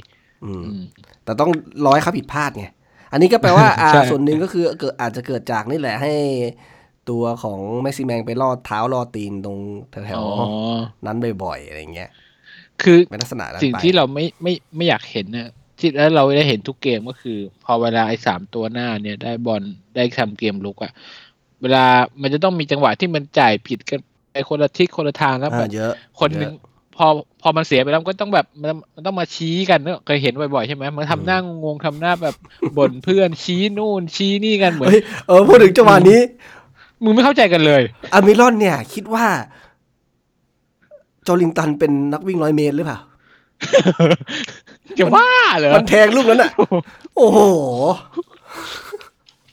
[0.45, 0.83] อืมอืม
[1.25, 1.51] แต่ต้อง
[1.87, 2.67] ร้อยเขาผิดพลาดไง
[3.13, 6.13] อันนี้ก็แปลว่าอ่าใช่ส่วนหนึ่งก็คือเกิดอาจจะเกิดจากนี่แหละให้
[7.11, 9.59] ตัวของแม็กซิแมงไปลอดเท้าลอดตีนตรง
[9.91, 12.11] แถวอ๋อๆนั้นบ่อยๆอะไรเงี้ย
[12.83, 19.63] คือเป็นลักษณะนั้นสิ่งไปที่เราไม่ไม่ไม่อยากเห็นเนี่ยที่แล้วเราได้เห็นทุกเกมก็คือ พอเวลาไอ้สามตัวหน้าเนี่ยได้บอล
[19.97, 20.93] ได้ทำเกมลุกอะ
[21.63, 21.85] เวลา
[22.23, 24.01] มันจะต้องมีจังหวะที่มันจ่ายผิดกัน
[24.33, 26.55] ไปคนละทิศคนละทางแล้วแบอ่าบเยอะคนหนึ่งเยอะ
[26.99, 27.09] พอ
[27.43, 32.35] พอมันเสียไปแล้วมันก็ต้องแบบมันมันต้องมาชี้กันเนอะเคยเห็นบ่อยๆใช่ไหมมันทำหน้างงๆทำหน้าแบบ
[32.77, 36.21] บ่นเพื่อนชี้นู่นชี้นี่กันเหมือนเฮ้ยเออพูดถึงจังหวะนี้
[37.03, 37.83] มึงไม่เข้าใจกันเลย
[38.13, 39.27] อามิรอนเนี่ย คิดว่า
[41.25, 42.99] โจลิงตันเป็นนักวิ่งร้อยเมตรหรือเปล่า
[44.99, 46.51] จะว่าเหรอมันแทงลูกนั้นอะ
[47.17, 47.39] โอ้โห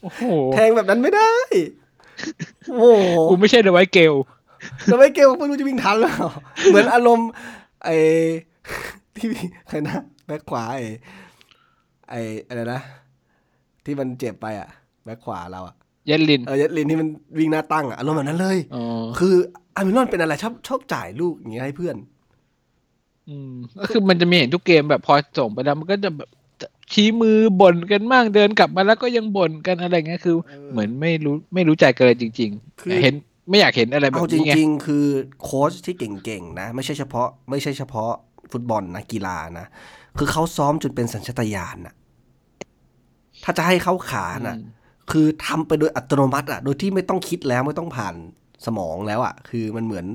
[0.02, 0.22] โอ้โห
[0.54, 1.34] แทงแบบนั้นไม่ได้
[2.70, 2.86] โอ้โห
[3.30, 4.14] กูไม่ใช่เดอะไวท์เกล
[4.90, 6.28] จะไม่เกลไม่รู้จะวิ่งทันหรือเปล่า
[6.70, 7.28] เหมือนอารมณ์
[7.84, 7.96] ไอ้
[9.16, 9.28] ที่
[9.68, 10.86] ใครนะแบ็คขวาไอ้
[12.10, 12.80] ไอ้อะไรนะ
[13.84, 14.68] ที่มันเจ็บไปอะ
[15.04, 15.74] แบ็คขวาเราอะ
[16.06, 17.08] เยันลินเออยัดลินที่มัน
[17.38, 18.84] วิ่งหน้าตั้งอะอารมณ์แบบนั้นเลยอ๋อ
[19.18, 19.34] คือ
[19.76, 21.96] อามิรอนเป็นอะไรชอบชอบจ่ายลูกอย่างเงี้ยให้เพื่อน
[23.28, 26.28] อืมก็คือมันจะมีเห็นทุกเกมแบบพอส่งไปแล้วมันก็จะแบบ
[26.92, 32.50] ชี้มือบ่นกันบ้างเดินกลับมาแล้วก็ยังบ่นกันอะไรเงี้ยคือเออเหมือนไม่รู้ไม่รู้ใจกันเลยจริง
[32.80, 33.14] คือๆเห็น
[33.48, 35.06] ไม่อยากเห็นอะไรแบบเอาจนี้ไงริง ๆ คือ
[35.42, 38.10] โค้ชที่เก่งๆนะ ไม่ใช่เฉพาะ ไม่ใช่เฉพาะ
[38.52, 39.66] ฟุตบอลนะกีฬานะ
[40.18, 41.94] คือเขาซ้อมจนเป็นสัญชาตญาณน่ะ
[43.44, 44.72] ถ้าจะให้เขาขาน่ะอืม
[45.10, 48.14] คือทำไปโดยอัตโนมัติอะ โดยที่ไม่ต้องคิดแล้วไม่ต้องผ่าน
[48.66, 50.06] สมองแล้วอะ คือมันเหมือน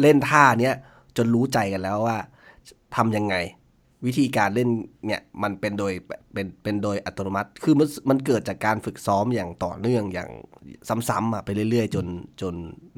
[0.00, 0.74] เล่นท่าเนี้ย
[1.16, 2.18] จนรู้ใจกันแล้วว่า
[2.96, 3.34] ทำยังไง
[4.06, 4.68] วิธีการเล่น
[5.06, 5.92] เนี่ยมันเป็นโดย
[6.32, 10.30] เป็นเป็นโดยอัตโนมัติ คือมันมันเกิดจากการฝึกซ้อมอย่างต่อเนื่องอย่าง
[11.08, 12.06] ซ้ำๆอะไปเรื่อยๆ จน
[12.40, 12.54] จน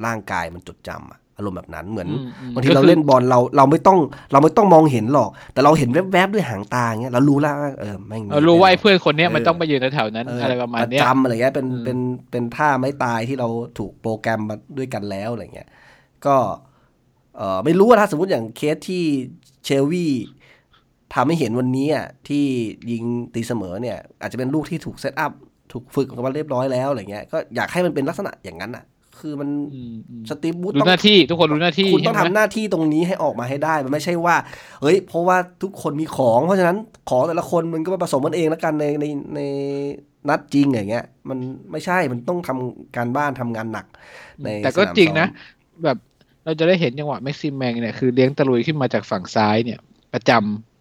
[0.06, 3.98] ร่างกายมันจดจำอะอารมณ์แบบนั้นเหมือนอืมอืมบางทีก็เราคือเล่นบอลเราเราไม่ต้อง
[4.32, 11.98] เราไม่ต้องมองเห็นหรอก แต่เราเห็นแวบๆด้วยหางตาอย่างเงี้ยเรารู้แล้วว่าเออแม่งมีเรารู้ว่าไอ้แน่นอนเพื่อนคนเนี้ยมันเออต้องไปยืนแถวๆนั้นเอออะไรประมาณเนี้ยจำอะไรเงี้ยเป็นอืมเป็น
[12.30, 13.48] เป็นท่าไม้ตายที่เรา
[13.78, 15.68] ถูกโปรแกรมมาด้วยกันแล้วอะไรเงี้ย
[16.26, 16.36] ก็
[17.36, 19.02] เออไม่รู้ว่าถ้าสมมติอย่างเคสที่
[19.64, 20.06] เชลวี
[21.14, 22.44] ทำให้เห็นวันนี้อะที่
[22.90, 23.04] ยิง
[23.34, 25.32] ตีเสมอเนี่ย อาจจะเป็นลูกที่ถูกเซตอัพ
[25.72, 28.84] ถูกฝึกมาเรียบร้อยแล้วอะไรเงี้ยก็อยากให้มันเป็นลักษณะอย่างนั้นอะ
[29.20, 34.36] คือมันอืมอืมสตีฟบูธรู้ต้องหน้าที่ทุกคนรู้หน้าที่คุณต้องใช่ทำไหมหน้าที่ตรงนี้ให้ออกมาให้ได้มันไม่ใช่ว่า
[34.82, 36.76] เฮ้ย เพราะว่าทุกคนมีของ เพราะฉะนั้น
[37.10, 39.04] ของแต่ละคนมันก็มาผสมกันเองแล้วกันในใน
[39.34, 39.40] ใน
[40.28, 41.38] นัดจริงอย่างเงี้ย มัน
[41.72, 43.86] ไม่ใช่มันต้องทำการบ้านทำงานหนัก
[44.42, 45.98] ในแต่ก็สนามจริงนะซ้อแบบ
[46.44, 49.78] เราจะได้เห็นจังหวะแม็กซิมแมงเนี่ยคือเลี้ยงตะลุยขึ้นมาจากฝั่งซ้ายเนี่ย
[50.14, 50.75] ประจำ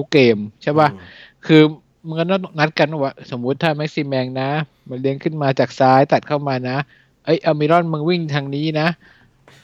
[0.00, 1.00] ทุกเกมใช่ป่ะอืม
[1.46, 1.62] คือ
[2.06, 4.50] มันก็ต้องนัดกันว่า สมมุติถ้าแม็กซิมแมงนะ
[4.88, 6.76] มันเลี้ยงขึ้นมาจากซ้ายตัดเข้ามานะ
[7.24, 8.88] เอ้ยอเมรอนมึงวิ่งทางนี้นะ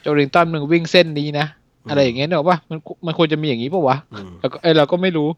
[0.01, 1.45] โจลิงตันมึงวิ่งเส้นนี้นะ
[1.89, 5.29] อะไรอย่างเงี้ยเนอะว่ามันมันควรจะมีอย่างนี้ป่าวะอืมแล้วก็เอ้ยเราก็ไม่รู้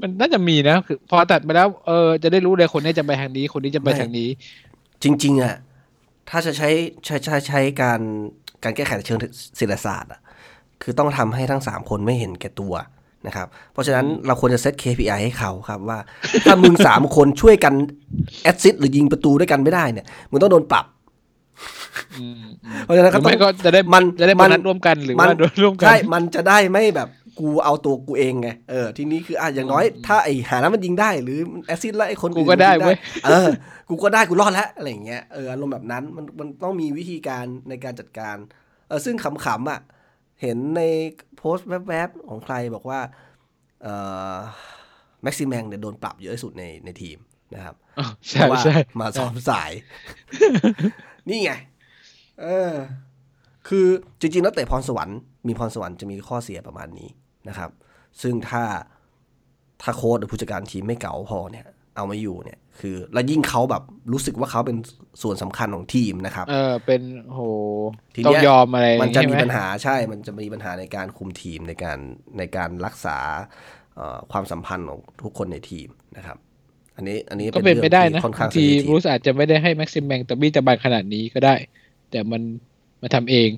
[0.00, 4.28] มันน่าจะมีนะคือพอตัดไปแล้วเออจะได้รู้เลยคนนี้จะไปทางนี้ คนนี้จะไปทางนี้
[5.02, 5.54] จริง ๆ อะ
[6.30, 6.68] ถ้าจะใช้
[7.04, 8.00] ใช้ใช้ใช้การ
[8.64, 9.18] การแก้ไขในเชิง
[9.56, 10.20] เศรษฐศาสตร์อะ
[10.82, 12.74] คือต้องทำให้ทั้งสามคนไม่เห็นแก่ตัว
[13.26, 15.98] นะครับ เพราะฉะนั้นเราควรจะเซต KPI ให้เขาครับว่า
[16.46, 17.74] ถ้ามึงสามคนช่วยกัน
[18.42, 20.86] แอดซิสหรือยิงประตูด้วยกันไม่ได้เนี่ยมึงต้องโดนปรับ
[22.18, 27.08] อืมอืมเพราะฉะนั้นหรืก็อต้อไม่งก็จะได้มันจะได้มัมานนัดร่วมกันหรือมันว่าโดนร่วมกันใช่มันจะได้ไม่แบบ
[27.40, 33.48] กูเอาตัวกูเองไงเออทีนี้คืออะอย่างน้อย ถ้าไอ้หานั้นมันยิงได้ หรือแอซซิดแล้วไอ้คนกูอื่นก็ได้มันงเว้ยเออ
[33.88, 38.36] กูก็ได้กูรอดแล้วอะไรอย่างเงี้ยเอออารมณ์แบบนั้นมันมันต้องมีวิธีการในการจัดการ
[38.88, 39.80] เออซึ่งขำๆอะ
[40.42, 40.82] เห็นใน
[41.44, 43.00] โพสต์แวบๆของใครบอกว่า
[43.82, 43.94] เอ่
[44.34, 44.36] อ
[45.22, 47.18] แม็กซิแมงเนี่ยโดนปรับเยอะที่สุดในในทีม
[47.54, 49.72] นะครับอ๋อเพใช่ราะว่าใช่มาซ้อมสาย
[51.28, 51.52] นี่ไง
[52.40, 52.72] เออ
[53.68, 53.86] คือ
[54.20, 57.08] จริงๆนักเตะพรสวรรค์มีพรสวรรค์จะมีข้อเสียประมาณนี้
[57.48, 57.70] นะครับ
[58.22, 58.62] ซึ่งถ้า
[59.82, 61.66] ถ้าโค้ชหรือผู้จัดการทีมไม่เก่าพอเนี่ย
[61.96, 63.82] เอามาอยู่เนี่ย คือแล้วยิ่งเขาแบบ
[64.12, 64.76] รู้สึกว่าเขาเป็น
[65.22, 67.40] ส่วนสำคัญของทีมนะครับ เออเป็นโห
[68.14, 71.98] ทีเนี้ยต้องยอมอะไรมันจะมีใช่ไหปัญหาใช่ มันจะมีปัญหาในการคุมทีมในการ
[72.38, 73.18] ในการรักษา
[73.96, 76.38] เอ่อความสัมพันธ์ของทุกคนในทีมนะครับ
[76.96, 81.54] อันนี้อันนี้ก็เป็นไปได้นะค่อนข้างบางที sensitive บรูซอาจจะไม่ได้ให้แม็กซิมแมงตะบี้ตะบันขนาดนี้ก็ได้
[82.10, 82.42] แต่มัน
[83.02, 83.50] มาทำเอง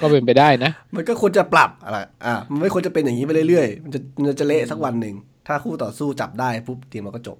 [0.00, 5.14] ก็เป็นไปได้นะ มันก็ควรจะปรับอะไรอะมันไม่ควรจะเป็นอย่างนี้ไปเรื่อยๆมันจะมันจะเละสักวันหนึ่ง
[5.46, 7.38] ถ้าคู่ต่อสู้จับได้ปุ๊บทีมเราก็จบ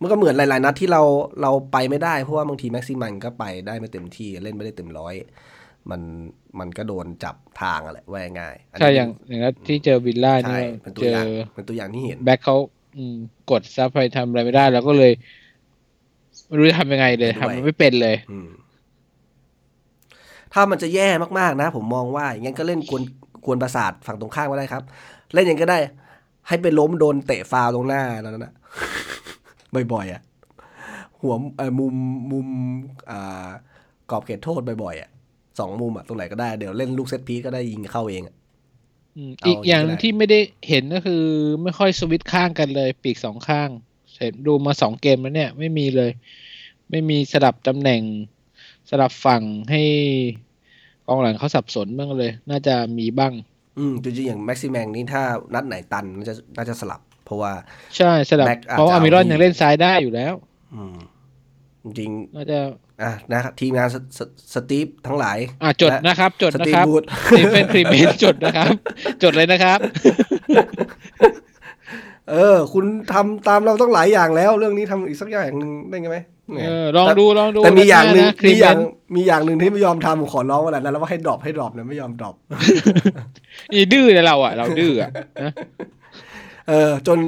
[0.00, 1.02] มันก็เหมือนหลาย ๆ นัดที่เรา
[1.42, 5.14] เราไปไม่ได้เพราะว่าบางทีแม็กซิมันก็ไปได้ไม่เต็มที่เล่นไม่ได้เต็มร้อย
[5.90, 6.00] มัน
[6.60, 12.56] มันก็โดนจับทางอะแหละว่าง่ายๆนนี้ใช่อย่างอย่างนั้นที่เจอวิลล่าใช่นี่เป็นตัวเจออย่างเป็นตัวอย่างที่เห็นแบ็คเขา
[12.96, 13.16] อืม
[13.50, 15.12] กดซับไปทำอะไรไม่ได้ แล้วก็เลย
[16.46, 18.48] ไม่รู้จะทำยังไงเลยเห็นด้วยทำมันไม่เป็นเลยอืม
[20.52, 21.08] ถ้ามันจะแย่
[21.38, 23.02] มากๆนะ ผมมองว่า อย่างนั้นก็เล่นกวน
[23.44, 24.82] กวนประสาทฝั่งตรงข้ามก็ได้ครับ
[25.34, 25.78] เล่นอย่างนั้นก็ได้
[26.50, 28.52] ให้ไปล้มโดนเตะฟาวล์ตรงหน้านั้นนะ
[29.92, 30.22] บ่อยๆอะ
[31.20, 31.94] หัวเอ่อมุม
[32.32, 32.46] มุม
[33.10, 33.48] อ่า
[34.10, 35.10] กรอบเขตโทษบ่อยๆอะ
[35.58, 38.34] สองมุมอะตรงไหนก็ได้เดี๋ยวเล่นลูกเซตพีซก็ได้ยิงเข้าเองอะ
[39.16, 41.24] อืมเอาอีกอย่างอย่างนี้ก็ได้ที่ไม่ได้เห็นก็คือ
[41.62, 43.68] ไม่ค่อยสวิตช์ข้างกันเลย ปีกสองข้าง
[44.18, 46.10] เห็นดูมาสองเกมแล้วเนี่ย ไม่มีเลย
[46.90, 48.02] ไม่มีสลับตำแหน่ง
[48.90, 49.82] สลับฝั่งให้
[51.06, 53.32] กองหลังเขาสับสนบ้างเลย น่าจะมีบ้าง
[53.78, 55.22] อืมจริงๆอย่างแม็กซิแมงนี่ถ้า
[55.54, 57.52] นัดไหนตันน่าจะน่าจะสลับ เพราะว่า
[57.96, 60.32] ใช่สลับแบ็คอาจจะเพราะว่าอามิรอนเอาที่ยังเล่นซ้ายได้อยู่แล้ว
[60.74, 60.96] อืม
[61.84, 64.20] จริงน่าจะๆอะนะครับทีมงานสส
[64.54, 68.70] สตีฟทั้งหลาย อะจดและนะครับ จดสนะตีครับบูธสตีเฟนครีเมนจดนะครับ
[69.22, 69.78] จดเลยนะครับ
[72.30, 76.39] เออ คุณทำตามเราต้องหลายอย่างแล้ว เรื่องนี้ทำอีกสักอย่างหนึ่งได้ไหมแหมเออ
[76.96, 78.78] ลองดูลองดูแต่มีอย่างหนึ่งครีมีเมอย่างน
[79.14, 82.34] มีอย่างหนึ่งที่ไม่ยอมทำผมขอร้องว่าแหละแล้วว่าให้ดรอปให้ดรอปเนี่ยไม่ยอมดรอป
[83.72, 85.10] อีดื้อเลยเราอะ เราดื้ออะ
[85.42, 85.52] นะ
[86.68, 87.18] เออ จน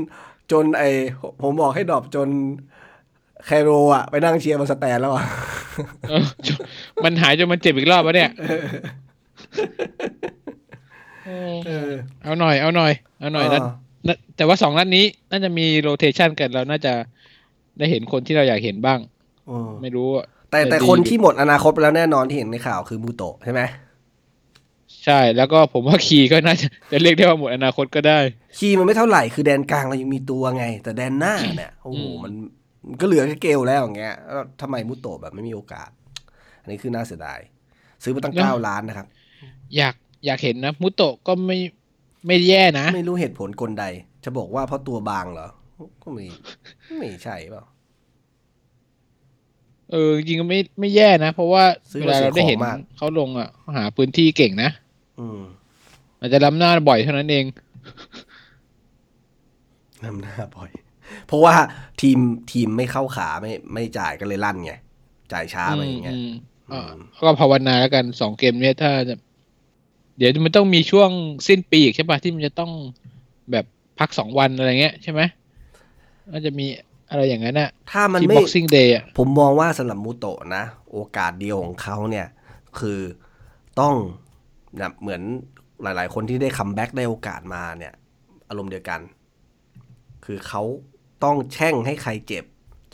[0.53, 0.83] จนไอ
[1.43, 2.29] ผมบอกให้ดรอปจน
[3.47, 5.25] แคโรอะไปนั่งเชียร์บนสแตนแล้วอะ
[6.11, 6.25] เออ
[7.05, 8.31] มันหายจนมันเจ็บอีกรอบวะเนี่ย
[11.27, 11.91] เออเออ
[12.23, 13.61] เอาหน่อยเอาหน่อยเอาหน่อยนะ
[14.07, 16.93] นะแต่ว่าสองนัดนี้น่าจะมีโรเทชันกันเราน่าจะ
[17.79, 19.12] ได้เห็นคนที่เราอยากเห็นบ้างเออ
[19.83, 23.63] ไม่รู้อะแต่แต่แต่ดีคนที่หมดอนาคตไปแล้วแน่นอนที่เห็นในข่าวคือมูโตะใช่ไหม
[25.05, 28.19] ใช่แล้วก็ผมว่าคีย์ก็น่าจะจะเรียกได้ว่าหมดอนาคตก็ได้
[28.59, 32.33] คีย์มันไม่เท่าไหร่คือแดนกลางเรายังมีตัวไง แต่แดนหน้าเนี่ยโอ้โหอืมมัน
[32.87, 35.91] มันก็เหลือแค่เกลแล้วอย่างเงี้ยแล้วทำไมมูโตะแบบไม่มีโอกาส
[36.61, 37.41] อันนี้คือน่าเสียดาย
[38.03, 39.07] ซื้อมาตั้งเก้าล้านนะครับ
[39.77, 39.95] อยาก
[40.27, 41.59] อยากเห็นนะมุโตะก็ไม่
[42.27, 43.85] ไม่แย่นะ ไม่รู้เหตุผลกลใด
[44.25, 45.49] จะบอกว่าเพราะตัวบางเหรอ
[46.03, 46.25] ก็ไม่
[46.99, 47.65] ไม่ใช่เปล่า
[49.93, 54.71] เออจริงๆก็ไม่ไม่แย่นะ เพราะว่าซื้อเวมาลาเราได้เห็นเสียของมากเขาลงอะเขาหาพื้นที่เก่งนะ
[55.21, 55.41] อืม
[56.19, 57.45] อาจจะล้ำหน้าบ่อยเท่านั้นเอง
[60.05, 60.71] นำหน้าบ่อย
[61.27, 61.55] เพราะว่า
[62.01, 62.19] ทีม
[62.53, 64.73] ทีมไม่เข้าขาไม่ไม่จ่ายก็เลยลั่นไง
[65.33, 66.33] จ่ายช้าไปอย่างเงี้ยอืม
[66.73, 69.15] อ่าอืมก็ภาวนาแล้วกันสองเกมเนี้ยถ้าจะ
[70.19, 71.11] เดี๋ยวมันต้องมีช่วง
[71.49, 72.71] สิ้นปีอีกใช่ปะที่มันจะต้อง
[73.53, 73.65] แบบ
[73.99, 75.21] พักสองวันอะไรเงี้ยใช่ไหม
[76.31, 76.67] น่าจะมี
[77.13, 82.27] อะไรอย่างนั้นอะถ้ามันที่ไม่ Boxing Day อะผมมองว่าสำหรับมูโตะนะ โอกาสเดียวของเขาเนี่ย
[82.79, 83.01] คือ
[83.81, 83.95] ต้อง
[84.79, 85.23] แบบเหมือน
[85.83, 87.93] หลาย ๆ คนที่ได้ comeback ได้โอกาสมาเนี่ย
[88.49, 89.01] อารมณ์เดียวกัน
[90.25, 90.63] คือเขา
[91.25, 92.45] ต้องแช่งให้ใครเจ็บ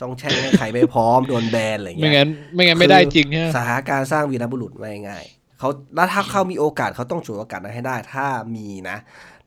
[0.01, 5.23] ต้องแช่งให้ใครไม่พร้อม โดนแบนอะไรไม่เงี้ย งั้น ไม่งั้นไม่ได้จริงใช่ไหมสถานการณ์สร้างวีรบุรุษไม่ง่าย
[5.59, 8.97] เขาแล้วถ้าเขามีโอกาสเขาต้องฉวยโอกาสนั้นให้ได้ ถ้ามีนะ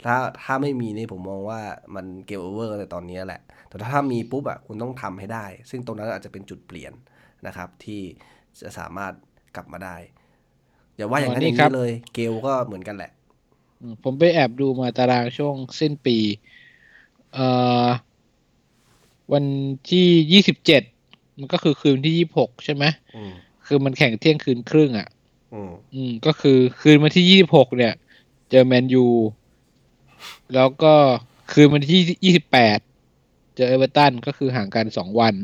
[0.05, 1.61] ถ้าถ้าไม่มีนี่ผมมองว่า
[1.95, 3.41] มัน game over ในตอนนี้แหละ
[3.73, 6.93] แต่ถ้ามีปุ๊บอะคุณต้องทำให้ได้ ซึ่งตรงนั้นอาจจะเป็นจุดเปลี่ยน
[7.47, 8.03] นะครับ ที่
[8.61, 9.13] จะสามารถ
[9.57, 9.97] กลับมาได้
[10.97, 13.11] อย่าว่าอย่างนั้นอย่างนี้เลย เกลก็เหมือนกันแหละ
[13.81, 16.17] อืมผมไปแอบดูมาตารางช่วงสิ้นปี
[17.33, 17.47] เอ่
[17.85, 17.89] อ
[19.33, 19.45] วัน
[19.91, 20.83] ที่ยี่สิบเจ็ด
[21.39, 22.85] มันก็คือคืนที่ยี่หกใช่ไหม
[23.17, 23.33] อืม
[23.67, 25.09] คือมันแข่งเที่ยงคืนครึ่งอะ
[25.55, 27.95] อืมอืมก็คือคืนวันที่ยี่สิบหกเนี่ย
[28.51, 29.07] เจอแมนยู
[30.55, 30.95] แล้วก็
[31.53, 32.79] คืนวันที่ยี่สิบแปด
[33.57, 35.35] เจอเอเวอร์ตันก็คือห่างกันสองวัน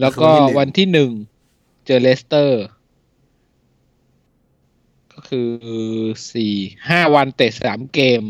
[0.00, 1.10] แล้วก็วันที่หนึ่ง
[1.86, 2.64] เจอเลสเตอร์
[5.12, 5.50] ก็คือ
[6.32, 6.54] สี่
[6.88, 8.22] ห้าวันเตะสามเกม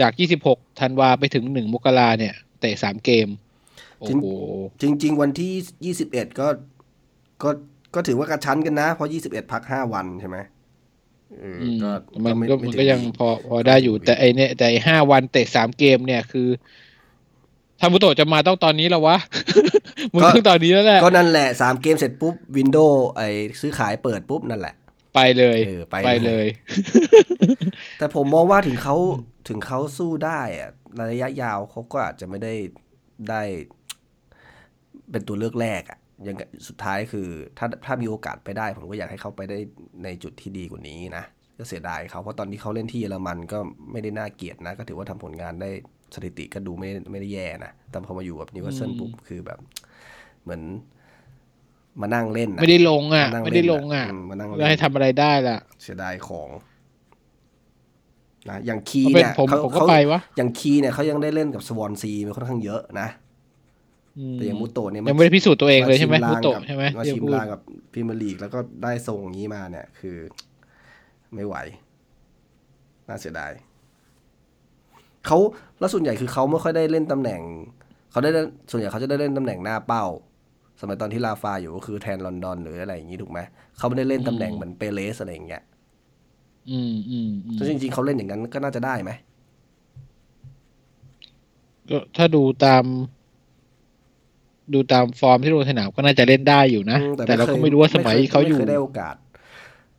[0.00, 3.28] จากยี่สิบหกธันวาไปถึงหนึ่งมกราเนี่ย เตะสามเกม
[4.00, 4.26] โอ้โห
[4.82, 5.52] จริง ๆ วันที่
[5.84, 6.48] ยี่สิบเอ็ดก็
[7.42, 7.50] ก็
[7.94, 10.59] ก็ถือว่ากระชั้นกันนะ เพราะยี่สิบเอ็ดพักห้าวันใช่ไหมเอออืม
[11.82, 11.90] ก็
[12.24, 16.48] มันไก็มันก็ถึยังพอพอได้อยู่แต่ไอเนี่ยแต่ไอห้าวันเตะสามเกมเนี่ยคือ
[17.80, 19.16] ทามุโตะจะมาต้องตอนนี้แล้ววะ
[20.12, 23.22] มึงต้องตอนนี้แล้วแหละ ก็นั่นแหละสามเกมเสร็จปุ๊บวินโดว์ไอ
[23.60, 24.74] ซื้อขายเปิดปุ๊บนั่นแหละ
[25.14, 26.46] ไปเลยเออไปไปเลย
[27.98, 28.96] แต่ผมมองว่าถึงเขา
[29.48, 30.70] ถึงเขาสู้ได้อะ
[31.10, 32.54] ระยะยาวเขาก็อาจจะไม่ได้
[33.30, 33.42] ได้
[35.10, 35.98] เป็นตัวเลือกแรกอะ
[36.28, 39.58] ยังไงสุดท้ายคือถ้าถ้ามีโอกาสไปได้ ผมก็อยากให้เขาไปได้
[40.04, 41.24] ในจุดที่ดีกว่านี้นะ
[41.58, 43.58] ก็เสียดายเขาเพราะตอนที่เขาเล่นที่เยอรมันก็
[43.92, 45.70] ไม่ได้น่าเกลียดนะ ก็ถือว่าทำผลงานได้
[46.14, 49.58] สถิติก็ดูไม่ไม่ได้แย่นะแต่พอมาอยู่กับนิวคาสเซิลอืมปุ๊บคือแบบ
[50.42, 50.62] เหมือน
[52.00, 56.48] มานั่งเล่นน่ะ ไม่ได้ลงอะานั่ไม่ได้เนลงอะมมานั่งแล้วเล่นให้ทำอะไรได้ล่ะ เสียดายของ
[58.48, 63.29] นะอย่างคีเขาเป็นเนี่ยผมเขาผมก็เขาไปวะอย่างคีเนี่ยเขายังได้เล่นกับสวอนซีมันค่อนข้างเยอะนะอืม
[64.32, 67.60] แต่อย่างมุโตะเนี่ยยังไม่ได้พิสูจน์ตัวเองเลยใช่ไหมามุชิโตะลางกับใช่ไหมมาที่ชิมพูดลางกับ
[67.92, 70.16] พรีเมียร์ลีกแล้วก็ได้ทรงอย่างนี้มาเนี่ย คือ
[71.34, 71.56] ไม่ไหว
[73.08, 73.52] น่าเสียดาย
[75.26, 75.38] เขา
[75.78, 77.40] แล้วส่วนใหญ่คือเขาไม่ค่อยได้เล่นตำแหน่ง
[78.10, 80.04] เขาได้เล่นส่วนใหญ่เขาจะได้เล่นตำแหน่งหน้าเป้า
[80.80, 83.38] สมัยตอนที่ลาฟาอยู่ก็คือแทนลอนดอนหรืออะไรอย่างนี้ถูกไหม
[83.76, 85.62] เขาไม่ได้เล่นตำแหน่งเหมือนเปเรสอะไรอย่างเงี้ย
[86.70, 89.10] อืมอืมอืมซึ่งจริงๆเขาเล่นอย่างนั้นก็น่าจะได้ไหม
[91.90, 92.84] ก็ถ้าดูตาม
[94.74, 99.14] ดูตามฟอร์มที่ลงสนามก็น่าจะเล่นได้อยู่นะอืแต่เราก็ไม่รู้ว่าสมัยไคเขาอยู่ไม่เคยได้โอกาส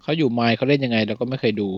[0.03, 1.69] เขาอยู่ไมล์เขาเล่นยังไง เราก็ไม่เคยดู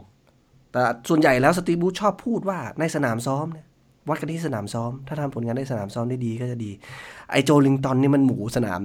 [0.71, 3.65] แต่ส่วนใหญ่แล้วสตีฟบูธชอบพูดว่าในสนามซ้อมเนี่ย
[4.09, 6.71] วัดกันที่สนามซ้อม ถ้าทำผลงานในสนามซ้อมได้ดีก็จะดี
[7.31, 8.81] ไอโจลิงตันนี่มันหมูสนาม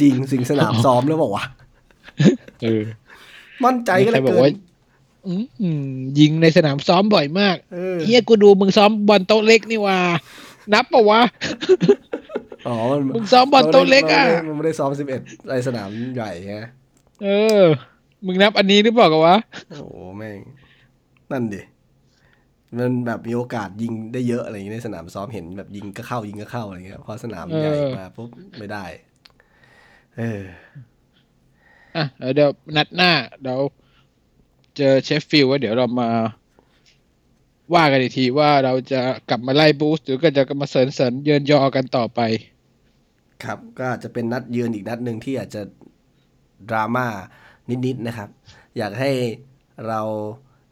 [0.00, 2.24] จริงสิงสนามซ้อมแล้วบอกว่าวะ
[2.62, 2.82] เออ
[3.64, 4.52] มั่นใจก็ใคเลรยบอกเกิว่าน
[5.26, 5.86] อืมอืม
[6.18, 9.98] ยิงในสนามซ้อมบ่อยมากเออเฮียกูดูมึงซ้อมบอลโต๊ะเล็กนี่ว่า
[10.72, 11.20] นับปะวะ
[12.66, 16.56] อ๋อมันมึงซ้อมบอลโต๊ะเล็กอะมันไม่ได้ซ้อมสิบเอ็ดในสนามใหญ่ไง
[17.22, 17.28] เอ
[17.62, 17.64] อ
[18.26, 19.36] มึงนับอันนี้หรือเปล่ากันวะ
[19.70, 19.84] โอ้โห
[20.16, 20.40] แม่ง
[21.32, 21.62] นั่นดิ
[22.78, 28.84] มันแบบมีโอกาสยิงได้เยอะอะไรอย่างเงี้ยในสนามซ้อมเห็นแบบยิงก็เข้ายิงก็เข้าอะไรเงี้ยพอสนามใหญ่เออมาปุ๊บไม่ได้
[30.16, 30.42] เออ
[31.96, 32.04] อะ
[32.34, 33.12] เดี๋ยวนัดหน้า
[33.42, 33.60] เดี๋ยว
[34.76, 36.08] เจอเชฟฟิลด์ว่าเดี๋ยวเรามา
[37.74, 42.20] ว่ากันอีกทีว่าเราจะกลับมาไล่บูสต์หรือก็จะกลับมาเสริญเสริญเยินยอกันต่อไป
[43.48, 45.62] ครับก็อาจจะเป็นนัดเยือนอีกนัดหนึ่งที่อาจจะ
[46.70, 47.06] ดราม่า
[47.86, 48.28] นิดๆนะครับ
[48.78, 49.10] อยากให้
[49.88, 50.00] เรา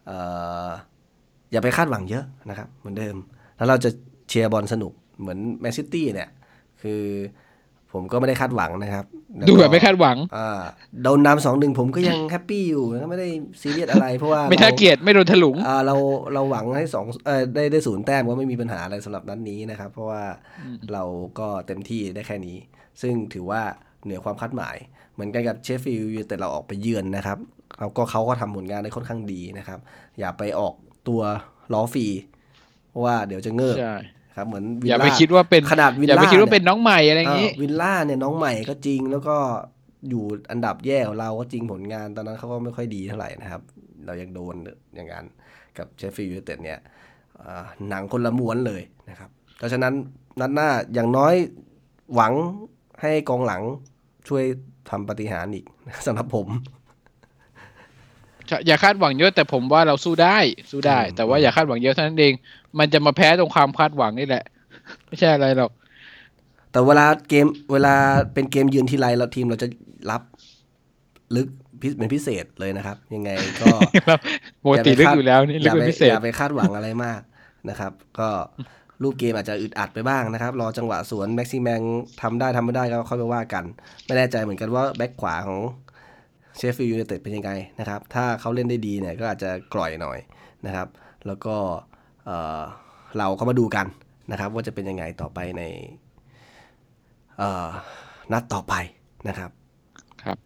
[0.07, 0.13] เอ
[0.69, 0.71] อ
[1.53, 3.17] อย่าไปคาดหวังเยอะนะครับ เหมือนเดิม
[3.57, 3.91] แล้วเราจะ
[4.29, 6.31] เชียร์บอลสนุกเหมือนแมนซิตี้เนี่ย
[6.83, 7.03] คือ
[7.93, 9.07] ผมก็ไม่ได้คาดหวังนะครับ
[9.49, 10.63] ดูแบบไม่คาดหวังอ่า
[11.03, 13.29] โดนนำสองหนึ่งผมก็ยังแฮปปี้อยู่ก็ไม่ได้
[13.61, 15.97] ซีเรียสอะไรเพราะว่าไม่ท่าเราเกียรติไม่โดนถลุงอ่าเรา
[16.35, 20.23] เราหวังให้สองเออได้ได้ศูนย์แต้มก็ไม่มีปัญหาอะไรสำหรับนัดนี้นะครับ เพราะว่า
[20.93, 21.03] เรา
[21.39, 22.57] ก็เต็มที่ได้แค่นี้
[23.03, 23.63] ซึ่งถือว่า
[24.05, 24.77] เหนือความคาดหมาย
[25.15, 27.39] เหมือนกันกับเชฟฟิลด์แต่เราออกไปเยือนนะครับ
[27.81, 29.79] เราก็เขาก็ทำผลงานได้ค่อนข้างดีนะครับ
[30.19, 30.75] อย่าไปออก
[31.09, 31.23] ตัว
[31.73, 32.07] ล้อฟรี
[32.91, 33.97] เพราะว่าเดี๋ยวจะเงิบใช่
[34.37, 39.37] ครับเหมือนวิลอย่าล่าไปคิดว่าเป็นขนาดวิลอย่าล่าไปคิดว่าเนี่ยเป็นน้องใหม่อะไรอย่างนี้เวิลล่าเนี่ยน้องใหม่ก็จริงแล้วก็
[40.09, 43.63] อยู่อันดับแย่ของเราก็จริงผลงานตอนนั้นเขาก็ไม่ค่อยดีเท่าไหร่นะครับ
[44.07, 44.55] เรายังโดน
[44.95, 45.25] อย่างนั้น
[45.79, 46.79] กับเชฟฟิลด์ยูไนเต็ดเนี่ย
[47.43, 49.95] อ่าหนังคนละม้วนเลยนะครับ เพราะฉะนั้น
[50.41, 51.35] นัดหน้าอย่างน้อย
[52.15, 52.33] หวัง
[53.03, 53.63] ให้กองหลัง
[54.29, 54.45] ช่วย
[54.91, 55.67] ทำปฏิหารย์อีก
[56.07, 56.47] สำหรับผม
[58.67, 60.39] อย่าคาดหวังเยอะแต่ผมว่าเราสู้ได้
[60.73, 62.33] สู้ได้อืมแต่ว่าอย่าคาดหวังเยอะเท่านั้นเอง
[62.79, 64.45] มันจะมาแพ้ตรงความคาดหวังนี่แหละ
[65.07, 65.71] ไม่ใช่อะไรหรอก
[66.71, 67.95] แต่เวลาเกมเวลา
[68.35, 69.69] เป็นเกมยืนทีไรเราทีมเราจะ
[70.11, 70.23] รับ
[71.37, 71.49] ลึก
[71.81, 73.31] พิเป็นพิเศษเลยนะครับ ยังไง
[73.61, 73.67] ก็
[74.65, 77.21] ปกติลึกอยู่แล้วนี่ลึกเป็นพิเศษอย่าไปคาดหวังอะไรมาก
[77.69, 78.29] นะครับ ก็
[79.03, 81.81] รูปเกมอาจจะอึดอัดไปบ้างนะครับ รอจังหวะสวนแม็กซิแมง
[82.23, 83.65] ทำได้ทำไม่ได้ก็ค่อยไปว่ากัน
[84.05, 85.61] ไม่แน่ใจเหมือนกันว่าแบ็คขวาของ
[86.57, 87.51] เชฟฟิลด์ยูไนเต็ดเป็นยังไง
[87.81, 90.19] นะครับ ถ้าเขาเล่นได้ดีเนี่ยก็อาจจะกร่อยหน่อย
[90.67, 90.89] นะครับ
[91.27, 91.55] แล้วก็
[92.27, 92.63] เอ่อ
[93.19, 93.87] เราก็มาดูกัน
[94.31, 95.63] นะครับ ว่าจะเป็นยังไงต่อไปใน
[97.39, 97.67] เอ่อ
[98.33, 98.75] นัดต่อไป
[99.29, 99.51] นะครับ
[100.23, 100.37] ครับ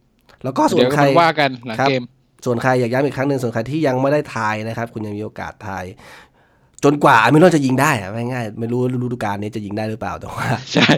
[0.44, 2.04] แล้วก็ส่วเดี๋นยวก็ใครมาว่ากันหลังครับเกม
[2.46, 5.84] ส่วนใครอยากย้ำอีกครั้งหนึ่งส่วนใครที่ยังไม่ได้ทายนะครับ คุณยังมีโอกาสทาย
[6.84, 10.88] จนกว่าอาร์เมินอนจะยิงได้อะง่ายๆไม่รู้ฤดูกาลนี้จะยิงได้หรือเปล่าแต่ว่า ใช่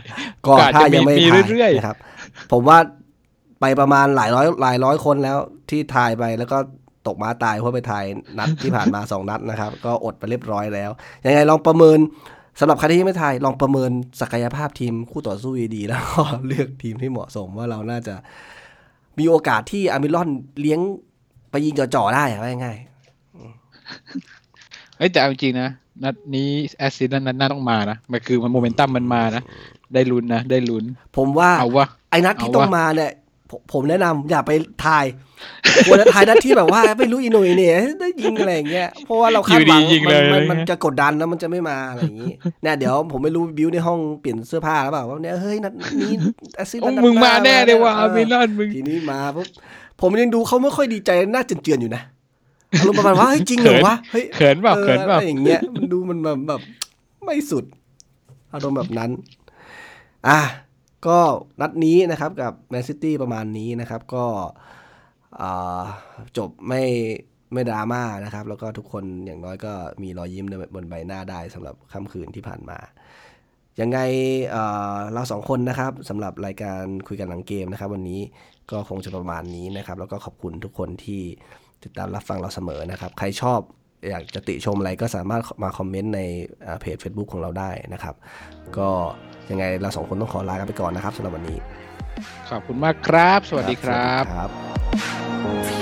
[0.47, 1.97] ก็โอกาสถ้าจะมียังไม่มีทายเรื่อยๆนะครับ
[2.53, 2.78] ผมว่า
[3.61, 5.39] ไปประมาณหลายร้อยหลายร้อยคนแล้ว
[5.70, 6.59] ที่ทายไปแล้วก็
[7.07, 8.05] ตกม้าตายเพราะไปทาย
[8.39, 10.91] นัดที่ผ่านมาสองนัดนะครับ ก็อดไปเรียบร้อยแล้ว
[11.24, 11.99] ยังไงลองประเมิน
[12.61, 18.15] สำหรับใครที่ยังไม่ทายลองประเมินศักยภาพทีมคู่ต่อสู้ดีๆแล้วก็เลือกทีมที่เหมาะสมว่าเราน่าจะ
[19.19, 20.28] มีโอกาสที่อาร์มิลอน
[20.61, 20.81] เลี้ยง
[21.51, 22.77] ไปยิงจ่อๆได้อะว่าง่าย
[24.99, 25.70] เอ้ยแต่เอาจริงๆนะ
[26.05, 26.49] นัดนี้
[26.79, 29.43] assist นัดหน้าต้องมานะมันคือมันโมเมนตัมมันมานะ
[29.95, 33.11] ได้ลุ้นนะ ได้ลุ้นๆผมว่าเอาวะไอ้นัดที่เอาวะต้องมาเนี่ย
[33.51, 34.51] ผมผมแนะนำอย่าไป
[34.85, 35.05] ทาย
[35.87, 42.33] ควรจะทายนัดที่แบบว่าไม่รู้อีหนุ่ยเนี่ยได้ยิงอะไรอย่างเงี้ยเพราะว่าเราคาดหวังอยู่ดียิงมัเลยมันอะไรเงี้ยมันจะกดดันแล้วมันจะไม่มาอะไรอย่างงี้
[42.63, 46.13] เนี่ยเดี๋ยวผมไม่รู้บิวในห้องเปลี่ยนเสื้อผ้าหรือเปล่าว่าเนี่ยเฮ้ยนัดนี้
[46.57, 49.47] assist โอ้นัดมึงมาแน่เลยว่ะออาอร์มิลอนมึงทีนี้มาปุ๊บ
[50.01, 52.03] ผมยังดูเขาไม่ค่อยดีใจหน้าเจือนๆอยู่นะ
[52.79, 56.61] อารมณ์ประมาณว่าเฮ้ยจริงเหรอวะเฮ้ยเขินเปล่าเขินเปล่าอะไรอย่างเงี้ยมันดูมันแบบแบบ
[57.25, 57.65] ไม่สุด
[58.53, 59.11] อารมณ์แบบนั้น
[60.29, 60.41] อะ
[61.07, 61.19] ก็
[61.61, 64.25] นัดนี้นะครับกับแมนซิตี้ประมาณนี้นะครับก็
[66.39, 66.83] จบไม่
[67.53, 69.73] ไม่ดราม่านะครับ แล้วก็ทุกคนอย่างน้อยก็
[70.03, 72.79] มีรอยยิ้มบนใบหน้าได้สำหรับค่ำคืนที่ผ่านมา
[73.81, 73.99] ยังไง
[74.51, 78.21] เเราสองคนนะครับสำหรับรายการคุยกันหลังเกมนะครับ วันนี้
[78.71, 81.23] ก็คงจะประมาณนี้นะครับ แล้วก็ขอบคุณทุกคนที่
[81.83, 83.61] ติดตามรับฟังเราเสมอนะครับ ใครชอบ
[84.11, 86.21] อยากจะติชมอะไรก็สามารถมาคอมเมนต์ใน
[86.81, 88.15] เพจ Facebook ของเราได้นะครับ
[88.79, 88.91] ก็
[89.51, 91.59] ยังไงเราสองคนต้องขอลากันไปก่อนนะครับสำหรับวันนี้
[92.51, 94.13] ขอบคุณมากครับ สวัสดีครั
[95.77, 95.80] บ